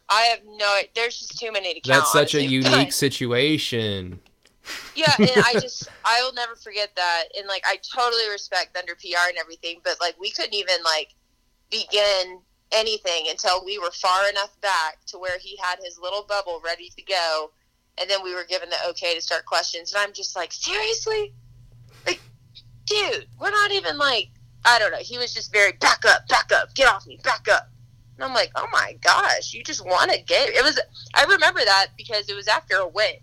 I 0.10 0.22
have 0.24 0.40
no. 0.44 0.78
There's 0.96 1.20
just 1.20 1.38
too 1.40 1.52
many 1.52 1.76
to 1.76 1.80
count. 1.80 2.00
That's 2.00 2.12
such 2.12 2.34
a 2.34 2.44
unique 2.46 2.92
situation. 2.92 4.20
Yeah, 4.96 5.14
and 5.20 5.30
I 5.46 5.54
just 5.62 5.88
I 6.04 6.24
will 6.24 6.34
never 6.34 6.56
forget 6.56 6.90
that. 6.96 7.26
And 7.38 7.48
like 7.48 7.62
I 7.68 7.78
totally 7.96 8.28
respect 8.32 8.76
Thunder 8.76 8.96
PR 8.96 9.30
and 9.30 9.38
everything, 9.38 9.80
but 9.84 9.98
like 10.02 10.20
we 10.20 10.32
couldn't 10.32 10.56
even 10.56 10.78
like 10.84 11.14
begin 11.72 12.42
anything 12.72 13.26
until 13.30 13.66
we 13.66 13.80
were 13.80 13.92
far 13.92 14.30
enough 14.30 14.60
back 14.62 14.98
to 15.08 15.18
where 15.18 15.38
he 15.40 15.58
had 15.62 15.80
his 15.84 16.00
little 16.00 16.24
bubble 16.28 16.62
ready 16.64 16.90
to 16.96 17.02
go, 17.04 17.52
and 18.00 18.10
then 18.10 18.24
we 18.24 18.36
were 18.36 18.46
given 18.46 18.70
the 18.70 18.90
okay 18.90 19.16
to 19.16 19.22
start 19.22 19.46
questions. 19.46 19.94
And 19.94 20.04
I'm 20.04 20.14
just 20.14 20.36
like, 20.36 20.54
seriously, 20.54 21.34
like, 22.06 22.22
dude, 22.86 23.28
we're 23.40 23.52
not 23.52 23.72
even 23.72 23.98
like 23.98 24.30
I 24.64 24.80
don't 24.80 24.92
know. 24.92 25.00
He 25.00 25.18
was 25.18 25.34
just 25.34 25.52
very 25.52 25.72
back 25.74 26.06
up, 26.06 26.28
back 26.28 26.52
up, 26.52 26.74
get 26.76 26.88
off 26.88 27.08
me, 27.08 27.20
back 27.24 27.48
up. 27.52 27.70
And 28.16 28.24
I'm 28.24 28.34
like, 28.34 28.52
oh 28.56 28.68
my 28.72 28.96
gosh, 29.02 29.54
you 29.54 29.64
just 29.64 29.86
won 29.86 30.10
a 30.10 30.22
game. 30.22 30.50
It 30.50 30.64
was. 30.64 30.80
I 31.14 31.24
remember 31.26 31.62
that 31.64 31.88
because 31.98 32.30
it 32.30 32.36
was 32.36 32.48
after 32.48 32.76
a 32.76 32.88
win 32.88 33.16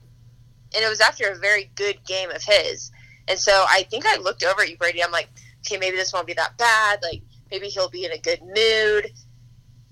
and 0.74 0.84
it 0.84 0.88
was 0.88 1.00
after 1.00 1.28
a 1.28 1.38
very 1.38 1.70
good 1.76 2.04
game 2.04 2.30
of 2.30 2.42
his. 2.42 2.90
And 3.28 3.38
so 3.38 3.64
I 3.68 3.84
think 3.90 4.04
I 4.06 4.16
looked 4.16 4.42
over 4.42 4.62
at 4.62 4.70
you, 4.70 4.76
Brady. 4.76 5.04
I'm 5.04 5.12
like, 5.12 5.28
okay, 5.60 5.78
maybe 5.78 5.96
this 5.96 6.12
won't 6.12 6.26
be 6.26 6.34
that 6.34 6.56
bad. 6.58 7.00
Like, 7.02 7.22
maybe 7.50 7.68
he'll 7.68 7.90
be 7.90 8.04
in 8.04 8.12
a 8.12 8.18
good 8.18 8.40
mood. 8.42 9.12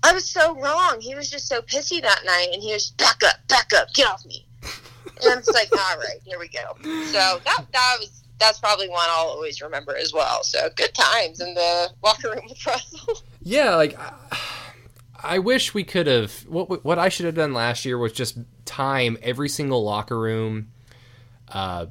I 0.03 0.13
was 0.13 0.29
so 0.29 0.55
wrong. 0.59 0.99
He 1.01 1.15
was 1.15 1.29
just 1.29 1.47
so 1.47 1.61
pissy 1.61 2.01
that 2.01 2.21
night, 2.25 2.49
and 2.53 2.61
he 2.61 2.71
was 2.71 2.91
back 2.91 3.21
up, 3.23 3.35
back 3.47 3.71
up, 3.75 3.93
get 3.93 4.07
off 4.07 4.25
me. 4.25 4.45
And 5.23 5.33
I'm 5.33 5.41
like, 5.53 5.69
all 5.71 5.97
right, 5.97 6.19
here 6.23 6.39
we 6.39 6.47
go. 6.49 6.75
So 6.83 7.41
that 7.43 7.65
that 7.71 7.95
was 7.99 8.23
that's 8.39 8.59
probably 8.59 8.89
one 8.89 9.05
I'll 9.09 9.27
always 9.27 9.61
remember 9.61 9.95
as 9.95 10.13
well. 10.13 10.43
So 10.43 10.69
good 10.75 10.93
times 10.93 11.39
in 11.39 11.53
the 11.53 11.89
locker 12.03 12.29
room 12.29 12.43
with 12.47 12.65
Russell. 12.65 13.23
Yeah, 13.41 13.75
like 13.75 13.97
I, 13.99 14.13
I 15.23 15.39
wish 15.39 15.73
we 15.73 15.83
could 15.83 16.07
have. 16.07 16.31
What 16.47 16.83
what 16.85 16.99
I 16.99 17.09
should 17.09 17.25
have 17.25 17.35
done 17.35 17.53
last 17.53 17.85
year 17.85 17.97
was 17.97 18.13
just 18.13 18.37
time 18.65 19.17
every 19.21 19.49
single 19.49 19.83
locker 19.83 20.19
room, 20.19 20.67
uh, 21.49 21.87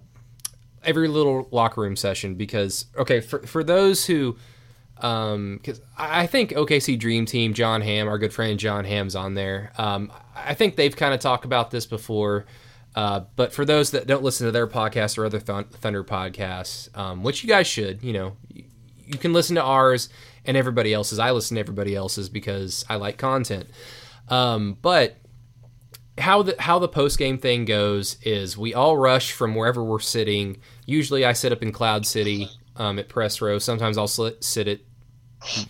every 0.84 1.08
little 1.08 1.48
locker 1.50 1.80
room 1.80 1.96
session. 1.96 2.34
Because 2.34 2.86
okay, 2.96 3.20
for 3.20 3.40
for 3.40 3.64
those 3.64 4.06
who, 4.06 4.36
because 4.96 5.80
I 5.96 6.26
think 6.26 6.50
OKC 6.50 6.98
Dream 6.98 7.26
Team, 7.26 7.54
John 7.54 7.82
Hamm, 7.82 8.08
our 8.08 8.18
good 8.18 8.32
friend 8.32 8.58
John 8.58 8.84
Hamm's 8.84 9.14
on 9.14 9.34
there. 9.34 9.72
Um, 9.78 10.10
I 10.34 10.54
think 10.54 10.76
they've 10.76 10.96
kind 10.96 11.12
of 11.14 11.20
talked 11.20 11.44
about 11.44 11.70
this 11.70 11.86
before. 11.86 12.46
Uh, 12.94 13.24
but 13.36 13.52
for 13.52 13.66
those 13.66 13.90
that 13.90 14.06
don't 14.06 14.22
listen 14.22 14.46
to 14.46 14.50
their 14.50 14.66
podcast 14.66 15.18
or 15.18 15.26
other 15.26 15.38
Thun- 15.38 15.64
Thunder 15.64 16.02
podcasts, 16.02 16.96
um, 16.96 17.22
which 17.22 17.44
you 17.44 17.48
guys 17.48 17.66
should, 17.66 18.02
you 18.02 18.14
know, 18.14 18.36
you, 18.48 18.64
you 19.06 19.18
can 19.18 19.34
listen 19.34 19.56
to 19.56 19.62
ours 19.62 20.08
and 20.46 20.56
everybody 20.56 20.94
else's. 20.94 21.18
I 21.18 21.30
listen 21.32 21.56
to 21.56 21.60
everybody 21.60 21.94
else's 21.94 22.30
because 22.30 22.86
I 22.88 22.96
like 22.96 23.18
content. 23.18 23.68
Um, 24.28 24.78
but 24.80 25.18
how 26.18 26.42
the 26.42 26.56
how 26.58 26.78
the 26.78 26.88
post 26.88 27.18
game 27.18 27.36
thing 27.36 27.66
goes 27.66 28.16
is 28.22 28.56
we 28.56 28.72
all 28.72 28.96
rush 28.96 29.32
from 29.32 29.54
wherever 29.54 29.84
we're 29.84 29.98
sitting. 29.98 30.56
Usually, 30.86 31.24
I 31.24 31.34
sit 31.34 31.52
up 31.52 31.62
in 31.62 31.72
Cloud 31.72 32.06
City 32.06 32.48
um, 32.76 32.98
at 32.98 33.08
press 33.08 33.40
row. 33.40 33.58
Sometimes 33.58 33.98
I'll 33.98 34.08
sit 34.08 34.68
at 34.68 34.80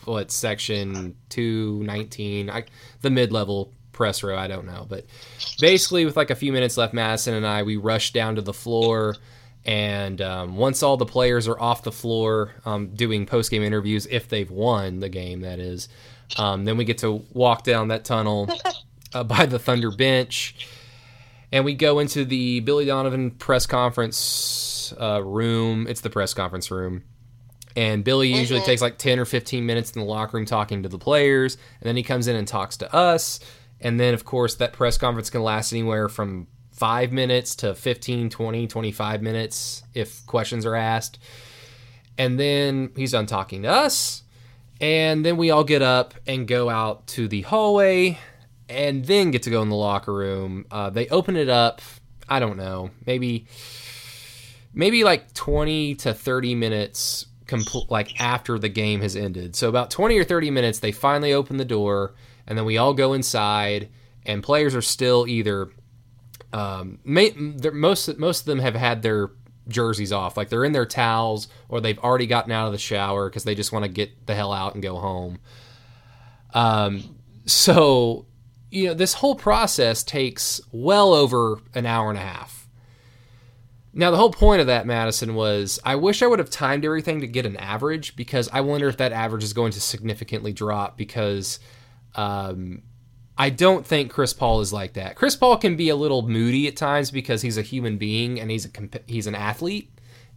what 0.04 0.30
section 0.30 1.16
two 1.28 1.82
nineteen, 1.84 2.50
I 2.50 2.64
the 3.02 3.10
mid 3.10 3.32
level 3.32 3.72
press 3.92 4.22
row. 4.22 4.36
I 4.36 4.46
don't 4.46 4.66
know, 4.66 4.86
but 4.88 5.06
basically, 5.60 6.04
with 6.04 6.16
like 6.16 6.30
a 6.30 6.34
few 6.34 6.52
minutes 6.52 6.76
left, 6.76 6.94
Madison 6.94 7.34
and 7.34 7.46
I 7.46 7.62
we 7.62 7.76
rush 7.76 8.12
down 8.12 8.36
to 8.36 8.42
the 8.42 8.54
floor. 8.54 9.16
And 9.64 10.22
um, 10.22 10.56
once 10.56 10.84
all 10.84 10.96
the 10.96 11.04
players 11.04 11.48
are 11.48 11.60
off 11.60 11.82
the 11.82 11.90
floor 11.90 12.54
um, 12.64 12.94
doing 12.94 13.26
post 13.26 13.50
game 13.50 13.64
interviews, 13.64 14.06
if 14.08 14.28
they've 14.28 14.48
won 14.48 15.00
the 15.00 15.08
game, 15.08 15.40
that 15.40 15.58
is, 15.58 15.88
um, 16.36 16.64
then 16.64 16.76
we 16.76 16.84
get 16.84 16.98
to 16.98 17.24
walk 17.32 17.64
down 17.64 17.88
that 17.88 18.04
tunnel 18.04 18.48
uh, 19.12 19.24
by 19.24 19.44
the 19.44 19.58
Thunder 19.58 19.90
bench, 19.90 20.68
and 21.50 21.64
we 21.64 21.74
go 21.74 21.98
into 21.98 22.24
the 22.24 22.60
Billy 22.60 22.84
Donovan 22.84 23.32
press 23.32 23.66
conference 23.66 24.94
uh, 25.00 25.20
room. 25.24 25.88
It's 25.88 26.00
the 26.00 26.10
press 26.10 26.32
conference 26.32 26.70
room. 26.70 27.02
And 27.76 28.02
Billy 28.02 28.32
usually 28.32 28.60
takes 28.62 28.80
like 28.80 28.96
10 28.96 29.18
or 29.18 29.26
15 29.26 29.64
minutes 29.64 29.90
in 29.92 30.00
the 30.00 30.06
locker 30.06 30.38
room 30.38 30.46
talking 30.46 30.82
to 30.82 30.88
the 30.88 30.98
players, 30.98 31.58
and 31.80 31.86
then 31.86 31.96
he 31.96 32.02
comes 32.02 32.26
in 32.26 32.34
and 32.34 32.48
talks 32.48 32.78
to 32.78 32.94
us. 32.94 33.38
And 33.80 34.00
then, 34.00 34.14
of 34.14 34.24
course, 34.24 34.54
that 34.56 34.72
press 34.72 34.96
conference 34.96 35.28
can 35.28 35.42
last 35.42 35.72
anywhere 35.72 36.08
from 36.08 36.46
five 36.72 37.12
minutes 37.12 37.54
to 37.56 37.74
15, 37.74 38.30
20, 38.30 38.66
25 38.66 39.22
minutes 39.22 39.82
if 39.92 40.24
questions 40.26 40.64
are 40.64 40.74
asked. 40.74 41.18
And 42.16 42.40
then 42.40 42.92
he's 42.96 43.12
done 43.12 43.26
talking 43.26 43.62
to 43.62 43.68
us. 43.68 44.22
And 44.80 45.24
then 45.24 45.36
we 45.36 45.50
all 45.50 45.64
get 45.64 45.82
up 45.82 46.14
and 46.26 46.48
go 46.48 46.70
out 46.70 47.06
to 47.08 47.28
the 47.28 47.42
hallway 47.42 48.18
and 48.68 49.04
then 49.04 49.30
get 49.30 49.42
to 49.44 49.50
go 49.50 49.62
in 49.62 49.68
the 49.68 49.76
locker 49.76 50.12
room. 50.12 50.66
Uh, 50.70 50.90
they 50.90 51.08
open 51.08 51.36
it 51.36 51.48
up, 51.48 51.80
I 52.28 52.40
don't 52.40 52.56
know, 52.56 52.90
maybe 53.06 53.46
maybe 54.74 55.04
like 55.04 55.32
20 55.32 55.94
to 55.96 56.12
30 56.12 56.54
minutes 56.54 57.26
compl- 57.46 57.90
like 57.90 58.20
after 58.20 58.58
the 58.58 58.68
game 58.68 59.00
has 59.00 59.16
ended. 59.16 59.56
So 59.56 59.68
about 59.68 59.90
20 59.90 60.18
or 60.18 60.24
30 60.24 60.50
minutes 60.50 60.78
they 60.78 60.92
finally 60.92 61.32
open 61.32 61.56
the 61.56 61.64
door 61.64 62.14
and 62.46 62.56
then 62.56 62.64
we 62.64 62.78
all 62.78 62.94
go 62.94 63.12
inside 63.12 63.88
and 64.24 64.42
players 64.42 64.74
are 64.74 64.82
still 64.82 65.26
either 65.26 65.70
um, 66.52 66.98
may, 67.04 67.32
most 67.32 68.16
most 68.18 68.40
of 68.40 68.46
them 68.46 68.60
have 68.60 68.74
had 68.74 69.02
their 69.02 69.30
jerseys 69.68 70.12
off, 70.12 70.36
like 70.36 70.48
they're 70.48 70.64
in 70.64 70.72
their 70.72 70.86
towels 70.86 71.48
or 71.68 71.80
they've 71.80 71.98
already 71.98 72.26
gotten 72.26 72.52
out 72.52 72.66
of 72.66 72.72
the 72.72 72.78
shower 72.78 73.28
because 73.28 73.44
they 73.44 73.54
just 73.54 73.72
want 73.72 73.84
to 73.84 73.90
get 73.90 74.26
the 74.26 74.34
hell 74.34 74.52
out 74.52 74.74
and 74.74 74.82
go 74.82 74.96
home. 74.96 75.38
Um, 76.54 77.16
so 77.46 78.26
you 78.70 78.86
know 78.86 78.94
this 78.94 79.14
whole 79.14 79.34
process 79.34 80.02
takes 80.02 80.60
well 80.72 81.12
over 81.12 81.60
an 81.74 81.84
hour 81.84 82.08
and 82.08 82.18
a 82.18 82.22
half. 82.22 82.55
Now 83.98 84.10
the 84.10 84.18
whole 84.18 84.30
point 84.30 84.60
of 84.60 84.66
that 84.66 84.86
Madison 84.86 85.34
was 85.34 85.80
I 85.82 85.96
wish 85.96 86.22
I 86.22 86.26
would 86.26 86.38
have 86.38 86.50
timed 86.50 86.84
everything 86.84 87.22
to 87.22 87.26
get 87.26 87.46
an 87.46 87.56
average 87.56 88.14
because 88.14 88.46
I 88.52 88.60
wonder 88.60 88.88
if 88.88 88.98
that 88.98 89.10
average 89.10 89.42
is 89.42 89.54
going 89.54 89.72
to 89.72 89.80
significantly 89.80 90.52
drop 90.52 90.98
because 90.98 91.58
um, 92.14 92.82
I 93.38 93.48
don't 93.48 93.86
think 93.86 94.10
Chris 94.10 94.34
Paul 94.34 94.60
is 94.60 94.70
like 94.70 94.92
that. 94.94 95.16
Chris 95.16 95.34
Paul 95.34 95.56
can 95.56 95.76
be 95.76 95.88
a 95.88 95.96
little 95.96 96.28
moody 96.28 96.68
at 96.68 96.76
times 96.76 97.10
because 97.10 97.40
he's 97.40 97.56
a 97.56 97.62
human 97.62 97.96
being 97.96 98.38
and 98.38 98.50
he's 98.50 98.66
a 98.66 98.68
comp- 98.68 99.08
he's 99.08 99.26
an 99.26 99.34
athlete. 99.34 99.90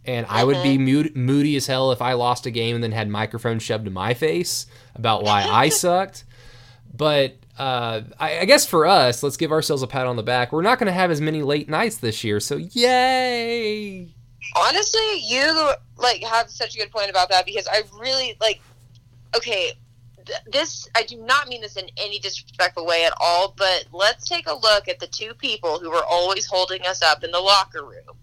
And 0.06 0.24
I 0.30 0.44
would 0.44 0.62
be 0.62 0.78
mood- 0.78 1.14
moody 1.14 1.54
as 1.56 1.66
hell 1.66 1.92
if 1.92 2.00
I 2.00 2.14
lost 2.14 2.46
a 2.46 2.50
game 2.50 2.76
and 2.76 2.82
then 2.82 2.92
had 2.92 3.10
microphones 3.10 3.62
shoved 3.62 3.84
to 3.84 3.90
my 3.90 4.14
face 4.14 4.64
about 4.94 5.22
why 5.22 5.42
I 5.42 5.68
sucked. 5.68 6.24
But 6.94 7.36
uh, 7.60 8.02
I, 8.18 8.40
I 8.40 8.44
guess 8.46 8.64
for 8.66 8.86
us, 8.86 9.22
let's 9.22 9.36
give 9.36 9.52
ourselves 9.52 9.82
a 9.82 9.86
pat 9.86 10.06
on 10.06 10.16
the 10.16 10.22
back. 10.22 10.50
We're 10.50 10.62
not 10.62 10.78
going 10.78 10.86
to 10.86 10.92
have 10.92 11.10
as 11.10 11.20
many 11.20 11.42
late 11.42 11.68
nights 11.68 11.96
this 11.98 12.24
year, 12.24 12.40
so 12.40 12.56
yay! 12.56 14.08
Honestly, 14.56 15.18
you 15.28 15.70
like 15.98 16.22
have 16.24 16.48
such 16.50 16.74
a 16.74 16.78
good 16.78 16.90
point 16.90 17.10
about 17.10 17.28
that 17.28 17.44
because 17.44 17.68
I 17.70 17.82
really 18.00 18.36
like. 18.40 18.60
Okay, 19.36 19.72
th- 20.24 20.38
this 20.50 20.88
I 20.96 21.02
do 21.02 21.18
not 21.18 21.48
mean 21.48 21.60
this 21.60 21.76
in 21.76 21.88
any 21.98 22.18
disrespectful 22.18 22.86
way 22.86 23.04
at 23.04 23.12
all, 23.20 23.54
but 23.56 23.84
let's 23.92 24.26
take 24.26 24.48
a 24.48 24.54
look 24.54 24.88
at 24.88 24.98
the 24.98 25.06
two 25.06 25.34
people 25.34 25.78
who 25.78 25.90
were 25.90 26.02
always 26.08 26.46
holding 26.46 26.84
us 26.86 27.02
up 27.02 27.22
in 27.22 27.30
the 27.30 27.38
locker 27.38 27.84
room: 27.84 28.16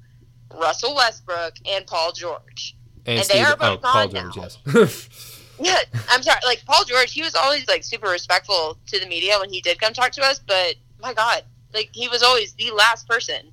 Russell 0.54 0.96
Westbrook 0.96 1.54
and 1.70 1.86
Paul 1.86 2.12
George. 2.12 2.76
And, 3.06 3.20
And 3.20 3.30
they 3.30 3.42
are 3.42 3.54
oh, 3.54 3.76
both 3.78 3.82
Paul 3.84 4.08
gone 4.10 4.32
George, 4.34 4.58
now. 4.66 4.82
yes. 4.82 5.08
Yeah, 5.60 5.80
I'm 6.10 6.22
sorry. 6.24 6.40
Like 6.46 6.64
Paul 6.66 6.84
George, 6.86 7.12
he 7.12 7.22
was 7.24 7.36
always 7.36 7.68
like 7.68 7.84
super 7.84 8.08
respectful 8.10 8.78
to 8.88 9.00
the 9.00 9.08
media 9.08 9.38
when 9.40 9.50
he 9.52 9.62
did 9.62 9.80
come 9.80 9.94
talk 9.94 10.12
to 10.14 10.22
us. 10.24 10.40
But 10.40 10.76
my 11.02 11.14
God, 11.14 11.44
like 11.74 11.90
he 11.94 12.08
was 12.08 12.24
always 12.24 12.54
the 12.54 12.72
last 12.72 13.08
person 13.08 13.52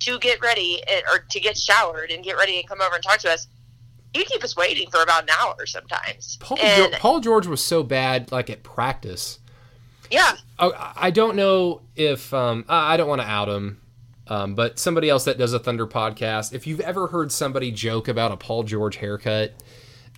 to 0.00 0.18
get 0.18 0.40
ready 0.42 0.82
or 1.12 1.20
to 1.30 1.40
get 1.40 1.56
showered 1.56 2.10
and 2.10 2.22
get 2.24 2.36
ready 2.36 2.58
and 2.58 2.68
come 2.68 2.80
over 2.80 2.94
and 2.94 3.04
talk 3.04 3.18
to 3.18 3.30
us. 3.30 3.48
He'd 4.14 4.26
keep 4.26 4.42
us 4.42 4.56
waiting 4.56 4.90
for 4.90 5.02
about 5.02 5.24
an 5.24 5.28
hour 5.40 5.66
sometimes. 5.66 6.38
Paul, 6.40 6.58
and 6.62 6.90
George, 6.90 7.00
Paul 7.00 7.20
George 7.20 7.46
was 7.46 7.62
so 7.62 7.82
bad, 7.82 8.32
like 8.32 8.48
at 8.48 8.62
practice. 8.62 9.38
yeah, 10.10 10.36
Oh, 10.58 10.72
I 10.96 11.10
don't 11.10 11.36
know 11.36 11.82
if 11.96 12.32
um, 12.32 12.64
I 12.66 12.94
I 12.94 12.96
don't 12.96 13.08
want 13.08 13.20
to 13.20 13.26
out 13.26 13.48
him, 13.48 13.78
um, 14.26 14.54
but 14.54 14.78
somebody 14.78 15.10
else 15.10 15.24
that 15.24 15.36
does 15.36 15.52
a 15.52 15.58
Thunder 15.58 15.86
podcast. 15.86 16.54
If 16.54 16.66
you've 16.66 16.80
ever 16.80 17.08
heard 17.08 17.30
somebody 17.30 17.70
joke 17.70 18.08
about 18.08 18.32
a 18.32 18.36
Paul 18.38 18.62
George 18.62 18.96
haircut, 18.96 19.52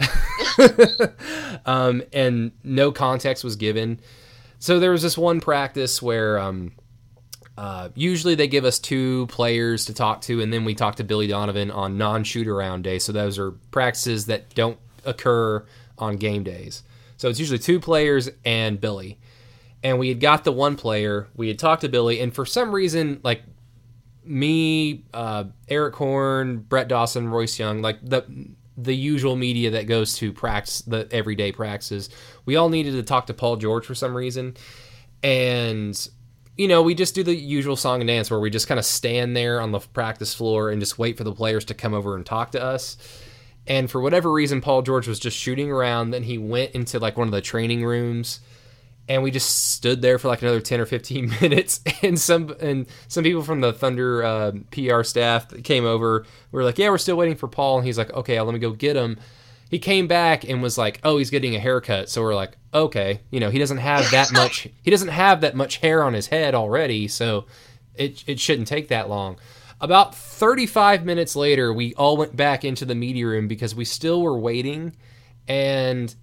um, 1.67 2.03
and 2.13 2.53
no 2.65 2.93
context 2.93 3.45
was 3.45 3.57
given, 3.57 4.01
so 4.59 4.79
there 4.79 4.91
was 4.91 5.03
this 5.03 5.17
one 5.17 5.41
practice 5.41 6.03
where 6.03 6.39
um, 6.39 6.73
uh, 7.57 7.89
usually 7.95 8.35
they 8.35 8.49
give 8.49 8.65
us 8.65 8.79
two 8.79 9.27
players 9.27 9.87
to 9.87 9.95
talk 9.95 10.21
to, 10.23 10.41
and 10.41 10.53
then 10.53 10.65
we 10.65 10.75
talk 10.75 10.97
to 10.97 11.05
Billy 11.05 11.27
Donovan 11.27 11.71
on 11.71 11.99
non-shoot 11.99 12.49
around 12.49 12.83
day. 12.83 12.99
So 12.99 13.13
those 13.13 13.39
are 13.39 13.53
practices 13.71 14.27
that 14.27 14.55
don't 14.55 14.79
occur 15.05 15.65
on 15.97 16.17
game 16.17 16.43
days. 16.43 16.83
So 17.17 17.29
it's 17.29 17.41
usually 17.41 17.59
two 17.59 17.81
players 17.81 18.31
and 18.45 18.81
Billy 18.81 19.19
and 19.83 19.99
we 19.99 20.09
had 20.09 20.21
got 20.21 20.45
the 20.45 20.53
one 20.53 20.77
player. 20.77 21.29
We 21.35 21.49
had 21.49 21.59
talked 21.59 21.83
to 21.83 21.89
Billy, 21.89 22.21
and 22.21 22.35
for 22.35 22.45
some 22.45 22.73
reason, 22.73 23.21
like 23.23 23.43
me, 24.25 25.05
uh, 25.15 25.45
Erik 25.69 25.95
Horne, 25.95 26.59
Brett 26.59 26.89
Dawson, 26.89 27.29
Royce 27.29 27.59
Young, 27.59 27.81
like 27.81 27.99
the 28.03 28.25
the 28.81 28.95
usual 28.95 29.37
media 29.37 29.71
that 29.73 29.87
goes 29.87 30.15
to 30.15 30.33
practice 30.33 30.83
the 30.83 31.09
everyday 31.11 31.51
practices. 31.53 32.09
We 32.47 32.57
all 32.57 32.69
needed 32.69 32.93
to 32.93 33.03
talk 33.03 33.27
to 33.27 33.35
Paul 33.35 33.57
George 33.57 33.85
for 33.85 33.95
some 33.95 34.17
reason, 34.17 34.57
and 35.23 36.09
you 36.57 36.69
know 36.69 36.83
we 36.83 36.95
just 36.95 37.15
do 37.15 37.23
the 37.23 37.35
usual 37.35 37.77
song 37.77 38.01
and 38.01 38.09
dance 38.09 38.31
where 38.31 38.41
we 38.41 38.51
just 38.51 38.69
kind 38.69 38.79
of 38.79 38.85
stand 38.85 39.37
there 39.37 39.61
on 39.61 39.73
the 39.73 39.81
practice 39.81 40.33
floor 40.33 40.71
and 40.71 40.81
just 40.81 40.99
wait 40.99 41.19
for 41.19 41.25
the 41.25 41.33
players 41.33 41.65
to 41.67 41.75
come 41.75 41.93
over 41.93 42.15
and 42.15 42.25
talk 42.25 42.53
to 42.53 42.63
us. 42.63 42.97
And 43.67 43.91
for 43.91 44.01
whatever 44.01 44.33
reason, 44.33 44.63
Paul 44.63 44.81
George 44.81 45.07
was 45.07 45.19
just 45.19 45.37
shooting 45.37 45.71
around. 45.71 46.13
Then 46.13 46.23
he 46.23 46.39
went 46.39 46.71
into 46.71 46.99
like 46.99 47.19
one 47.19 47.29
of 47.29 47.33
the 47.33 47.43
training 47.43 47.85
rooms 47.85 48.41
and 49.09 49.23
we 49.23 49.31
just 49.31 49.73
stood 49.73 50.03
there 50.03 50.19
for 50.19 50.29
like 50.29 50.43
another 50.43 50.61
10 50.61 50.81
or 50.81 50.87
15 50.87 51.33
minutes 51.41 51.81
and 52.03 52.19
some 52.19 52.55
and 52.61 52.87
some 53.09 53.25
people 53.25 53.43
from 53.43 53.61
the 53.61 53.73
thunder 53.73 54.23
uh, 54.23 54.53
pr 54.71 55.03
staff 55.03 55.49
came 55.65 55.85
over 55.85 56.27
we 56.53 56.61
are 56.61 56.65
like 56.65 56.79
yeah 56.79 56.91
we're 56.91 56.99
still 56.99 57.17
waiting 57.17 57.37
for 57.37 57.49
paul. 57.49 57.79
And 57.79 57.87
he's 57.87 57.99
like 57.99 58.13
okay 58.13 58.41
let 58.41 58.53
me 58.53 58.61
go 58.61 58.71
get 58.71 58.97
him. 58.97 59.19
He 59.71 59.79
came 59.79 60.07
back 60.07 60.49
and 60.49 60.63
was 60.63 60.79
like 60.79 61.01
oh 61.05 61.19
he's 61.19 61.31
getting 61.31 61.55
a 61.55 61.59
haircut. 61.59 62.09
So 62.09 62.23
we're 62.23 62.35
like 62.35 62.57
okay 62.73 63.21
you 63.31 63.41
know 63.41 63.51
he 63.51 63.59
doesn't 63.59 63.79
have 63.79 64.11
that 64.11 64.33
much 64.33 64.69
he 64.83 64.91
doesn't 64.91 65.09
have 65.09 65.41
that 65.41 65.57
much 65.57 65.79
hair 65.79 66.03
on 66.03 66.13
his 66.13 66.27
head 66.27 66.55
already 66.55 67.09
so 67.09 67.47
it, 67.95 68.23
it 68.27 68.39
shouldn't 68.39 68.69
take 68.69 68.89
that 68.89 69.09
long. 69.09 69.39
About 69.81 70.15
35 70.15 71.05
minutes 71.05 71.37
later 71.37 71.73
we 71.73 71.95
all 71.95 72.17
went 72.17 72.37
back 72.37 72.65
into 72.65 72.85
the 72.85 72.95
media 72.95 73.27
room 73.27 73.49
because 73.49 73.75
we 73.75 73.85
still 73.85 74.23
were 74.23 74.39
waiting 74.39 74.95
and 75.47 76.15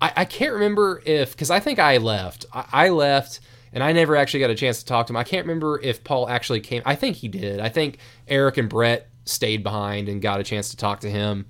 I, 0.00 0.12
I 0.16 0.24
can't 0.24 0.52
remember 0.52 1.02
if 1.04 1.32
because 1.32 1.50
I 1.50 1.60
think 1.60 1.78
I 1.78 1.98
left. 1.98 2.46
I, 2.52 2.64
I 2.72 2.88
left 2.90 3.40
and 3.72 3.84
I 3.84 3.92
never 3.92 4.16
actually 4.16 4.40
got 4.40 4.50
a 4.50 4.54
chance 4.54 4.80
to 4.80 4.86
talk 4.86 5.06
to 5.06 5.12
him. 5.12 5.16
I 5.16 5.24
can't 5.24 5.46
remember 5.46 5.80
if 5.80 6.02
Paul 6.02 6.28
actually 6.28 6.60
came. 6.60 6.82
I 6.84 6.96
think 6.96 7.16
he 7.16 7.28
did. 7.28 7.60
I 7.60 7.68
think 7.68 7.98
Erik 8.26 8.56
and 8.56 8.68
Brett 8.68 9.08
stayed 9.24 9.62
behind 9.62 10.08
and 10.08 10.20
got 10.20 10.40
a 10.40 10.44
chance 10.44 10.70
to 10.70 10.76
talk 10.76 11.00
to 11.00 11.10
him 11.10 11.46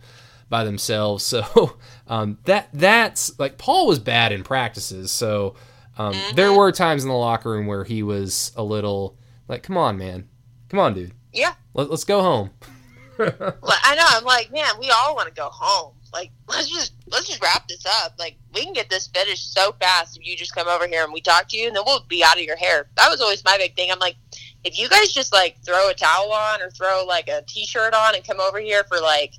by 0.48 0.64
themselves. 0.64 1.24
So 1.52 1.78
um, 2.08 2.38
that 2.44 2.68
that's 2.72 3.38
like 3.38 3.56
Paul 3.56 3.86
was 3.86 3.98
bad 3.98 4.32
in 4.32 4.42
practices. 4.42 5.10
So 5.10 5.54
um, 5.96 6.12
mm-hmm. 6.12 6.36
there 6.36 6.52
were 6.52 6.72
times 6.72 7.02
in 7.02 7.08
the 7.08 7.14
locker 7.14 7.50
room 7.50 7.66
where 7.66 7.84
he 7.84 8.02
was 8.02 8.52
a 8.56 8.62
little 8.62 9.16
like, 9.48 9.62
"Come 9.62 9.76
on, 9.76 9.96
man, 9.96 10.28
come 10.68 10.80
on, 10.80 10.94
dude. 10.94 11.12
Yeah, 11.32 11.54
Let, 11.74 11.90
us 11.90 12.04
go 12.04 12.20
home." 12.20 12.50
I 13.20 13.94
know. 13.94 14.06
I'm 14.08 14.24
like, 14.24 14.50
man, 14.50 14.78
we 14.80 14.90
all 14.90 15.14
want 15.14 15.28
to 15.28 15.34
go 15.34 15.50
home. 15.52 15.94
Like, 16.12 16.30
let's 16.48 16.68
just 16.68 16.94
let's 17.08 17.28
just 17.28 17.42
wrap 17.42 17.68
this 17.68 17.84
up. 17.86 18.14
Like, 18.18 18.36
we 18.54 18.64
can 18.64 18.72
get 18.72 18.90
this 18.90 19.08
finished 19.08 19.52
so 19.52 19.74
fast 19.80 20.16
if 20.18 20.26
you 20.26 20.36
just 20.36 20.54
come 20.54 20.68
over 20.68 20.86
here 20.86 21.04
and 21.04 21.12
we 21.12 21.20
talk 21.20 21.48
to 21.48 21.56
you, 21.56 21.68
and 21.68 21.76
then 21.76 21.82
we'll 21.86 22.04
be 22.08 22.24
out 22.24 22.38
of 22.38 22.42
your 22.42 22.56
hair. 22.56 22.88
That 22.96 23.10
was 23.10 23.20
always 23.20 23.44
my 23.44 23.56
big 23.56 23.76
thing. 23.76 23.90
I'm 23.90 23.98
like, 23.98 24.16
if 24.64 24.78
you 24.78 24.88
guys 24.88 25.12
just 25.12 25.32
like 25.32 25.56
throw 25.64 25.88
a 25.88 25.94
towel 25.94 26.32
on 26.32 26.62
or 26.62 26.70
throw 26.70 27.04
like 27.06 27.28
a 27.28 27.42
t-shirt 27.46 27.94
on 27.94 28.14
and 28.14 28.24
come 28.24 28.40
over 28.40 28.58
here 28.58 28.84
for 28.84 29.00
like 29.00 29.34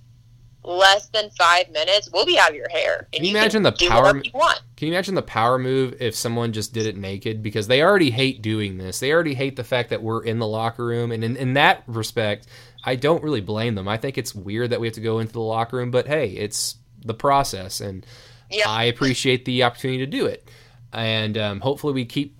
less 0.63 1.09
than 1.09 1.29
five 1.31 1.69
minutes, 1.71 2.09
we'll 2.11 2.25
be 2.25 2.37
out 2.37 2.49
of 2.49 2.55
your 2.55 2.69
hair. 2.69 3.07
Can 3.11 3.23
you, 3.23 3.31
you 3.31 3.37
imagine 3.37 3.63
can 3.63 3.73
the 3.73 3.87
power? 3.87 4.21
You 4.23 4.31
can 4.75 4.87
you 4.87 4.93
imagine 4.93 5.15
the 5.15 5.21
power 5.21 5.57
move 5.57 5.95
if 5.99 6.15
someone 6.15 6.53
just 6.53 6.73
did 6.73 6.85
it 6.85 6.97
naked? 6.97 7.43
Because 7.43 7.67
they 7.67 7.81
already 7.81 8.11
hate 8.11 8.41
doing 8.41 8.77
this. 8.77 8.99
They 8.99 9.11
already 9.11 9.33
hate 9.33 9.55
the 9.55 9.63
fact 9.63 9.89
that 9.89 10.01
we're 10.01 10.23
in 10.23 10.39
the 10.39 10.47
locker 10.47 10.85
room, 10.85 11.11
and 11.11 11.23
in, 11.23 11.35
in 11.35 11.53
that 11.53 11.83
respect, 11.87 12.47
I 12.83 12.95
don't 12.95 13.23
really 13.23 13.41
blame 13.41 13.75
them. 13.75 13.87
I 13.87 13.97
think 13.97 14.17
it's 14.17 14.33
weird 14.33 14.71
that 14.71 14.79
we 14.79 14.87
have 14.87 14.95
to 14.95 15.01
go 15.01 15.19
into 15.19 15.33
the 15.33 15.39
locker 15.41 15.77
room, 15.77 15.91
but 15.91 16.07
hey, 16.07 16.29
it's 16.29 16.75
the 17.03 17.13
process, 17.13 17.81
and 17.81 18.05
yeah. 18.49 18.67
I 18.67 18.85
appreciate 18.85 19.45
the 19.45 19.63
opportunity 19.63 19.99
to 19.99 20.05
do 20.05 20.25
it. 20.25 20.49
And 20.93 21.37
um, 21.37 21.59
hopefully, 21.61 21.93
we 21.93 22.05
keep 22.05 22.35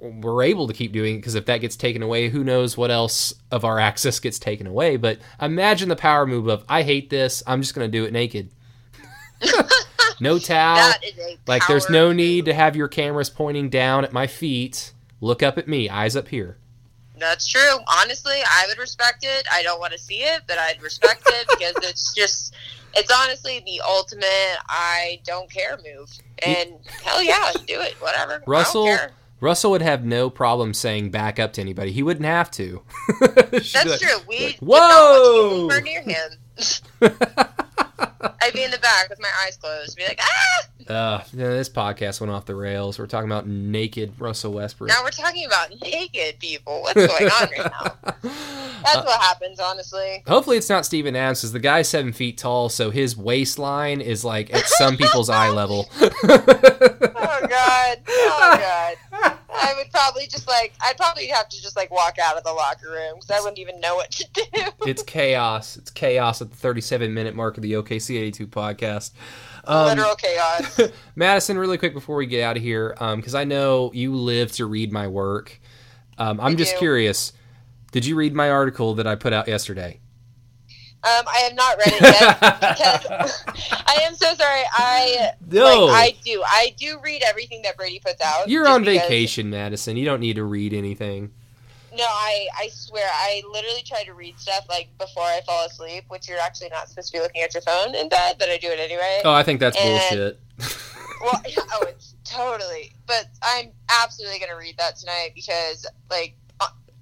we're 0.00 0.42
able 0.42 0.66
to 0.66 0.72
keep 0.72 0.92
doing 0.92 1.16
it 1.16 1.18
because 1.18 1.34
if 1.34 1.46
that 1.46 1.60
gets 1.60 1.76
taken 1.76 2.02
away, 2.02 2.28
who 2.28 2.42
knows 2.42 2.76
what 2.76 2.90
else 2.90 3.34
of 3.50 3.64
our 3.64 3.78
access 3.78 4.18
gets 4.18 4.38
taken 4.38 4.66
away. 4.66 4.96
But 4.96 5.18
imagine 5.40 5.88
the 5.88 5.96
power 5.96 6.26
move 6.26 6.48
of 6.48 6.64
I 6.68 6.82
hate 6.82 7.10
this. 7.10 7.42
I'm 7.46 7.60
just 7.60 7.74
going 7.74 7.90
to 7.90 7.98
do 7.98 8.04
it 8.04 8.12
naked. 8.12 8.50
no 10.20 10.38
towel. 10.38 10.92
like 11.46 11.66
there's 11.66 11.90
no 11.90 12.12
need 12.12 12.46
to 12.46 12.54
have 12.54 12.76
your 12.76 12.88
cameras 12.88 13.30
pointing 13.30 13.68
down 13.68 14.04
at 14.04 14.12
my 14.12 14.26
feet. 14.26 14.92
Look 15.20 15.42
up 15.42 15.58
at 15.58 15.68
me, 15.68 15.88
eyes 15.90 16.16
up 16.16 16.28
here. 16.28 16.56
That's 17.20 17.46
true. 17.46 17.78
Honestly, 18.00 18.38
I 18.44 18.64
would 18.68 18.78
respect 18.78 19.24
it. 19.24 19.46
I 19.52 19.62
don't 19.62 19.78
want 19.78 19.92
to 19.92 19.98
see 19.98 20.22
it, 20.22 20.42
but 20.46 20.58
I'd 20.58 20.82
respect 20.82 21.22
it 21.26 21.48
because 21.50 21.74
it's 21.82 22.14
just, 22.14 22.54
it's 22.94 23.12
honestly 23.14 23.62
the 23.64 23.80
ultimate 23.86 24.56
I 24.68 25.20
don't 25.24 25.50
care 25.50 25.78
move. 25.84 26.10
And 26.44 26.74
hell 27.04 27.22
yeah, 27.22 27.52
do 27.66 27.80
it. 27.80 27.94
Whatever. 28.00 28.42
Russell. 28.46 28.88
Russell 29.40 29.70
would 29.70 29.80
have 29.80 30.04
no 30.04 30.28
problem 30.28 30.74
saying 30.74 31.10
back 31.10 31.38
up 31.38 31.54
to 31.54 31.62
anybody. 31.62 31.92
He 31.92 32.02
wouldn't 32.02 32.26
have 32.26 32.50
to. 32.52 32.82
That's 33.20 33.74
like, 33.74 33.98
true. 33.98 34.18
We 34.28 34.46
like, 34.46 34.58
whoa 34.60 35.66
near 35.82 36.02
him. 36.02 36.30
I'd 38.50 38.56
be 38.56 38.64
in 38.64 38.72
the 38.72 38.78
back 38.78 39.08
with 39.08 39.20
my 39.20 39.28
eyes 39.46 39.56
closed, 39.56 39.96
be 39.96 40.02
like, 40.02 40.18
ah. 40.20 40.92
Uh, 40.92 41.22
yeah, 41.32 41.50
this 41.50 41.68
podcast 41.68 42.20
went 42.20 42.32
off 42.32 42.46
the 42.46 42.54
rails. 42.56 42.98
We're 42.98 43.06
talking 43.06 43.30
about 43.30 43.46
naked 43.46 44.12
Russell 44.18 44.54
Westbrook. 44.54 44.88
Now 44.88 45.04
we're 45.04 45.10
talking 45.10 45.46
about 45.46 45.70
naked 45.80 46.40
people. 46.40 46.82
What's 46.82 46.94
going 46.94 47.30
on 47.30 47.48
right 47.48 47.70
now? 47.70 47.94
That's 48.82 48.96
uh, 48.96 49.02
what 49.04 49.20
happens, 49.20 49.60
honestly. 49.60 50.24
Hopefully, 50.26 50.56
it's 50.56 50.68
not 50.68 50.84
Steven 50.84 51.14
Adams, 51.14 51.42
because 51.42 51.52
the 51.52 51.60
guy's 51.60 51.88
seven 51.88 52.12
feet 52.12 52.38
tall, 52.38 52.68
so 52.68 52.90
his 52.90 53.16
waistline 53.16 54.00
is 54.00 54.24
like 54.24 54.52
at 54.52 54.66
some 54.66 54.96
people's 54.96 55.30
eye 55.30 55.50
level. 55.50 55.88
oh 56.00 57.46
God! 57.48 57.98
Oh 58.08 58.96
God! 59.12 59.36
I 59.60 59.74
would 59.76 59.90
probably 59.90 60.26
just 60.26 60.48
like 60.48 60.72
I'd 60.80 60.96
probably 60.96 61.26
have 61.28 61.48
to 61.48 61.62
just 61.62 61.76
like 61.76 61.90
walk 61.90 62.18
out 62.18 62.36
of 62.36 62.44
the 62.44 62.52
locker 62.52 62.90
room 62.90 63.14
because 63.16 63.30
I 63.30 63.40
wouldn't 63.40 63.58
even 63.58 63.80
know 63.80 63.94
what 63.96 64.10
to 64.12 64.26
do. 64.32 64.42
it's 64.86 65.02
chaos. 65.02 65.76
It's 65.76 65.90
chaos 65.90 66.40
at 66.42 66.50
the 66.50 66.56
37 66.56 67.12
minute 67.12 67.34
mark 67.34 67.56
of 67.56 67.62
the 67.62 67.72
OKC 67.74 68.18
82 68.18 68.46
podcast. 68.46 69.12
Um, 69.64 69.86
Literal 69.86 70.14
chaos. 70.14 70.80
Madison, 71.16 71.58
really 71.58 71.78
quick 71.78 71.94
before 71.94 72.16
we 72.16 72.26
get 72.26 72.42
out 72.42 72.56
of 72.56 72.62
here, 72.62 72.94
because 72.98 73.34
um, 73.34 73.40
I 73.40 73.44
know 73.44 73.90
you 73.92 74.14
live 74.14 74.52
to 74.52 74.66
read 74.66 74.92
my 74.92 75.06
work. 75.06 75.60
Um, 76.18 76.40
I'm 76.40 76.52
I 76.52 76.54
just 76.54 76.72
do. 76.72 76.78
curious. 76.78 77.32
Did 77.92 78.06
you 78.06 78.14
read 78.14 78.34
my 78.34 78.50
article 78.50 78.94
that 78.94 79.06
I 79.06 79.16
put 79.16 79.32
out 79.32 79.48
yesterday? 79.48 80.00
Um, 81.02 81.24
I 81.28 81.38
have 81.38 81.54
not 81.54 81.78
read 81.78 81.94
it 81.94 82.02
yet 82.02 82.40
because 82.60 83.44
I 83.86 84.00
am 84.02 84.14
so 84.14 84.34
sorry. 84.34 84.62
I 84.70 85.30
no. 85.48 85.86
Like, 85.86 85.94
I 85.94 86.16
do. 86.22 86.42
I 86.44 86.74
do 86.76 86.98
read 87.02 87.22
everything 87.22 87.62
that 87.62 87.78
Brady 87.78 88.00
puts 88.04 88.20
out. 88.20 88.50
You're 88.50 88.68
on 88.68 88.84
because, 88.84 89.00
vacation, 89.02 89.48
Madison. 89.48 89.96
You 89.96 90.04
don't 90.04 90.20
need 90.20 90.36
to 90.36 90.44
read 90.44 90.74
anything. 90.74 91.32
No, 91.96 92.04
I 92.04 92.48
I 92.58 92.68
swear 92.68 93.08
I 93.10 93.42
literally 93.50 93.82
try 93.82 94.04
to 94.04 94.12
read 94.12 94.38
stuff 94.38 94.66
like 94.68 94.88
before 94.98 95.22
I 95.22 95.40
fall 95.46 95.64
asleep, 95.64 96.04
which 96.08 96.28
you're 96.28 96.38
actually 96.38 96.68
not 96.68 96.90
supposed 96.90 97.08
to 97.12 97.18
be 97.18 97.22
looking 97.22 97.40
at 97.40 97.54
your 97.54 97.62
phone 97.62 97.94
in 97.94 98.10
bed, 98.10 98.36
but 98.38 98.50
I 98.50 98.58
do 98.58 98.68
it 98.68 98.78
anyway. 98.78 99.22
Oh, 99.24 99.32
I 99.32 99.42
think 99.42 99.60
that's 99.60 99.78
and, 99.78 100.10
bullshit. 100.10 100.40
well, 101.22 101.42
oh, 101.72 101.86
it's 101.88 102.14
totally. 102.24 102.92
But 103.06 103.26
I'm 103.42 103.70
absolutely 103.88 104.38
gonna 104.38 104.58
read 104.58 104.76
that 104.76 104.96
tonight 104.96 105.30
because, 105.34 105.86
like, 106.10 106.36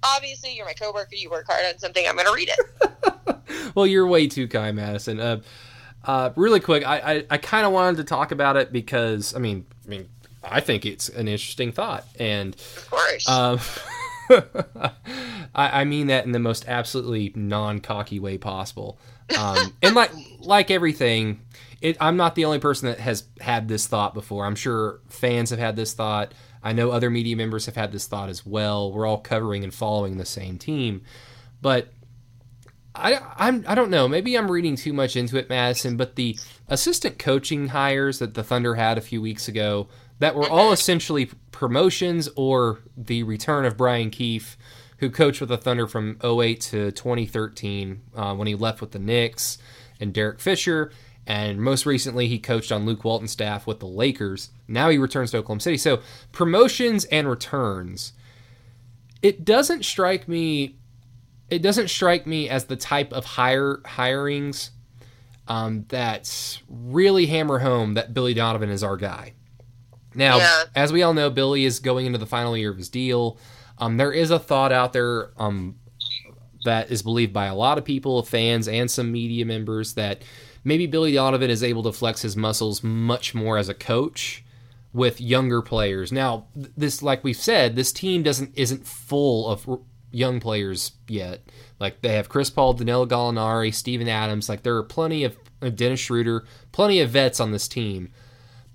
obviously 0.03 0.55
you're 0.55 0.65
my 0.65 0.73
coworker. 0.73 1.15
You 1.15 1.29
work 1.29 1.47
hard 1.47 1.65
on 1.65 1.77
something. 1.79 2.05
I'm 2.07 2.15
gonna 2.15 2.33
read 2.33 2.49
it. 2.49 3.35
well, 3.79 3.87
you're 3.87 4.05
way 4.05 4.27
too 4.27 4.45
kind, 4.49 4.75
Madison. 4.75 5.21
Uh, 5.21 5.39
uh, 6.03 6.31
really 6.35 6.59
quick, 6.59 6.85
I 6.85 6.97
I, 6.97 7.25
I 7.29 7.37
kind 7.37 7.65
of 7.65 7.71
wanted 7.71 7.95
to 7.97 8.03
talk 8.03 8.33
about 8.33 8.57
it 8.57 8.73
because 8.73 9.33
I 9.33 9.39
mean, 9.39 9.65
I 9.85 9.89
mean, 9.89 10.09
I 10.43 10.59
think 10.59 10.85
it's 10.85 11.07
an 11.07 11.29
interesting 11.29 11.71
thought, 11.71 12.05
and 12.19 12.55
of 12.55 12.89
course. 12.89 13.29
Um, 13.29 13.59
I, 15.55 15.81
I, 15.81 15.83
mean 15.85 16.07
that 16.07 16.25
in 16.25 16.33
the 16.33 16.39
most 16.39 16.67
absolutely 16.67 17.31
non-cocky 17.35 18.19
way 18.19 18.37
possible. 18.37 18.99
Um, 19.39 19.73
and 19.81 19.95
like 19.95 20.11
like 20.39 20.71
everything, 20.71 21.39
it, 21.79 21.95
I'm 22.01 22.17
not 22.17 22.35
the 22.35 22.43
only 22.43 22.59
person 22.59 22.89
that 22.89 22.99
has 22.99 23.23
had 23.39 23.69
this 23.69 23.87
thought 23.87 24.13
before. 24.13 24.45
I'm 24.45 24.55
sure 24.55 24.99
fans 25.07 25.51
have 25.51 25.59
had 25.59 25.77
this 25.77 25.93
thought. 25.93 26.33
I 26.61 26.73
know 26.73 26.91
other 26.91 27.09
media 27.09 27.37
members 27.37 27.65
have 27.67 27.77
had 27.77 27.93
this 27.93 28.07
thought 28.07 28.27
as 28.27 28.45
well. 28.45 28.91
We're 28.91 29.05
all 29.05 29.19
covering 29.19 29.63
and 29.63 29.73
following 29.73 30.17
the 30.17 30.25
same 30.25 30.57
team, 30.57 31.03
but 31.61 31.93
I 32.99 33.21
I'm 33.37 33.63
I 33.67 33.75
don't 33.75 33.89
know. 33.89 34.07
Maybe 34.07 34.37
I'm 34.37 34.51
reading 34.51 34.75
too 34.75 34.93
much 34.93 35.15
into 35.15 35.37
it, 35.37 35.49
Madison. 35.49 35.97
But 35.97 36.15
the 36.15 36.37
assistant 36.67 37.17
coaching 37.17 37.69
hires 37.69 38.19
that 38.19 38.33
the 38.33 38.43
Thunder 38.43 38.75
had 38.75 38.97
a 38.97 39.01
few 39.01 39.21
weeks 39.21 39.47
ago 39.47 39.87
that 40.19 40.35
were 40.35 40.49
all 40.49 40.71
essentially 40.71 41.29
promotions 41.51 42.29
or 42.35 42.79
the 42.95 43.23
return 43.23 43.65
of 43.65 43.77
Brian 43.77 44.09
Keefe, 44.09 44.57
who 44.97 45.09
coached 45.09 45.39
with 45.39 45.49
the 45.49 45.57
Thunder 45.57 45.87
from 45.87 46.19
08 46.23 46.59
to 46.61 46.91
2013 46.91 48.01
uh, 48.15 48.35
when 48.35 48.47
he 48.47 48.55
left 48.55 48.81
with 48.81 48.91
the 48.91 48.99
Knicks, 48.99 49.57
and 49.99 50.13
Derek 50.13 50.39
Fisher. 50.39 50.91
And 51.25 51.61
most 51.61 51.85
recently, 51.85 52.27
he 52.27 52.39
coached 52.39 52.71
on 52.71 52.85
Luke 52.85 53.03
Walton's 53.03 53.31
staff 53.31 53.67
with 53.67 53.79
the 53.79 53.87
Lakers. 53.87 54.49
Now 54.67 54.89
he 54.89 54.97
returns 54.97 55.31
to 55.31 55.37
Oklahoma 55.37 55.61
City. 55.61 55.77
So, 55.77 56.01
promotions 56.31 57.05
and 57.05 57.29
returns. 57.29 58.13
It 59.21 59.45
doesn't 59.45 59.85
strike 59.85 60.27
me. 60.27 60.78
It 61.49 61.61
doesn't 61.61 61.89
strike 61.89 62.27
me 62.27 62.49
as 62.49 62.65
the 62.65 62.75
type 62.75 63.13
of 63.13 63.25
hire 63.25 63.77
hirings 63.85 64.69
um, 65.47 65.85
that 65.89 66.59
really 66.69 67.25
hammer 67.25 67.59
home 67.59 67.95
that 67.95 68.13
Billy 68.13 68.33
Donovan 68.33 68.69
is 68.69 68.83
our 68.83 68.97
guy. 68.97 69.33
Now, 70.13 70.37
yeah. 70.37 70.63
as 70.75 70.93
we 70.93 71.03
all 71.03 71.13
know, 71.13 71.29
Billy 71.29 71.65
is 71.65 71.79
going 71.79 72.05
into 72.05 72.19
the 72.19 72.25
final 72.25 72.55
year 72.55 72.71
of 72.71 72.77
his 72.77 72.89
deal. 72.89 73.37
Um, 73.77 73.97
there 73.97 74.11
is 74.11 74.31
a 74.31 74.39
thought 74.39 74.71
out 74.71 74.93
there 74.93 75.31
um, 75.37 75.75
that 76.65 76.91
is 76.91 77.01
believed 77.01 77.33
by 77.33 77.45
a 77.45 77.55
lot 77.55 77.77
of 77.77 77.85
people, 77.85 78.21
fans, 78.23 78.67
and 78.67 78.89
some 78.89 79.11
media 79.11 79.45
members 79.45 79.93
that 79.93 80.21
maybe 80.63 80.87
Billy 80.87 81.13
Donovan 81.13 81.49
is 81.49 81.63
able 81.63 81.83
to 81.83 81.91
flex 81.91 82.21
his 82.21 82.35
muscles 82.35 82.83
much 82.83 83.33
more 83.33 83.57
as 83.57 83.69
a 83.69 83.73
coach 83.73 84.43
with 84.93 85.21
younger 85.21 85.61
players. 85.61 86.11
Now, 86.11 86.47
this, 86.55 87.01
like 87.01 87.23
we've 87.23 87.37
said, 87.37 87.75
this 87.75 87.91
team 87.91 88.23
doesn't 88.23 88.51
isn't 88.55 88.87
full 88.87 89.47
of 89.47 89.67
young 90.11 90.39
players 90.39 90.93
yet. 91.07 91.41
Like 91.79 92.01
they 92.01 92.13
have 92.13 92.29
Chris 92.29 92.49
Paul, 92.49 92.73
Danilo 92.73 93.05
Gallinari, 93.05 93.73
Steven 93.73 94.07
Adams. 94.07 94.49
Like 94.49 94.63
there 94.63 94.75
are 94.77 94.83
plenty 94.83 95.23
of 95.23 95.37
Dennis 95.75 95.99
Schroeder, 95.99 96.45
plenty 96.71 97.01
of 97.01 97.09
vets 97.09 97.39
on 97.39 97.51
this 97.51 97.67
team 97.67 98.11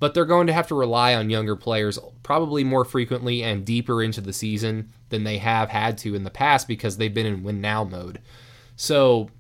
but 0.05 0.13
they're 0.13 0.27
going 0.27 0.47
to 0.49 0.53
have 0.53 0.67
to 0.69 0.75
rely 0.75 1.15
on 1.15 1.31
younger 1.31 1.57
players 1.57 1.99
probably 2.23 2.63
more 2.63 2.85
frequently 2.85 3.43
and 3.43 3.65
deeper 3.65 4.03
into 4.03 4.21
the 4.21 4.35
season 4.35 4.93
than 5.09 5.25
they 5.25 5.39
have 5.39 5.71
had 5.71 5.97
to 5.97 6.15
in 6.15 6.25
the 6.25 6.31
past 6.31 6.69
because 6.69 6.99
they've 6.99 7.15
been 7.15 7.25
in 7.25 7.43
win 7.43 7.61
now 7.63 7.85
mode. 7.85 8.21
So, 8.77 9.31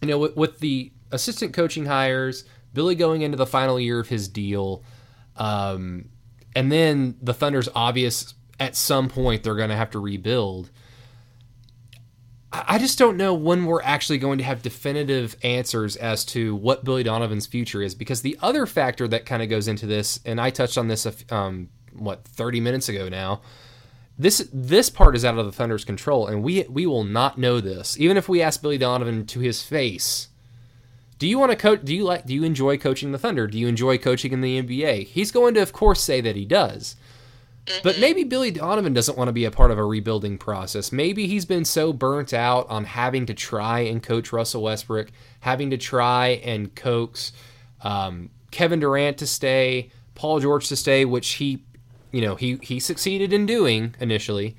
you 0.00 0.06
know, 0.06 0.18
with, 0.18 0.36
with 0.36 0.60
the 0.60 0.92
assistant 1.10 1.52
coaching 1.52 1.86
hires, 1.86 2.44
Billy 2.74 2.94
going 2.94 3.22
into 3.22 3.36
the 3.36 3.44
final 3.44 3.80
year 3.80 3.98
of 3.98 4.08
his 4.08 4.28
deal, 4.28 4.84
um, 5.36 6.10
and 6.54 6.70
then 6.70 7.16
the 7.20 7.34
Thunder's 7.34 7.68
obvious 7.74 8.34
at 8.60 8.76
some 8.76 9.08
point 9.08 9.42
they're 9.42 9.56
going 9.56 9.70
to 9.70 9.76
have 9.76 9.90
to 9.90 9.98
rebuild. 9.98 10.70
I 12.50 12.78
just 12.78 12.98
don't 12.98 13.18
know 13.18 13.34
when 13.34 13.66
we're 13.66 13.82
actually 13.82 14.16
going 14.16 14.38
to 14.38 14.44
have 14.44 14.62
definitive 14.62 15.36
answers 15.42 15.96
as 15.96 16.24
to 16.26 16.56
what 16.56 16.82
Billy 16.82 17.02
Donovan's 17.02 17.46
future 17.46 17.82
is 17.82 17.94
because 17.94 18.22
the 18.22 18.38
other 18.40 18.64
factor 18.64 19.06
that 19.08 19.26
kind 19.26 19.42
of 19.42 19.50
goes 19.50 19.68
into 19.68 19.86
this, 19.86 20.18
and 20.24 20.40
I 20.40 20.48
touched 20.48 20.78
on 20.78 20.88
this, 20.88 21.06
um, 21.30 21.68
what, 21.92 22.24
30 22.24 22.60
minutes 22.60 22.88
ago 22.88 23.08
now. 23.08 23.42
This 24.20 24.48
this 24.52 24.90
part 24.90 25.14
is 25.14 25.24
out 25.24 25.38
of 25.38 25.46
the 25.46 25.52
Thunder's 25.52 25.84
control, 25.84 26.26
and 26.26 26.42
we 26.42 26.64
we 26.68 26.86
will 26.86 27.04
not 27.04 27.38
know 27.38 27.60
this. 27.60 27.96
Even 28.00 28.16
if 28.16 28.28
we 28.28 28.42
ask 28.42 28.60
Billy 28.60 28.76
Donovan 28.76 29.26
to 29.26 29.38
his 29.38 29.62
face, 29.62 30.26
do 31.20 31.28
you 31.28 31.38
want 31.38 31.52
to 31.52 31.56
coach? 31.56 31.82
Do 31.84 31.94
you 31.94 32.02
like? 32.02 32.26
Do 32.26 32.34
you 32.34 32.42
enjoy 32.42 32.78
coaching 32.78 33.12
the 33.12 33.18
Thunder? 33.18 33.46
Do 33.46 33.56
you 33.56 33.68
enjoy 33.68 33.96
coaching 33.96 34.32
in 34.32 34.40
the 34.40 34.60
NBA? 34.60 35.06
He's 35.06 35.30
going 35.30 35.54
to, 35.54 35.60
of 35.60 35.72
course, 35.72 36.02
say 36.02 36.20
that 36.20 36.34
he 36.34 36.44
does. 36.44 36.96
But 37.82 37.92
mm-hmm. 37.92 38.00
maybe 38.00 38.24
Billy 38.24 38.50
Donovan 38.50 38.92
doesn't 38.94 39.16
want 39.16 39.28
to 39.28 39.32
be 39.32 39.44
a 39.44 39.50
part 39.50 39.70
of 39.70 39.78
a 39.78 39.84
rebuilding 39.84 40.38
process. 40.38 40.92
Maybe 40.92 41.26
he's 41.26 41.44
been 41.44 41.64
so 41.64 41.92
burnt 41.92 42.32
out 42.32 42.68
on 42.68 42.84
having 42.84 43.26
to 43.26 43.34
try 43.34 43.80
and 43.80 44.02
coach 44.02 44.32
Russell 44.32 44.62
Westbrook, 44.62 45.10
having 45.40 45.70
to 45.70 45.76
try 45.78 46.40
and 46.44 46.74
coax 46.74 47.32
um, 47.82 48.30
Kevin 48.50 48.80
Durant 48.80 49.18
to 49.18 49.26
stay, 49.26 49.90
Paul 50.14 50.40
George 50.40 50.68
to 50.68 50.76
stay, 50.76 51.04
which 51.04 51.32
he, 51.34 51.64
you 52.12 52.20
know, 52.20 52.34
he 52.34 52.58
he 52.62 52.80
succeeded 52.80 53.32
in 53.32 53.46
doing 53.46 53.94
initially. 54.00 54.56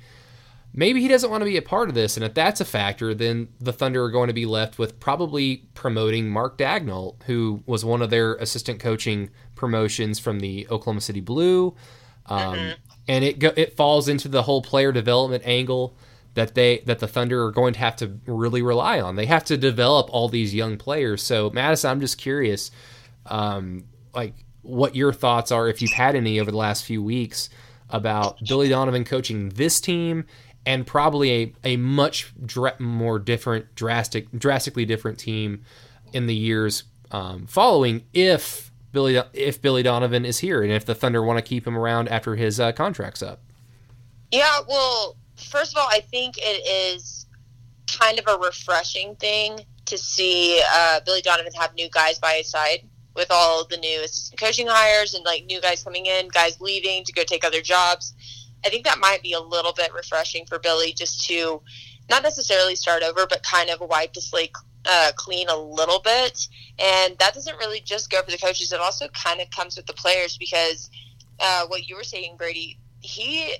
Maybe 0.72 1.00
he 1.00 1.08
doesn't 1.08 1.30
want 1.30 1.40
to 1.40 1.46
be 1.46 1.56
a 1.56 1.62
part 1.62 1.88
of 1.88 1.96
this, 1.96 2.16
and 2.16 2.24
if 2.24 2.32
that's 2.32 2.60
a 2.60 2.64
factor, 2.64 3.12
then 3.12 3.48
the 3.60 3.72
Thunder 3.72 4.04
are 4.04 4.10
going 4.10 4.28
to 4.28 4.32
be 4.32 4.46
left 4.46 4.78
with 4.78 5.00
probably 5.00 5.64
promoting 5.74 6.30
Mark 6.30 6.56
Daigneault, 6.56 7.24
who 7.24 7.64
was 7.66 7.84
one 7.84 8.02
of 8.02 8.10
their 8.10 8.36
assistant 8.36 8.78
coaching 8.78 9.30
promotions 9.56 10.20
from 10.20 10.38
the 10.38 10.68
Oklahoma 10.70 11.00
City 11.00 11.20
Blue. 11.20 11.74
Um, 12.26 12.54
mm-hmm 12.54 12.89
and 13.10 13.24
it 13.24 13.40
go, 13.40 13.52
it 13.56 13.76
falls 13.76 14.08
into 14.08 14.28
the 14.28 14.44
whole 14.44 14.62
player 14.62 14.92
development 14.92 15.42
angle 15.44 15.96
that 16.34 16.54
they 16.54 16.78
that 16.86 17.00
the 17.00 17.08
Thunder 17.08 17.44
are 17.44 17.50
going 17.50 17.72
to 17.72 17.80
have 17.80 17.96
to 17.96 18.20
really 18.24 18.62
rely 18.62 19.00
on. 19.00 19.16
They 19.16 19.26
have 19.26 19.42
to 19.46 19.56
develop 19.56 20.08
all 20.12 20.28
these 20.28 20.54
young 20.54 20.76
players. 20.76 21.20
So 21.20 21.50
Madison, 21.50 21.90
I'm 21.90 22.00
just 22.00 22.18
curious, 22.18 22.70
um, 23.26 23.82
like 24.14 24.34
what 24.62 24.94
your 24.94 25.12
thoughts 25.12 25.50
are 25.50 25.66
if 25.66 25.82
you've 25.82 25.90
had 25.90 26.14
any 26.14 26.38
over 26.38 26.52
the 26.52 26.56
last 26.56 26.84
few 26.84 27.02
weeks 27.02 27.48
about 27.88 28.38
Billy 28.46 28.68
Donovan 28.68 29.04
coaching 29.04 29.48
this 29.48 29.80
team 29.80 30.24
and 30.64 30.86
probably 30.86 31.32
a, 31.32 31.54
a 31.64 31.76
much 31.78 32.32
more 32.78 33.18
different, 33.18 33.74
drastic, 33.74 34.30
drastically 34.30 34.84
different 34.84 35.18
team 35.18 35.64
in 36.12 36.28
the 36.28 36.34
years 36.34 36.84
um, 37.10 37.48
following 37.48 38.04
if 38.12 38.69
Billy 38.92 39.20
if 39.32 39.60
Billy 39.62 39.82
Donovan 39.82 40.24
is 40.24 40.38
here 40.38 40.62
and 40.62 40.72
if 40.72 40.84
the 40.84 40.94
Thunder 40.94 41.22
want 41.22 41.38
to 41.38 41.42
keep 41.42 41.66
him 41.66 41.76
around 41.76 42.08
after 42.08 42.36
his 42.36 42.58
uh, 42.58 42.72
contract's 42.72 43.22
up. 43.22 43.42
Yeah, 44.30 44.60
well, 44.68 45.16
first 45.36 45.72
of 45.72 45.82
all, 45.82 45.88
I 45.90 46.00
think 46.00 46.36
it 46.38 46.96
is 46.98 47.26
kind 47.86 48.18
of 48.18 48.26
a 48.28 48.38
refreshing 48.38 49.16
thing 49.16 49.60
to 49.86 49.98
see 49.98 50.62
uh, 50.72 51.00
Billy 51.04 51.20
Donovan 51.20 51.52
have 51.58 51.74
new 51.74 51.88
guys 51.90 52.18
by 52.18 52.34
his 52.34 52.48
side 52.48 52.88
with 53.16 53.30
all 53.30 53.66
the 53.66 53.76
new 53.76 54.02
assistant 54.02 54.40
coaching 54.40 54.66
hires 54.68 55.14
and 55.14 55.24
like 55.24 55.44
new 55.46 55.60
guys 55.60 55.82
coming 55.82 56.06
in, 56.06 56.28
guys 56.28 56.60
leaving 56.60 57.04
to 57.04 57.12
go 57.12 57.24
take 57.24 57.44
other 57.44 57.60
jobs. 57.60 58.14
I 58.64 58.68
think 58.68 58.84
that 58.84 58.98
might 58.98 59.22
be 59.22 59.32
a 59.32 59.40
little 59.40 59.72
bit 59.72 59.92
refreshing 59.92 60.46
for 60.46 60.58
Billy 60.58 60.92
just 60.92 61.26
to 61.28 61.60
not 62.08 62.22
necessarily 62.22 62.76
start 62.76 63.02
over, 63.02 63.26
but 63.26 63.42
kind 63.42 63.70
of 63.70 63.80
wipe 63.80 64.12
the 64.12 64.20
slate 64.20 64.52
uh, 64.86 65.12
clean 65.16 65.48
a 65.48 65.56
little 65.56 66.00
bit. 66.00 66.48
And 66.78 67.16
that 67.18 67.34
doesn't 67.34 67.56
really 67.58 67.80
just 67.80 68.10
go 68.10 68.22
for 68.22 68.30
the 68.30 68.38
coaches. 68.38 68.72
It 68.72 68.80
also 68.80 69.08
kind 69.08 69.40
of 69.40 69.50
comes 69.50 69.76
with 69.76 69.86
the 69.86 69.92
players 69.92 70.36
because 70.36 70.90
uh, 71.38 71.66
what 71.66 71.88
you 71.88 71.96
were 71.96 72.04
saying, 72.04 72.36
Brady, 72.36 72.78
he 73.00 73.54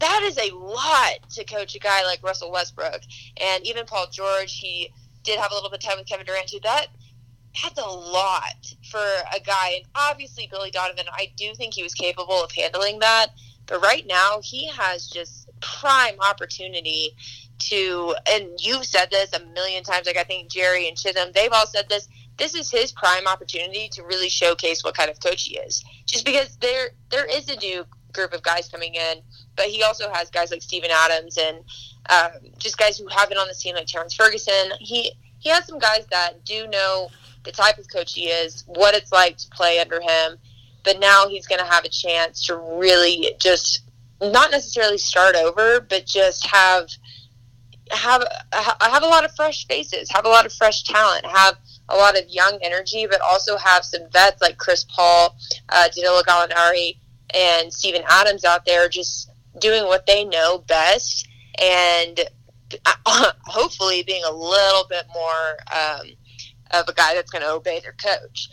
that 0.00 0.22
is 0.22 0.38
a 0.38 0.54
lot 0.54 1.18
to 1.30 1.44
coach 1.44 1.74
a 1.74 1.78
guy 1.78 2.02
like 2.04 2.22
Russell 2.22 2.50
Westbrook 2.50 3.02
and 3.36 3.66
even 3.66 3.84
Paul 3.84 4.06
George. 4.10 4.58
He 4.58 4.90
did 5.24 5.38
have 5.38 5.52
a 5.52 5.54
little 5.54 5.68
bit 5.68 5.84
of 5.84 5.88
time 5.88 5.98
with 5.98 6.08
Kevin 6.08 6.24
Durant 6.24 6.48
too. 6.48 6.60
That 6.62 6.86
that's 7.62 7.78
a 7.78 7.86
lot 7.86 8.74
for 8.90 8.98
a 9.34 9.40
guy. 9.40 9.74
And 9.76 9.84
obviously, 9.94 10.48
Billy 10.50 10.70
Donovan, 10.70 11.06
I 11.12 11.32
do 11.36 11.54
think 11.54 11.74
he 11.74 11.82
was 11.82 11.94
capable 11.94 12.42
of 12.42 12.50
handling 12.52 13.00
that. 13.00 13.28
But 13.66 13.82
right 13.82 14.06
now, 14.06 14.40
he 14.42 14.68
has 14.68 15.08
just 15.08 15.50
prime 15.60 16.14
opportunity 16.20 17.14
to, 17.60 18.14
and 18.30 18.48
you've 18.58 18.84
said 18.84 19.10
this 19.10 19.32
a 19.32 19.44
million 19.46 19.82
times. 19.82 20.06
Like 20.06 20.16
I 20.16 20.24
think 20.24 20.50
Jerry 20.50 20.88
and 20.88 20.96
Chisholm, 20.96 21.30
they've 21.34 21.52
all 21.52 21.66
said 21.66 21.88
this. 21.88 22.08
This 22.36 22.54
is 22.54 22.70
his 22.70 22.92
prime 22.92 23.26
opportunity 23.26 23.88
to 23.90 24.02
really 24.02 24.30
showcase 24.30 24.82
what 24.82 24.96
kind 24.96 25.10
of 25.10 25.20
coach 25.20 25.44
he 25.44 25.58
is. 25.58 25.84
Just 26.06 26.24
because 26.24 26.56
there 26.56 26.90
there 27.10 27.26
is 27.26 27.48
a 27.48 27.56
new 27.56 27.84
group 28.12 28.32
of 28.32 28.42
guys 28.42 28.68
coming 28.68 28.94
in, 28.94 29.18
but 29.56 29.66
he 29.66 29.82
also 29.82 30.10
has 30.10 30.30
guys 30.30 30.50
like 30.50 30.62
Steven 30.62 30.90
Adams 30.90 31.38
and 31.38 31.58
um, 32.08 32.50
just 32.58 32.78
guys 32.78 32.98
who 32.98 33.06
have 33.08 33.28
been 33.28 33.38
on 33.38 33.46
this 33.46 33.62
team 33.62 33.74
like 33.74 33.86
Terrence 33.86 34.14
Ferguson. 34.14 34.72
He 34.78 35.12
he 35.38 35.48
has 35.50 35.66
some 35.66 35.78
guys 35.78 36.06
that 36.10 36.44
do 36.44 36.66
know 36.66 37.10
the 37.44 37.52
type 37.52 37.78
of 37.78 37.88
coach 37.90 38.14
he 38.14 38.26
is, 38.26 38.64
what 38.66 38.94
it's 38.94 39.12
like 39.12 39.36
to 39.38 39.48
play 39.50 39.78
under 39.78 40.00
him. 40.00 40.38
But 40.84 40.98
now 40.98 41.28
he's 41.28 41.46
going 41.46 41.60
to 41.60 41.70
have 41.70 41.84
a 41.84 41.88
chance 41.88 42.46
to 42.46 42.56
really 42.56 43.34
just 43.38 43.82
not 44.20 44.50
necessarily 44.50 44.98
start 44.98 45.36
over, 45.36 45.80
but 45.80 46.06
just 46.06 46.46
have 46.46 46.88
have 47.90 48.24
have 48.52 49.02
a 49.02 49.06
lot 49.06 49.24
of 49.24 49.34
fresh 49.34 49.66
faces, 49.66 50.10
have 50.10 50.24
a 50.24 50.28
lot 50.28 50.46
of 50.46 50.52
fresh 50.52 50.82
talent, 50.84 51.26
have 51.26 51.56
a 51.88 51.96
lot 51.96 52.18
of 52.18 52.28
young 52.28 52.58
energy, 52.62 53.06
but 53.06 53.20
also 53.20 53.56
have 53.56 53.84
some 53.84 54.02
vets 54.12 54.40
like 54.40 54.56
Chris 54.58 54.84
Paul, 54.84 55.36
uh, 55.68 55.88
Danilo 55.94 56.22
Gallinari, 56.22 56.96
and 57.34 57.72
Steven 57.72 58.02
Adams 58.08 58.44
out 58.44 58.64
there 58.64 58.88
just 58.88 59.30
doing 59.58 59.84
what 59.84 60.06
they 60.06 60.24
know 60.24 60.58
best, 60.66 61.28
and 61.60 62.20
uh, 62.86 63.32
hopefully 63.44 64.02
being 64.02 64.24
a 64.24 64.32
little 64.32 64.86
bit 64.88 65.04
more 65.12 65.58
um, 65.72 66.06
of 66.70 66.88
a 66.88 66.94
guy 66.94 67.14
that's 67.14 67.30
going 67.30 67.42
to 67.42 67.50
obey 67.50 67.80
their 67.80 67.92
coach. 67.92 68.48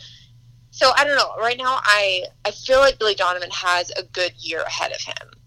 So 0.70 0.92
I 0.96 1.04
don't 1.04 1.16
know. 1.16 1.34
Right 1.38 1.58
now, 1.58 1.80
I 1.82 2.24
I 2.44 2.50
feel 2.52 2.78
like 2.78 2.98
Billy 2.98 3.14
Donovan 3.14 3.50
has 3.50 3.90
a 3.90 4.02
good 4.04 4.32
year 4.38 4.62
ahead 4.62 4.92
of 4.92 5.00
him. 5.00 5.37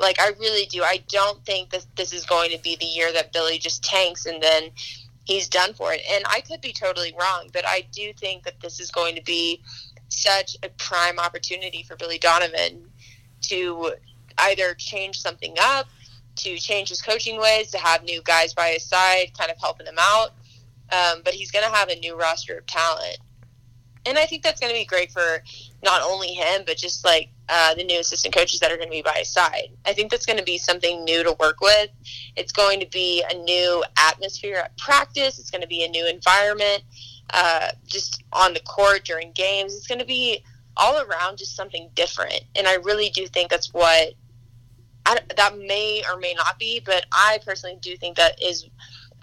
Like 0.00 0.20
I 0.20 0.28
really 0.38 0.66
do. 0.66 0.82
I 0.82 1.02
don't 1.08 1.44
think 1.44 1.70
that 1.70 1.86
this 1.96 2.12
is 2.12 2.24
going 2.24 2.50
to 2.50 2.58
be 2.58 2.76
the 2.76 2.86
year 2.86 3.12
that 3.12 3.32
Billy 3.32 3.58
just 3.58 3.82
tanks 3.82 4.26
and 4.26 4.42
then 4.42 4.70
he's 5.24 5.48
done 5.48 5.74
for 5.74 5.92
it. 5.92 6.00
And 6.10 6.24
I 6.28 6.40
could 6.40 6.60
be 6.60 6.72
totally 6.72 7.14
wrong, 7.18 7.50
but 7.52 7.64
I 7.66 7.86
do 7.92 8.12
think 8.14 8.44
that 8.44 8.60
this 8.60 8.80
is 8.80 8.90
going 8.90 9.14
to 9.16 9.22
be 9.22 9.62
such 10.08 10.56
a 10.62 10.68
prime 10.70 11.18
opportunity 11.18 11.82
for 11.82 11.96
Billy 11.96 12.18
Donovan 12.18 12.90
to 13.42 13.92
either 14.38 14.74
change 14.74 15.20
something 15.20 15.54
up, 15.60 15.86
to 16.36 16.56
change 16.56 16.88
his 16.88 17.02
coaching 17.02 17.38
ways, 17.40 17.70
to 17.72 17.78
have 17.78 18.04
new 18.04 18.22
guys 18.22 18.54
by 18.54 18.68
his 18.68 18.84
side, 18.84 19.32
kind 19.36 19.50
of 19.50 19.58
helping 19.58 19.86
him 19.86 19.98
out. 19.98 20.30
Um, 20.90 21.20
but 21.24 21.34
he's 21.34 21.50
going 21.50 21.64
to 21.64 21.70
have 21.70 21.90
a 21.90 21.96
new 21.96 22.16
roster 22.16 22.56
of 22.56 22.66
talent. 22.66 23.18
And 24.06 24.16
I 24.16 24.24
think 24.24 24.42
that's 24.42 24.60
going 24.60 24.72
to 24.72 24.78
be 24.78 24.86
great 24.86 25.10
for 25.10 25.42
not 25.82 26.00
only 26.02 26.28
him, 26.28 26.62
but 26.64 26.78
just 26.78 27.04
like 27.04 27.28
uh, 27.48 27.74
the 27.74 27.84
new 27.84 27.98
assistant 28.00 28.34
coaches 28.34 28.60
that 28.60 28.70
are 28.70 28.76
going 28.76 28.88
to 28.88 28.92
be 28.92 29.02
by 29.02 29.14
his 29.16 29.30
side. 29.30 29.68
I 29.86 29.92
think 29.92 30.10
that's 30.10 30.26
going 30.26 30.38
to 30.38 30.44
be 30.44 30.58
something 30.58 31.04
new 31.04 31.22
to 31.22 31.34
work 31.40 31.60
with. 31.60 31.90
It's 32.36 32.52
going 32.52 32.80
to 32.80 32.86
be 32.86 33.24
a 33.28 33.34
new 33.34 33.84
atmosphere 33.96 34.56
at 34.56 34.76
practice. 34.76 35.38
It's 35.38 35.50
going 35.50 35.62
to 35.62 35.68
be 35.68 35.84
a 35.84 35.88
new 35.88 36.06
environment, 36.06 36.82
uh, 37.32 37.70
just 37.86 38.22
on 38.32 38.54
the 38.54 38.60
court 38.60 39.04
during 39.04 39.32
games. 39.32 39.74
It's 39.74 39.86
going 39.86 40.00
to 40.00 40.06
be 40.06 40.44
all 40.76 41.00
around 41.00 41.38
just 41.38 41.56
something 41.56 41.90
different. 41.94 42.42
And 42.54 42.66
I 42.68 42.74
really 42.74 43.10
do 43.10 43.26
think 43.26 43.50
that's 43.50 43.72
what 43.72 44.14
I, 45.06 45.18
that 45.36 45.58
may 45.58 46.04
or 46.10 46.18
may 46.18 46.34
not 46.34 46.58
be, 46.58 46.80
but 46.84 47.06
I 47.12 47.38
personally 47.44 47.78
do 47.80 47.96
think 47.96 48.16
that 48.16 48.42
is 48.42 48.68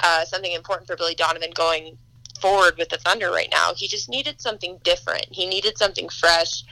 uh, 0.03 0.26
something 0.26 0.51
important 0.51 0.88
for 0.88 0.95
Billy 0.95 1.15
Donovan 1.15 1.51
going 1.53 1.97
forward 2.41 2.78
with 2.78 2.89
the 2.89 2.97
Thunder 2.97 3.30
right 3.30 3.49
now. 3.51 3.73
He 3.76 3.88
just 3.88 4.09
needed 4.09 4.41
something 4.41 4.80
different. 4.84 5.28
He 5.30 5.45
needed 5.45 5.78
something 5.78 6.09
fresh. 6.09 6.63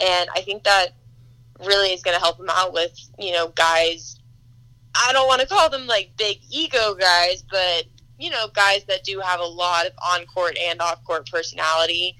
And 0.00 0.30
I 0.34 0.40
think 0.40 0.64
that 0.64 0.94
really 1.66 1.92
is 1.92 2.02
going 2.02 2.16
to 2.16 2.22
help 2.22 2.38
him 2.38 2.50
out 2.50 2.72
with 2.72 2.92
you 3.18 3.32
know 3.32 3.48
guys. 3.48 4.18
I 4.94 5.12
don't 5.12 5.26
want 5.26 5.40
to 5.40 5.46
call 5.46 5.70
them 5.70 5.86
like 5.86 6.12
big 6.18 6.38
ego 6.50 6.94
guys, 6.94 7.42
but 7.50 7.84
you 8.22 8.30
know, 8.30 8.46
guys 8.54 8.84
that 8.84 9.02
do 9.02 9.18
have 9.18 9.40
a 9.40 9.44
lot 9.44 9.84
of 9.84 9.92
on 10.08 10.24
court 10.26 10.56
and 10.56 10.80
off 10.80 11.02
court 11.04 11.28
personality. 11.28 12.16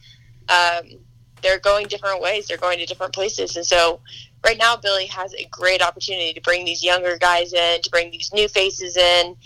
Um, 0.48 0.98
they're 1.42 1.60
going 1.60 1.86
different 1.86 2.20
ways. 2.20 2.48
They're 2.48 2.56
going 2.56 2.78
to 2.78 2.86
different 2.86 3.14
places, 3.14 3.56
and 3.56 3.64
so 3.64 4.00
right 4.44 4.58
now 4.58 4.76
Billy 4.76 5.06
has 5.06 5.32
a 5.34 5.46
great 5.50 5.80
opportunity 5.80 6.32
to 6.32 6.40
bring 6.40 6.64
these 6.64 6.82
younger 6.82 7.16
guys 7.18 7.52
in, 7.52 7.82
to 7.82 7.90
bring 7.90 8.10
these 8.10 8.32
new 8.32 8.48
faces 8.48 8.96
in, 8.96 9.36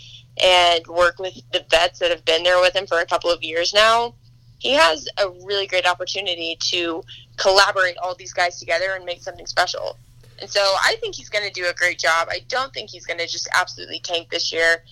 and 0.41 0.85
work 0.87 1.19
with 1.19 1.35
the 1.53 1.63
vets 1.69 1.99
that 1.99 2.09
have 2.09 2.25
been 2.25 2.43
there 2.43 2.59
with 2.59 2.75
him 2.75 2.87
for 2.87 2.99
a 2.99 3.05
couple 3.05 3.29
of 3.29 3.43
years 3.43 3.73
now. 3.73 4.15
He 4.59 4.73
has 4.73 5.07
a 5.17 5.29
really 5.45 5.67
great 5.67 5.85
opportunity 5.85 6.57
to 6.71 7.03
collaborate 7.37 7.97
all 7.97 8.15
these 8.15 8.33
guys 8.33 8.59
together 8.59 8.95
and 8.95 9.05
make 9.05 9.21
something 9.21 9.45
special. 9.45 9.97
And 10.39 10.49
so 10.49 10.61
I 10.61 10.95
think 10.99 11.15
he's 11.15 11.29
going 11.29 11.47
to 11.47 11.53
do 11.53 11.67
a 11.69 11.73
great 11.73 11.99
job. 11.99 12.27
I 12.29 12.41
don't 12.47 12.73
think 12.73 12.89
he's 12.89 13.05
going 13.05 13.19
to 13.19 13.27
just 13.27 13.47
absolutely 13.53 13.99
tank 13.99 14.29
this 14.29 14.51
year. 14.51 14.83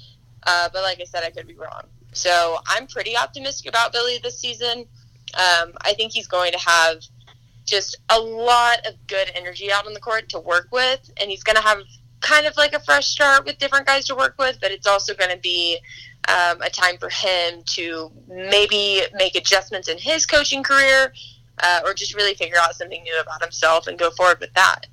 Uh, 0.44 0.70
but 0.72 0.84
like 0.84 1.00
I 1.02 1.06
said, 1.06 1.24
I 1.24 1.30
could 1.32 1.48
be 1.48 1.56
wrong. 1.56 1.84
So 2.14 2.58
I'm 2.68 2.88
pretty 2.88 3.18
optimistic 3.18 3.70
about 3.70 3.92
Billy 3.92 4.20
this 4.24 4.40
season. 4.40 4.86
Um, 5.34 5.74
I 5.82 5.94
think 5.96 6.14
he's 6.14 6.28
going 6.28 6.52
to 6.54 6.60
have 6.60 7.02
just 7.66 7.98
a 8.10 8.20
lot 8.20 8.86
of 8.86 8.94
good 9.08 9.32
energy 9.36 9.72
out 9.72 9.86
on 9.86 9.94
the 9.94 10.00
court 10.00 10.30
to 10.30 10.40
work 10.40 10.68
with, 10.72 11.12
and 11.20 11.30
he's 11.30 11.44
going 11.44 11.56
to 11.56 11.62
have 11.62 11.80
kind 12.22 12.46
of 12.46 12.56
like 12.58 12.74
a 12.74 12.80
fresh 12.80 13.08
start 13.08 13.46
with 13.46 13.58
different 13.58 13.86
guys 13.86 14.06
to 14.06 14.16
work 14.16 14.36
with, 14.40 14.60
but 14.62 14.72
it's 14.72 14.88
also 14.88 15.14
going 15.14 15.32
to 15.32 15.38
be 15.38 15.80
um, 16.28 16.62
a 16.62 16.70
time 16.70 16.98
for 16.98 17.10
him 17.10 17.64
to 17.66 18.12
maybe 18.28 19.02
make 19.14 19.36
adjustments 19.36 19.88
in 19.88 19.98
his 19.98 20.26
coaching 20.26 20.64
career 20.64 21.14
uh, 21.60 21.82
or 21.84 21.94
just 21.94 22.16
really 22.16 22.34
figure 22.34 22.58
out 22.60 22.76
something 22.76 23.04
new 23.04 23.20
about 23.20 23.42
himself 23.42 23.88
and 23.88 23.98
go 23.98 24.12
forward 24.12 24.40
with 24.40 24.54
that. 24.54 24.88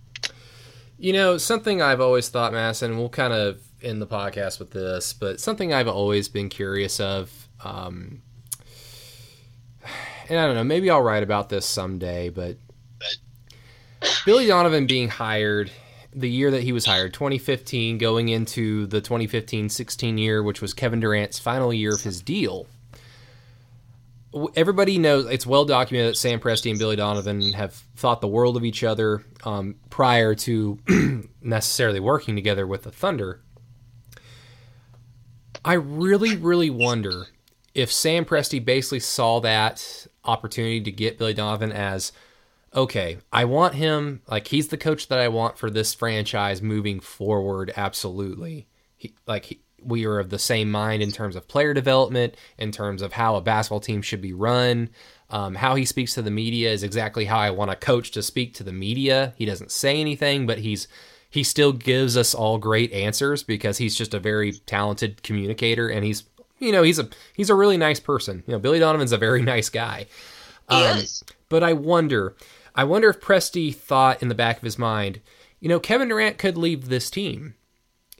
You 0.98 1.12
know, 1.12 1.38
something 1.38 1.82
I've 1.82 2.00
always 2.00 2.28
thought, 2.28 2.52
Mass, 2.52 2.82
and 2.82 2.98
we'll 2.98 3.08
kind 3.08 3.32
of 3.32 3.60
end 3.82 4.00
the 4.00 4.06
podcast 4.06 4.58
with 4.58 4.70
this, 4.70 5.12
but 5.12 5.40
something 5.40 5.72
I've 5.72 5.88
always 5.88 6.28
been 6.28 6.48
curious 6.48 7.00
of. 7.00 7.48
Um, 7.64 8.22
and 10.28 10.38
I 10.38 10.46
don't 10.46 10.54
know, 10.54 10.64
maybe 10.64 10.90
I'll 10.90 11.02
write 11.02 11.22
about 11.22 11.48
this 11.48 11.66
someday, 11.66 12.28
but 12.28 12.56
Billy 14.24 14.46
Donovan 14.46 14.86
being 14.86 15.08
hired 15.08 15.70
the 16.14 16.30
year 16.30 16.50
that 16.50 16.62
he 16.62 16.72
was 16.72 16.86
hired, 16.86 17.14
2015, 17.14 17.98
going 17.98 18.28
into 18.28 18.86
the 18.86 19.00
2015 19.00 19.68
16 19.68 20.18
year, 20.18 20.42
which 20.42 20.60
was 20.60 20.74
Kevin 20.74 21.00
Durant's 21.00 21.38
final 21.38 21.72
year 21.72 21.94
of 21.94 22.02
his 22.02 22.20
deal. 22.20 22.66
Everybody 24.56 24.96
knows 24.98 25.26
it's 25.26 25.46
well 25.46 25.64
documented 25.64 26.12
that 26.12 26.18
Sam 26.18 26.40
Presti 26.40 26.70
and 26.70 26.78
Billy 26.78 26.96
Donovan 26.96 27.52
have 27.52 27.74
thought 27.96 28.20
the 28.20 28.28
world 28.28 28.56
of 28.56 28.64
each 28.64 28.82
other 28.82 29.24
um, 29.44 29.76
prior 29.90 30.34
to 30.36 30.78
necessarily 31.42 32.00
working 32.00 32.34
together 32.34 32.66
with 32.66 32.84
the 32.84 32.90
Thunder. 32.90 33.40
I 35.64 35.74
really, 35.74 36.36
really 36.36 36.70
wonder 36.70 37.26
if 37.74 37.92
Sam 37.92 38.24
Presti 38.24 38.62
basically 38.64 39.00
saw 39.00 39.40
that 39.40 40.06
opportunity 40.24 40.80
to 40.80 40.90
get 40.90 41.18
Billy 41.18 41.34
Donovan 41.34 41.72
as 41.72 42.12
okay, 42.74 43.18
I 43.32 43.44
want 43.44 43.74
him 43.74 44.22
like 44.28 44.48
he's 44.48 44.68
the 44.68 44.76
coach 44.76 45.08
that 45.08 45.18
I 45.18 45.28
want 45.28 45.58
for 45.58 45.70
this 45.70 45.94
franchise 45.94 46.62
moving 46.62 47.00
forward. 47.00 47.72
Absolutely, 47.76 48.66
he, 48.96 49.14
like 49.26 49.46
he, 49.46 49.60
we 49.84 50.06
are 50.06 50.18
of 50.18 50.30
the 50.30 50.38
same 50.38 50.70
mind 50.70 51.02
in 51.02 51.10
terms 51.10 51.36
of 51.36 51.48
player 51.48 51.74
development, 51.74 52.34
in 52.58 52.72
terms 52.72 53.02
of 53.02 53.12
how 53.12 53.36
a 53.36 53.40
basketball 53.40 53.80
team 53.80 54.02
should 54.02 54.22
be 54.22 54.32
run. 54.32 54.90
Um, 55.30 55.54
how 55.54 55.74
he 55.74 55.86
speaks 55.86 56.14
to 56.14 56.22
the 56.22 56.30
media 56.30 56.70
is 56.70 56.82
exactly 56.82 57.24
how 57.24 57.38
I 57.38 57.50
want 57.50 57.70
a 57.70 57.76
coach 57.76 58.10
to 58.12 58.22
speak 58.22 58.54
to 58.54 58.64
the 58.64 58.72
media. 58.72 59.32
He 59.36 59.46
doesn't 59.46 59.70
say 59.70 59.98
anything, 59.98 60.46
but 60.46 60.58
he's 60.58 60.88
he 61.30 61.42
still 61.42 61.72
gives 61.72 62.16
us 62.16 62.34
all 62.34 62.58
great 62.58 62.92
answers 62.92 63.42
because 63.42 63.78
he's 63.78 63.96
just 63.96 64.12
a 64.12 64.20
very 64.20 64.52
talented 64.52 65.22
communicator 65.22 65.88
and 65.88 66.04
he's 66.04 66.24
you 66.58 66.70
know 66.70 66.82
he's 66.82 66.98
a 66.98 67.08
he's 67.34 67.50
a 67.50 67.54
really 67.54 67.78
nice 67.78 68.00
person. 68.00 68.42
You 68.46 68.52
know, 68.52 68.58
Billy 68.58 68.78
Donovan's 68.78 69.12
a 69.12 69.18
very 69.18 69.42
nice 69.54 69.68
guy. 69.68 70.06
Um, 70.68 70.98
yes. 70.98 71.24
But 71.48 71.62
I 71.62 71.72
wonder 71.72 72.36
I 72.74 72.84
wonder 72.84 73.10
if 73.10 73.20
Presti 73.20 73.74
thought 73.74 74.22
in 74.22 74.28
the 74.28 74.34
back 74.34 74.56
of 74.56 74.62
his 74.62 74.78
mind, 74.78 75.20
you 75.60 75.68
know, 75.68 75.80
Kevin 75.80 76.08
Durant 76.08 76.38
could 76.38 76.56
leave 76.56 76.88
this 76.88 77.10
team. 77.10 77.54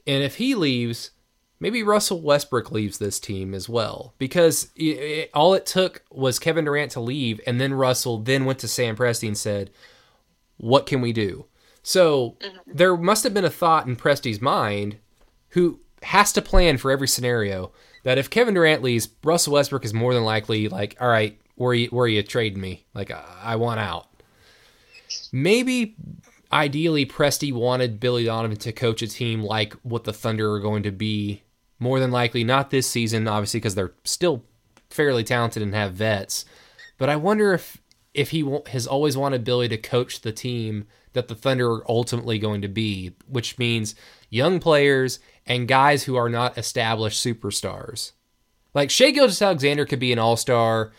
And 0.05 0.23
if 0.23 0.35
he 0.35 0.55
leaves, 0.55 1.11
maybe 1.59 1.83
Russell 1.83 2.21
Westbrook 2.21 2.71
leaves 2.71 2.97
this 2.97 3.19
team 3.19 3.53
as 3.53 3.67
well. 3.67 4.13
Because 4.17 4.71
it, 4.75 4.83
it, 4.83 5.31
all 5.33 5.53
it 5.53 5.65
took 5.65 6.03
was 6.11 6.39
Kevin 6.39 6.65
Durant 6.65 6.91
to 6.91 6.99
leave, 6.99 7.41
and 7.47 7.59
then 7.59 7.73
Russell 7.73 8.17
then 8.19 8.45
went 8.45 8.59
to 8.59 8.67
Sam 8.67 8.95
Presti 8.95 9.27
and 9.27 9.37
said, 9.37 9.71
What 10.57 10.85
can 10.85 11.01
we 11.01 11.13
do? 11.13 11.45
So 11.81 12.37
mm-hmm. 12.39 12.57
there 12.65 12.95
must 12.95 13.23
have 13.23 13.33
been 13.33 13.45
a 13.45 13.49
thought 13.49 13.87
in 13.87 13.95
Presti's 13.95 14.41
mind 14.41 14.97
who 15.49 15.79
has 16.03 16.33
to 16.33 16.41
plan 16.41 16.77
for 16.77 16.91
every 16.91 17.07
scenario 17.07 17.71
that 18.03 18.17
if 18.17 18.29
Kevin 18.29 18.53
Durant 18.53 18.83
leaves, 18.83 19.09
Russell 19.23 19.53
Westbrook 19.53 19.85
is 19.85 19.93
more 19.93 20.13
than 20.13 20.23
likely 20.23 20.67
like, 20.67 20.97
all 20.99 21.07
right, 21.07 21.39
where 21.55 21.73
you 21.73 21.87
where 21.87 22.07
you 22.07 22.23
trading 22.23 22.59
me? 22.59 22.85
Like 22.93 23.11
I 23.11 23.55
want 23.55 23.79
out. 23.79 24.07
Maybe 25.33 25.95
ideally 26.51 27.07
Presti 27.07 27.51
wanted 27.51 27.99
Billy 27.99 28.25
Donovan 28.25 28.57
to 28.57 28.71
coach 28.71 29.01
a 29.01 29.07
team 29.07 29.43
like 29.43 29.73
what 29.81 30.03
the 30.03 30.13
Thunder 30.13 30.53
are 30.53 30.59
going 30.59 30.83
to 30.83 30.91
be. 30.91 31.41
More 31.79 31.99
than 31.99 32.11
likely, 32.11 32.45
not 32.45 32.69
this 32.69 32.87
season, 32.87 33.27
obviously, 33.27 33.59
because 33.59 33.75
they're 33.75 33.95
still 34.05 34.45
fairly 34.91 35.23
talented 35.23 35.63
and 35.63 35.73
have 35.73 35.93
vets. 35.93 36.45
But 36.97 37.09
I 37.09 37.17
wonder 37.17 37.53
if 37.53 37.81
if 38.13 38.29
he 38.29 38.47
has 38.67 38.85
always 38.85 39.17
wanted 39.17 39.43
Billy 39.43 39.67
to 39.67 39.77
coach 39.77 40.21
the 40.21 40.31
team 40.31 40.85
that 41.13 41.27
the 41.27 41.35
Thunder 41.35 41.71
are 41.71 41.91
ultimately 41.91 42.37
going 42.37 42.61
to 42.61 42.67
be, 42.67 43.15
which 43.27 43.57
means 43.57 43.95
young 44.29 44.59
players 44.59 45.19
and 45.47 45.67
guys 45.67 46.03
who 46.03 46.15
are 46.15 46.29
not 46.29 46.57
established 46.57 47.25
superstars. 47.25 48.11
Like 48.75 48.91
Shai 48.91 49.09
Gilgeous-Alexander 49.09 49.85
could 49.85 49.99
be 49.99 50.13
an 50.13 50.19
all 50.19 50.37
star 50.37 50.93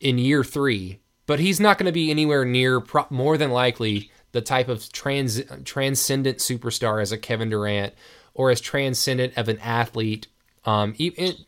in 0.00 0.16
year 0.16 0.42
three, 0.42 1.00
but 1.26 1.40
he's 1.40 1.60
not 1.60 1.78
going 1.78 1.86
to 1.86 1.92
be 1.92 2.10
anywhere 2.10 2.44
near 2.44 2.80
pro- 2.80 3.06
more 3.10 3.36
than 3.36 3.50
likely 3.50 4.10
the 4.32 4.40
type 4.40 4.68
of 4.68 4.90
trans 4.92 5.42
transcendent 5.64 6.38
superstar 6.38 7.00
as 7.00 7.12
a 7.12 7.18
Kevin 7.18 7.50
Durant 7.50 7.94
or 8.34 8.50
as 8.50 8.60
transcendent 8.60 9.36
of 9.36 9.48
an 9.48 9.58
athlete. 9.60 10.26
Um, 10.64 10.94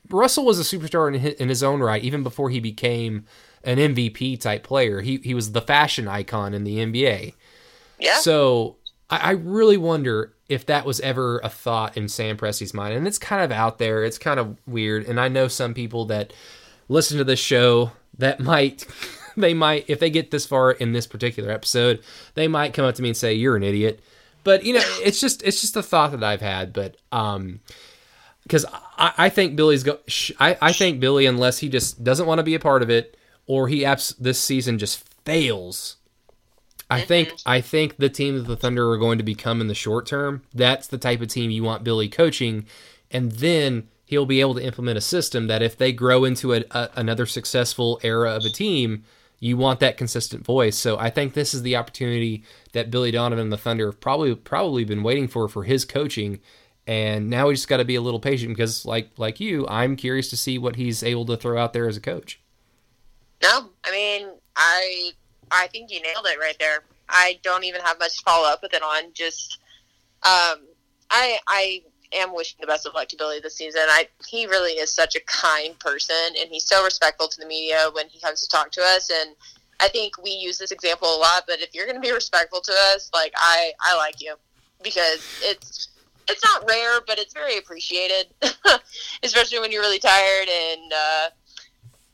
Russell 0.08 0.44
was 0.44 0.58
a 0.58 0.76
superstar 0.76 1.12
in 1.12 1.20
his, 1.20 1.34
in 1.34 1.48
his 1.48 1.62
own 1.62 1.80
right, 1.80 2.02
even 2.02 2.22
before 2.22 2.50
he 2.50 2.60
became 2.60 3.26
an 3.64 3.78
MVP 3.78 4.40
type 4.40 4.62
player. 4.62 5.00
He 5.00 5.18
he 5.22 5.34
was 5.34 5.52
the 5.52 5.60
fashion 5.60 6.08
icon 6.08 6.54
in 6.54 6.64
the 6.64 6.78
NBA. 6.78 7.34
Yeah. 7.98 8.18
So 8.20 8.76
I, 9.10 9.18
I 9.18 9.30
really 9.32 9.76
wonder 9.76 10.34
if 10.48 10.64
that 10.66 10.86
was 10.86 11.00
ever 11.00 11.40
a 11.40 11.48
thought 11.48 11.96
in 11.96 12.08
Sam 12.08 12.36
Presti's 12.36 12.72
mind, 12.72 12.94
and 12.94 13.06
it's 13.06 13.18
kind 13.18 13.42
of 13.42 13.52
out 13.52 13.78
there. 13.78 14.04
It's 14.04 14.18
kind 14.18 14.40
of 14.40 14.56
weird, 14.66 15.06
and 15.06 15.20
I 15.20 15.28
know 15.28 15.48
some 15.48 15.74
people 15.74 16.06
that 16.06 16.32
listen 16.88 17.18
to 17.18 17.24
this 17.24 17.40
show 17.40 17.92
that 18.16 18.40
might 18.40 18.86
they 19.40 19.54
might, 19.54 19.84
if 19.88 20.00
they 20.00 20.10
get 20.10 20.30
this 20.30 20.46
far 20.46 20.72
in 20.72 20.92
this 20.92 21.06
particular 21.06 21.50
episode, 21.50 22.02
they 22.34 22.48
might 22.48 22.74
come 22.74 22.84
up 22.84 22.94
to 22.96 23.02
me 23.02 23.08
and 23.08 23.16
say, 23.16 23.34
"You're 23.34 23.56
an 23.56 23.62
idiot." 23.62 24.00
But 24.44 24.64
you 24.64 24.72
know, 24.74 24.82
it's 25.04 25.20
just 25.20 25.42
it's 25.42 25.60
just 25.60 25.76
a 25.76 25.82
thought 25.82 26.12
that 26.12 26.24
I've 26.24 26.40
had. 26.40 26.72
But 26.72 26.96
um, 27.12 27.60
because 28.42 28.64
I, 28.96 29.12
I 29.18 29.28
think 29.28 29.56
Billy's 29.56 29.82
go, 29.82 29.98
I 30.40 30.56
I 30.60 30.72
think 30.72 31.00
Billy, 31.00 31.26
unless 31.26 31.58
he 31.58 31.68
just 31.68 32.02
doesn't 32.02 32.26
want 32.26 32.38
to 32.38 32.44
be 32.44 32.54
a 32.54 32.60
part 32.60 32.82
of 32.82 32.90
it, 32.90 33.16
or 33.46 33.68
he 33.68 33.84
abs- 33.84 34.14
this 34.18 34.40
season 34.40 34.78
just 34.78 35.06
fails. 35.24 35.96
I 36.90 37.02
think. 37.02 37.34
I 37.44 37.60
think 37.60 37.98
the 37.98 38.08
team 38.08 38.36
that 38.36 38.46
the 38.46 38.56
Thunder 38.56 38.90
are 38.90 38.96
going 38.96 39.18
to 39.18 39.24
become 39.24 39.60
in 39.60 39.66
the 39.66 39.74
short 39.74 40.06
term. 40.06 40.42
That's 40.54 40.86
the 40.86 40.96
type 40.96 41.20
of 41.20 41.28
team 41.28 41.50
you 41.50 41.62
want 41.62 41.84
Billy 41.84 42.08
coaching, 42.08 42.64
and 43.10 43.32
then 43.32 43.88
he'll 44.06 44.24
be 44.24 44.40
able 44.40 44.54
to 44.54 44.64
implement 44.64 44.96
a 44.96 45.02
system 45.02 45.48
that 45.48 45.60
if 45.60 45.76
they 45.76 45.92
grow 45.92 46.24
into 46.24 46.54
a, 46.54 46.64
a, 46.70 46.88
another 46.96 47.26
successful 47.26 48.00
era 48.02 48.30
of 48.30 48.42
a 48.46 48.48
team, 48.48 49.04
you 49.40 49.56
want 49.56 49.80
that 49.80 49.96
consistent 49.96 50.44
voice. 50.44 50.76
So 50.76 50.98
I 50.98 51.10
think 51.10 51.34
this 51.34 51.54
is 51.54 51.62
the 51.62 51.76
opportunity 51.76 52.44
that 52.72 52.90
Billy 52.90 53.10
Donovan 53.10 53.44
and 53.44 53.52
the 53.52 53.58
Thunder 53.58 53.86
have 53.86 54.00
probably 54.00 54.34
probably 54.34 54.84
been 54.84 55.02
waiting 55.02 55.28
for 55.28 55.48
for 55.48 55.64
his 55.64 55.84
coaching. 55.84 56.40
And 56.86 57.28
now 57.28 57.48
we 57.48 57.54
just 57.54 57.68
got 57.68 57.76
to 57.76 57.84
be 57.84 57.96
a 57.96 58.00
little 58.00 58.20
patient 58.20 58.50
because, 58.50 58.86
like 58.86 59.10
like 59.18 59.40
you, 59.40 59.66
I'm 59.68 59.94
curious 59.94 60.30
to 60.30 60.36
see 60.36 60.58
what 60.58 60.76
he's 60.76 61.02
able 61.02 61.26
to 61.26 61.36
throw 61.36 61.58
out 61.58 61.72
there 61.72 61.86
as 61.86 61.96
a 61.96 62.00
coach. 62.00 62.40
No, 63.42 63.70
I 63.84 63.90
mean, 63.90 64.28
I 64.56 65.10
I 65.50 65.66
think 65.68 65.90
you 65.90 66.00
nailed 66.00 66.26
it 66.26 66.38
right 66.38 66.56
there. 66.58 66.84
I 67.08 67.38
don't 67.42 67.64
even 67.64 67.80
have 67.82 67.98
much 67.98 68.18
to 68.18 68.22
follow 68.24 68.48
up 68.48 68.62
with 68.62 68.74
it 68.74 68.82
on. 68.82 69.12
Just, 69.12 69.58
um, 70.24 70.60
I 71.10 71.38
I 71.46 71.82
am 72.12 72.34
wishing 72.34 72.58
the 72.60 72.66
best 72.66 72.86
of 72.86 72.94
luck 72.94 73.08
to 73.08 73.16
Billy 73.16 73.40
this 73.40 73.56
season. 73.56 73.82
I 73.86 74.08
he 74.28 74.46
really 74.46 74.72
is 74.72 74.92
such 74.92 75.14
a 75.16 75.20
kind 75.26 75.78
person, 75.78 76.16
and 76.38 76.48
he's 76.50 76.66
so 76.66 76.84
respectful 76.84 77.28
to 77.28 77.40
the 77.40 77.46
media 77.46 77.88
when 77.92 78.08
he 78.08 78.20
comes 78.20 78.42
to 78.42 78.48
talk 78.48 78.70
to 78.72 78.80
us. 78.80 79.10
And 79.10 79.34
I 79.80 79.88
think 79.88 80.22
we 80.22 80.30
use 80.30 80.58
this 80.58 80.70
example 80.70 81.08
a 81.08 81.18
lot. 81.18 81.44
But 81.46 81.60
if 81.60 81.74
you're 81.74 81.86
going 81.86 82.00
to 82.00 82.06
be 82.06 82.12
respectful 82.12 82.60
to 82.60 82.72
us, 82.94 83.10
like 83.14 83.32
I 83.36 83.72
I 83.82 83.96
like 83.96 84.20
you 84.22 84.36
because 84.82 85.38
it's 85.42 85.88
it's 86.28 86.44
not 86.44 86.68
rare, 86.68 87.00
but 87.06 87.18
it's 87.18 87.32
very 87.32 87.58
appreciated, 87.58 88.26
especially 89.22 89.60
when 89.60 89.72
you're 89.72 89.82
really 89.82 90.00
tired 90.00 90.48
and. 90.48 90.92
uh 90.92 91.28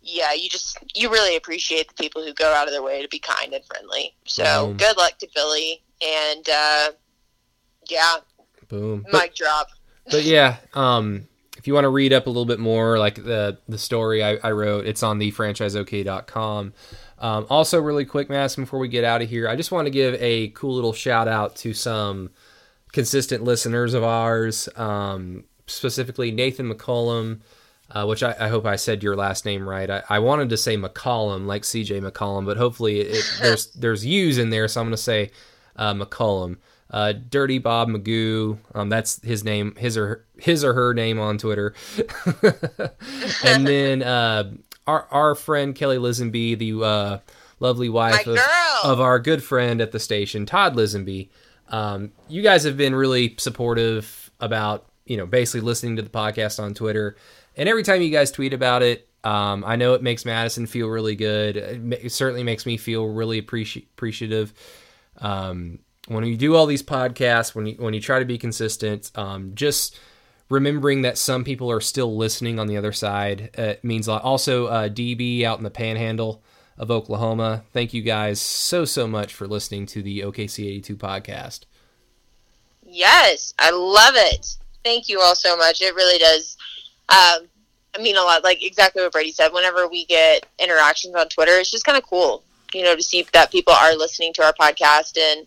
yeah, 0.07 0.35
you 0.35 0.51
just 0.51 0.77
you 0.95 1.11
really 1.11 1.35
appreciate 1.35 1.89
the 1.89 1.95
people 1.95 2.23
who 2.23 2.35
go 2.35 2.53
out 2.53 2.67
of 2.67 2.75
their 2.75 2.83
way 2.83 3.01
to 3.01 3.09
be 3.09 3.19
kind 3.19 3.55
and 3.55 3.65
friendly. 3.65 4.15
So 4.27 4.67
um, 4.67 4.77
good 4.77 4.99
luck 4.99 5.17
to 5.21 5.29
Billy, 5.35 5.83
and 6.07 6.47
uh, 6.47 6.91
yeah, 7.89 8.17
boom, 8.69 9.07
mic 9.11 9.35
drop 9.35 9.69
but 10.11 10.25
yeah, 10.25 10.57
um, 10.75 11.27
if 11.57 11.67
you 11.67 11.75
want 11.75 11.85
to 11.85 11.91
read 11.91 12.13
up 12.13 12.27
a 12.27 12.31
little 12.31 12.45
bit 12.45 12.59
more, 12.59 12.99
like 12.99 13.17
the 13.17 13.59
the 13.69 13.79
story 13.79 14.23
I, 14.23 14.37
I 14.43 14.51
wrote, 14.51 14.87
it's 14.87 15.03
on 15.03 15.19
the 15.19 15.33
franchiseok.com. 15.33 16.73
Um, 17.19 17.47
also, 17.49 17.81
really 17.81 18.05
quick, 18.05 18.29
Madison, 18.29 18.65
before 18.65 18.79
we 18.79 18.89
get 18.89 19.05
out 19.05 19.23
of 19.23 19.31
here, 19.31 19.49
I 19.49 19.57
just 19.57 19.73
want 19.73 19.87
to 19.87 19.91
give 19.91 20.15
a 20.21 20.49
cool 20.49 20.75
little 20.75 20.93
shout 20.93 21.27
out 21.27 21.57
to 21.57 21.73
some 21.73 22.31
consistent 22.93 23.45
listeners 23.45 23.95
of 23.95 24.05
ours, 24.05 24.69
um, 24.77 25.45
specifically 25.67 26.31
Nathan 26.31 26.73
McCollum, 26.73 27.41
uh, 27.91 28.05
which 28.05 28.23
I, 28.23 28.37
I, 28.39 28.49
hope 28.49 28.67
I 28.67 28.77
said 28.77 29.03
your 29.03 29.17
last 29.17 29.45
name 29.45 29.69
right. 29.69 29.89
I, 29.89 30.03
I, 30.09 30.19
wanted 30.19 30.51
to 30.51 30.57
say 30.57 30.77
McCollum, 30.77 31.47
like 31.47 31.63
CJ 31.63 32.09
McCollum, 32.09 32.45
but 32.45 32.57
hopefully 32.57 33.01
it, 33.01 33.25
there's 33.41 33.67
there's 33.73 34.05
U's 34.05 34.39
in 34.39 34.51
there, 34.51 34.69
so 34.69 34.81
I'm 34.81 34.87
going 34.89 34.97
to 34.97 35.03
say 35.03 35.31
uh, 35.77 35.95
McCollum. 35.95 36.59
Uh, 36.91 37.13
Dirty 37.13 37.59
Bob 37.59 37.89
Magoo, 37.89 38.59
um, 38.75 38.89
that's 38.89 39.21
his 39.23 39.43
name, 39.43 39.75
his 39.77 39.97
or 39.97 40.25
his 40.39 40.63
or 40.63 40.75
her 40.75 40.95
name 40.95 41.19
on 41.19 41.39
Twitter. 41.39 41.75
and 43.45 43.67
then 43.67 44.03
uh, 44.03 44.53
our 44.87 45.07
our 45.11 45.35
friend 45.35 45.75
Kelly 45.75 45.97
Lisenby, 45.97 46.59
the 46.59 46.85
uh, 46.85 47.19
lovely 47.59 47.89
wife 47.89 48.27
of, 48.27 48.39
of, 48.85 49.01
our 49.01 49.19
good 49.19 49.43
friend 49.43 49.81
at 49.81 49.93
the 49.93 49.99
station, 49.99 50.47
Todd 50.47 50.77
Lisenby. 50.77 51.31
Um, 51.69 52.13
you 52.29 52.43
guys 52.43 52.65
have 52.65 52.77
been 52.77 52.95
really 52.95 53.35
supportive 53.39 54.31
about 54.41 54.87
you 55.07 55.17
know 55.17 55.27
basically 55.27 55.63
listening 55.63 55.97
to 55.97 56.03
the 56.03 56.11
podcast 56.11 56.63
on 56.63 56.75
Twitter, 56.75 57.17
and 57.57 57.69
every 57.69 57.83
time 57.83 58.03
you 58.03 58.11
guys 58.11 58.31
tweet 58.31 58.53
about 58.53 58.83
it, 58.83 59.09
um, 59.25 59.65
I 59.67 59.77
know 59.77 59.95
it 59.95 60.03
makes 60.03 60.25
Madison 60.25 60.67
feel 60.67 60.89
really 60.89 61.17
good. 61.17 61.57
It, 61.57 62.13
certainly 62.13 62.43
makes 62.43 62.67
me 62.67 62.77
feel 62.77 63.07
really 63.07 63.41
appreci- 63.41 63.85
appreciative. 63.95 64.53
Um, 65.19 65.79
when 66.07 66.25
you 66.25 66.37
do 66.37 66.55
all 66.55 66.67
these 66.67 66.83
podcasts, 66.83 67.55
when 67.55 67.67
you 67.67 67.75
when 67.77 67.95
you 67.95 68.01
try 68.01 68.19
to 68.19 68.25
be 68.25 68.39
consistent, 68.39 69.11
um, 69.15 69.53
just 69.55 69.99
remembering 70.49 71.03
that 71.03 71.17
some 71.17 71.45
people 71.45 71.71
are 71.71 71.81
still 71.81 72.17
listening 72.17 72.59
on 72.59 72.67
the 72.67 72.77
other 72.77 72.93
side 72.93 73.51
uh, 73.57 73.75
means 73.83 74.07
a 74.07 74.13
lot. 74.13 74.23
Also, 74.23 74.67
uh, 74.67 74.89
DB 74.89 75.43
out 75.45 75.59
in 75.59 75.65
the 75.65 75.71
Panhandle 75.71 76.43
of 76.77 76.91
Oklahoma. 76.91 77.65
Thank 77.73 77.95
you 77.95 78.03
guys 78.03 78.41
so 78.41 78.85
so 78.85 79.07
much 79.07 79.33
for 79.33 79.47
listening 79.47 79.87
to 79.87 80.03
the 80.03 80.21
OKC 80.21 80.67
eighty 80.67 80.81
two 80.81 80.97
podcast. 80.97 81.61
Yes, 82.87 83.55
I 83.59 83.71
love 83.71 84.15
it. 84.17 84.57
Thank 84.85 85.09
you 85.09 85.21
all 85.21 85.35
so 85.35 85.57
much. 85.57 85.81
It 85.81 85.95
really 85.95 86.19
does. 86.19 86.57
Um, 87.09 87.49
I 87.97 88.03
mean 88.03 88.17
a 88.17 88.23
lot. 88.23 88.45
Like 88.45 88.63
exactly 88.63 89.03
what 89.03 89.13
Brady 89.13 89.33
said. 89.33 89.53
Whenever 89.53 89.89
we 89.89 90.05
get 90.05 90.47
interactions 90.59 91.15
on 91.15 91.29
Twitter, 91.29 91.53
it's 91.53 91.71
just 91.71 91.87
kind 91.87 91.97
of 91.97 92.05
cool, 92.05 92.43
you 92.75 92.83
know, 92.83 92.95
to 92.95 93.03
see 93.03 93.27
that 93.33 93.51
people 93.51 93.73
are 93.73 93.97
listening 93.97 94.33
to 94.35 94.45
our 94.45 94.53
podcast 94.53 95.17
and 95.19 95.47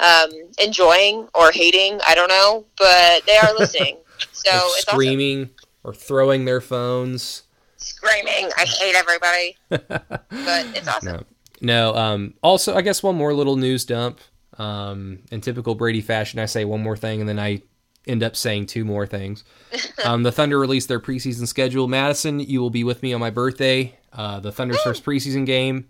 um, 0.00 0.30
enjoying 0.62 1.28
or 1.34 1.50
hating. 1.52 2.00
I 2.06 2.14
don't 2.14 2.28
know, 2.28 2.64
but 2.76 3.24
they 3.26 3.36
are 3.36 3.54
listening. 3.58 3.98
so 4.32 4.50
it's 4.52 4.82
screaming 4.82 5.42
awesome. 5.42 5.54
or 5.84 5.94
throwing 5.94 6.44
their 6.44 6.60
phones. 6.60 7.44
Screaming! 7.76 8.50
I 8.56 8.64
hate 8.64 8.94
everybody. 8.94 9.56
but 9.68 10.76
it's 10.76 10.88
awesome. 10.88 11.24
No. 11.60 11.92
no 11.92 11.96
um, 11.96 12.34
also, 12.42 12.74
I 12.74 12.82
guess 12.82 13.02
one 13.02 13.16
more 13.16 13.32
little 13.32 13.56
news 13.56 13.84
dump. 13.84 14.20
Um, 14.58 15.20
in 15.30 15.40
typical 15.40 15.76
Brady 15.76 16.00
fashion, 16.00 16.40
I 16.40 16.46
say 16.46 16.64
one 16.64 16.82
more 16.82 16.96
thing 16.96 17.20
and 17.20 17.28
then 17.28 17.38
I 17.38 17.62
end 18.08 18.24
up 18.24 18.34
saying 18.34 18.66
two 18.66 18.84
more 18.84 19.06
things. 19.06 19.44
Um, 20.04 20.22
the 20.22 20.30
Thunder 20.30 20.60
released 20.60 20.86
their 20.86 21.00
preseason 21.00 21.48
schedule. 21.48 21.88
Madison, 21.88 22.38
you 22.38 22.60
will 22.60 22.70
be 22.70 22.84
with 22.84 23.02
me 23.02 23.12
on 23.12 23.18
my 23.18 23.30
birthday. 23.30 23.98
Uh, 24.12 24.38
the 24.38 24.52
Thunder's 24.52 24.80
first 24.80 25.04
preseason 25.04 25.44
game 25.44 25.88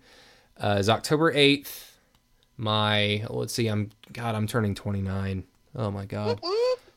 uh, 0.59 0.77
is 0.79 0.89
October 0.89 1.31
8th 1.31 1.88
my 2.59 3.25
let's 3.29 3.53
see 3.53 3.67
i'm 3.67 3.89
god 4.11 4.35
i'm 4.35 4.45
turning 4.45 4.75
29 4.75 5.45
oh 5.75 5.89
my 5.89 6.05
god. 6.05 6.41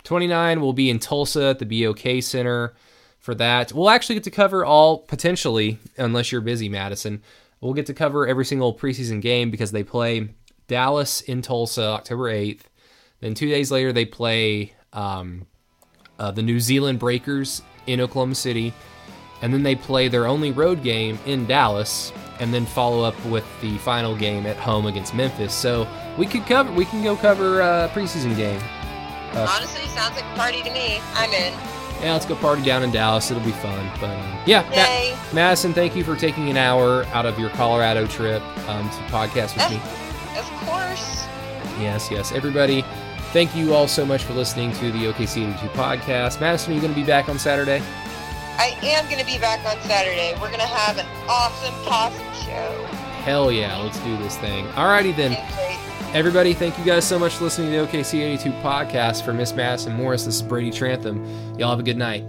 29 0.02 0.60
will 0.60 0.72
be 0.72 0.90
in 0.90 0.98
tulsa 0.98 1.44
at 1.44 1.58
the 1.60 1.64
bok 1.64 2.22
center 2.22 2.74
for 3.20 3.36
that. 3.36 3.72
We'll 3.72 3.88
actually 3.88 4.16
get 4.16 4.24
to 4.24 4.32
cover 4.32 4.64
all 4.64 4.98
potentially 4.98 5.78
unless 5.96 6.32
you're 6.32 6.40
busy 6.40 6.68
madison. 6.68 7.22
We'll 7.60 7.74
get 7.74 7.86
to 7.86 7.94
cover 7.94 8.26
every 8.26 8.44
single 8.44 8.74
preseason 8.74 9.20
game 9.20 9.52
because 9.52 9.70
they 9.70 9.84
play 9.84 10.28
dallas 10.66 11.20
in 11.20 11.42
tulsa 11.42 11.82
october 11.82 12.32
8th 12.32 12.62
then 13.20 13.34
two 13.34 13.48
days 13.48 13.70
later 13.70 13.92
they 13.92 14.04
play 14.04 14.72
um, 14.92 15.46
uh, 16.18 16.30
the 16.30 16.42
new 16.42 16.58
zealand 16.58 16.98
breakers 16.98 17.62
in 17.86 18.00
oklahoma 18.00 18.34
city. 18.34 18.74
And 19.42 19.52
then 19.52 19.64
they 19.64 19.74
play 19.74 20.06
their 20.06 20.26
only 20.26 20.52
road 20.52 20.82
game 20.82 21.18
in 21.26 21.46
dallas 21.46 22.12
and 22.42 22.52
then 22.52 22.66
follow 22.66 23.04
up 23.04 23.14
with 23.26 23.46
the 23.60 23.78
final 23.78 24.16
game 24.16 24.46
at 24.46 24.56
home 24.56 24.86
against 24.86 25.14
Memphis. 25.14 25.54
So 25.54 25.86
we 26.18 26.26
could 26.26 26.44
cover, 26.44 26.72
we 26.72 26.84
can 26.84 27.02
go 27.04 27.14
cover 27.14 27.60
a 27.60 27.64
uh, 27.64 27.88
preseason 27.90 28.36
game. 28.36 28.60
Uh, 29.32 29.46
Honestly, 29.48 29.86
sounds 29.86 30.16
like 30.16 30.24
a 30.24 30.36
party 30.36 30.60
to 30.62 30.70
me. 30.72 31.00
I'm 31.14 31.30
in. 31.30 31.52
Yeah, 32.02 32.14
let's 32.14 32.26
go 32.26 32.34
party 32.34 32.62
down 32.62 32.82
in 32.82 32.90
Dallas. 32.90 33.30
It'll 33.30 33.44
be 33.44 33.52
fun. 33.52 33.88
But 34.00 34.10
um, 34.10 34.38
yeah, 34.44 34.62
Ma- 34.70 35.32
Madison, 35.32 35.72
thank 35.72 35.94
you 35.94 36.02
for 36.02 36.16
taking 36.16 36.50
an 36.50 36.56
hour 36.56 37.04
out 37.12 37.26
of 37.26 37.38
your 37.38 37.50
Colorado 37.50 38.08
trip 38.08 38.42
um, 38.68 38.90
to 38.90 38.96
podcast 39.04 39.56
with 39.56 39.70
me. 39.70 39.76
Of 40.36 40.44
course. 40.66 41.24
Yes, 41.80 42.10
yes. 42.10 42.32
Everybody, 42.32 42.82
thank 43.32 43.54
you 43.54 43.72
all 43.72 43.86
so 43.86 44.04
much 44.04 44.24
for 44.24 44.32
listening 44.32 44.72
to 44.72 44.90
the 44.90 45.12
OKC 45.12 45.48
82 45.56 45.68
podcast. 45.78 46.40
Madison, 46.40 46.72
are 46.72 46.74
you 46.74 46.82
going 46.82 46.92
to 46.92 47.00
be 47.00 47.06
back 47.06 47.28
on 47.28 47.38
Saturday? 47.38 47.80
I 48.58 48.76
am 48.82 49.04
going 49.06 49.18
to 49.18 49.26
be 49.26 49.38
back 49.38 49.64
on 49.64 49.80
Saturday. 49.88 50.32
We're 50.34 50.48
going 50.48 50.60
to 50.60 50.66
have 50.66 50.98
an 50.98 51.06
awesome 51.28 51.74
possum 51.84 52.26
show. 52.44 52.84
Hell 53.24 53.52
yeah, 53.52 53.76
let's 53.78 53.98
do 54.00 54.16
this 54.18 54.36
thing. 54.38 54.66
Alrighty 54.68 55.14
then. 55.14 55.32
Everybody, 56.14 56.52
thank 56.52 56.78
you 56.78 56.84
guys 56.84 57.06
so 57.06 57.18
much 57.18 57.34
for 57.36 57.44
listening 57.44 57.72
to 57.72 57.86
the 57.86 57.86
OKC 57.86 58.20
82 58.20 58.50
podcast. 58.62 59.24
For 59.24 59.32
Miss 59.32 59.54
Madison 59.54 59.94
Morris, 59.94 60.26
this 60.26 60.36
is 60.36 60.42
Brady 60.42 60.70
Trantham. 60.70 61.24
Y'all 61.58 61.70
have 61.70 61.80
a 61.80 61.82
good 61.82 61.96
night. 61.96 62.24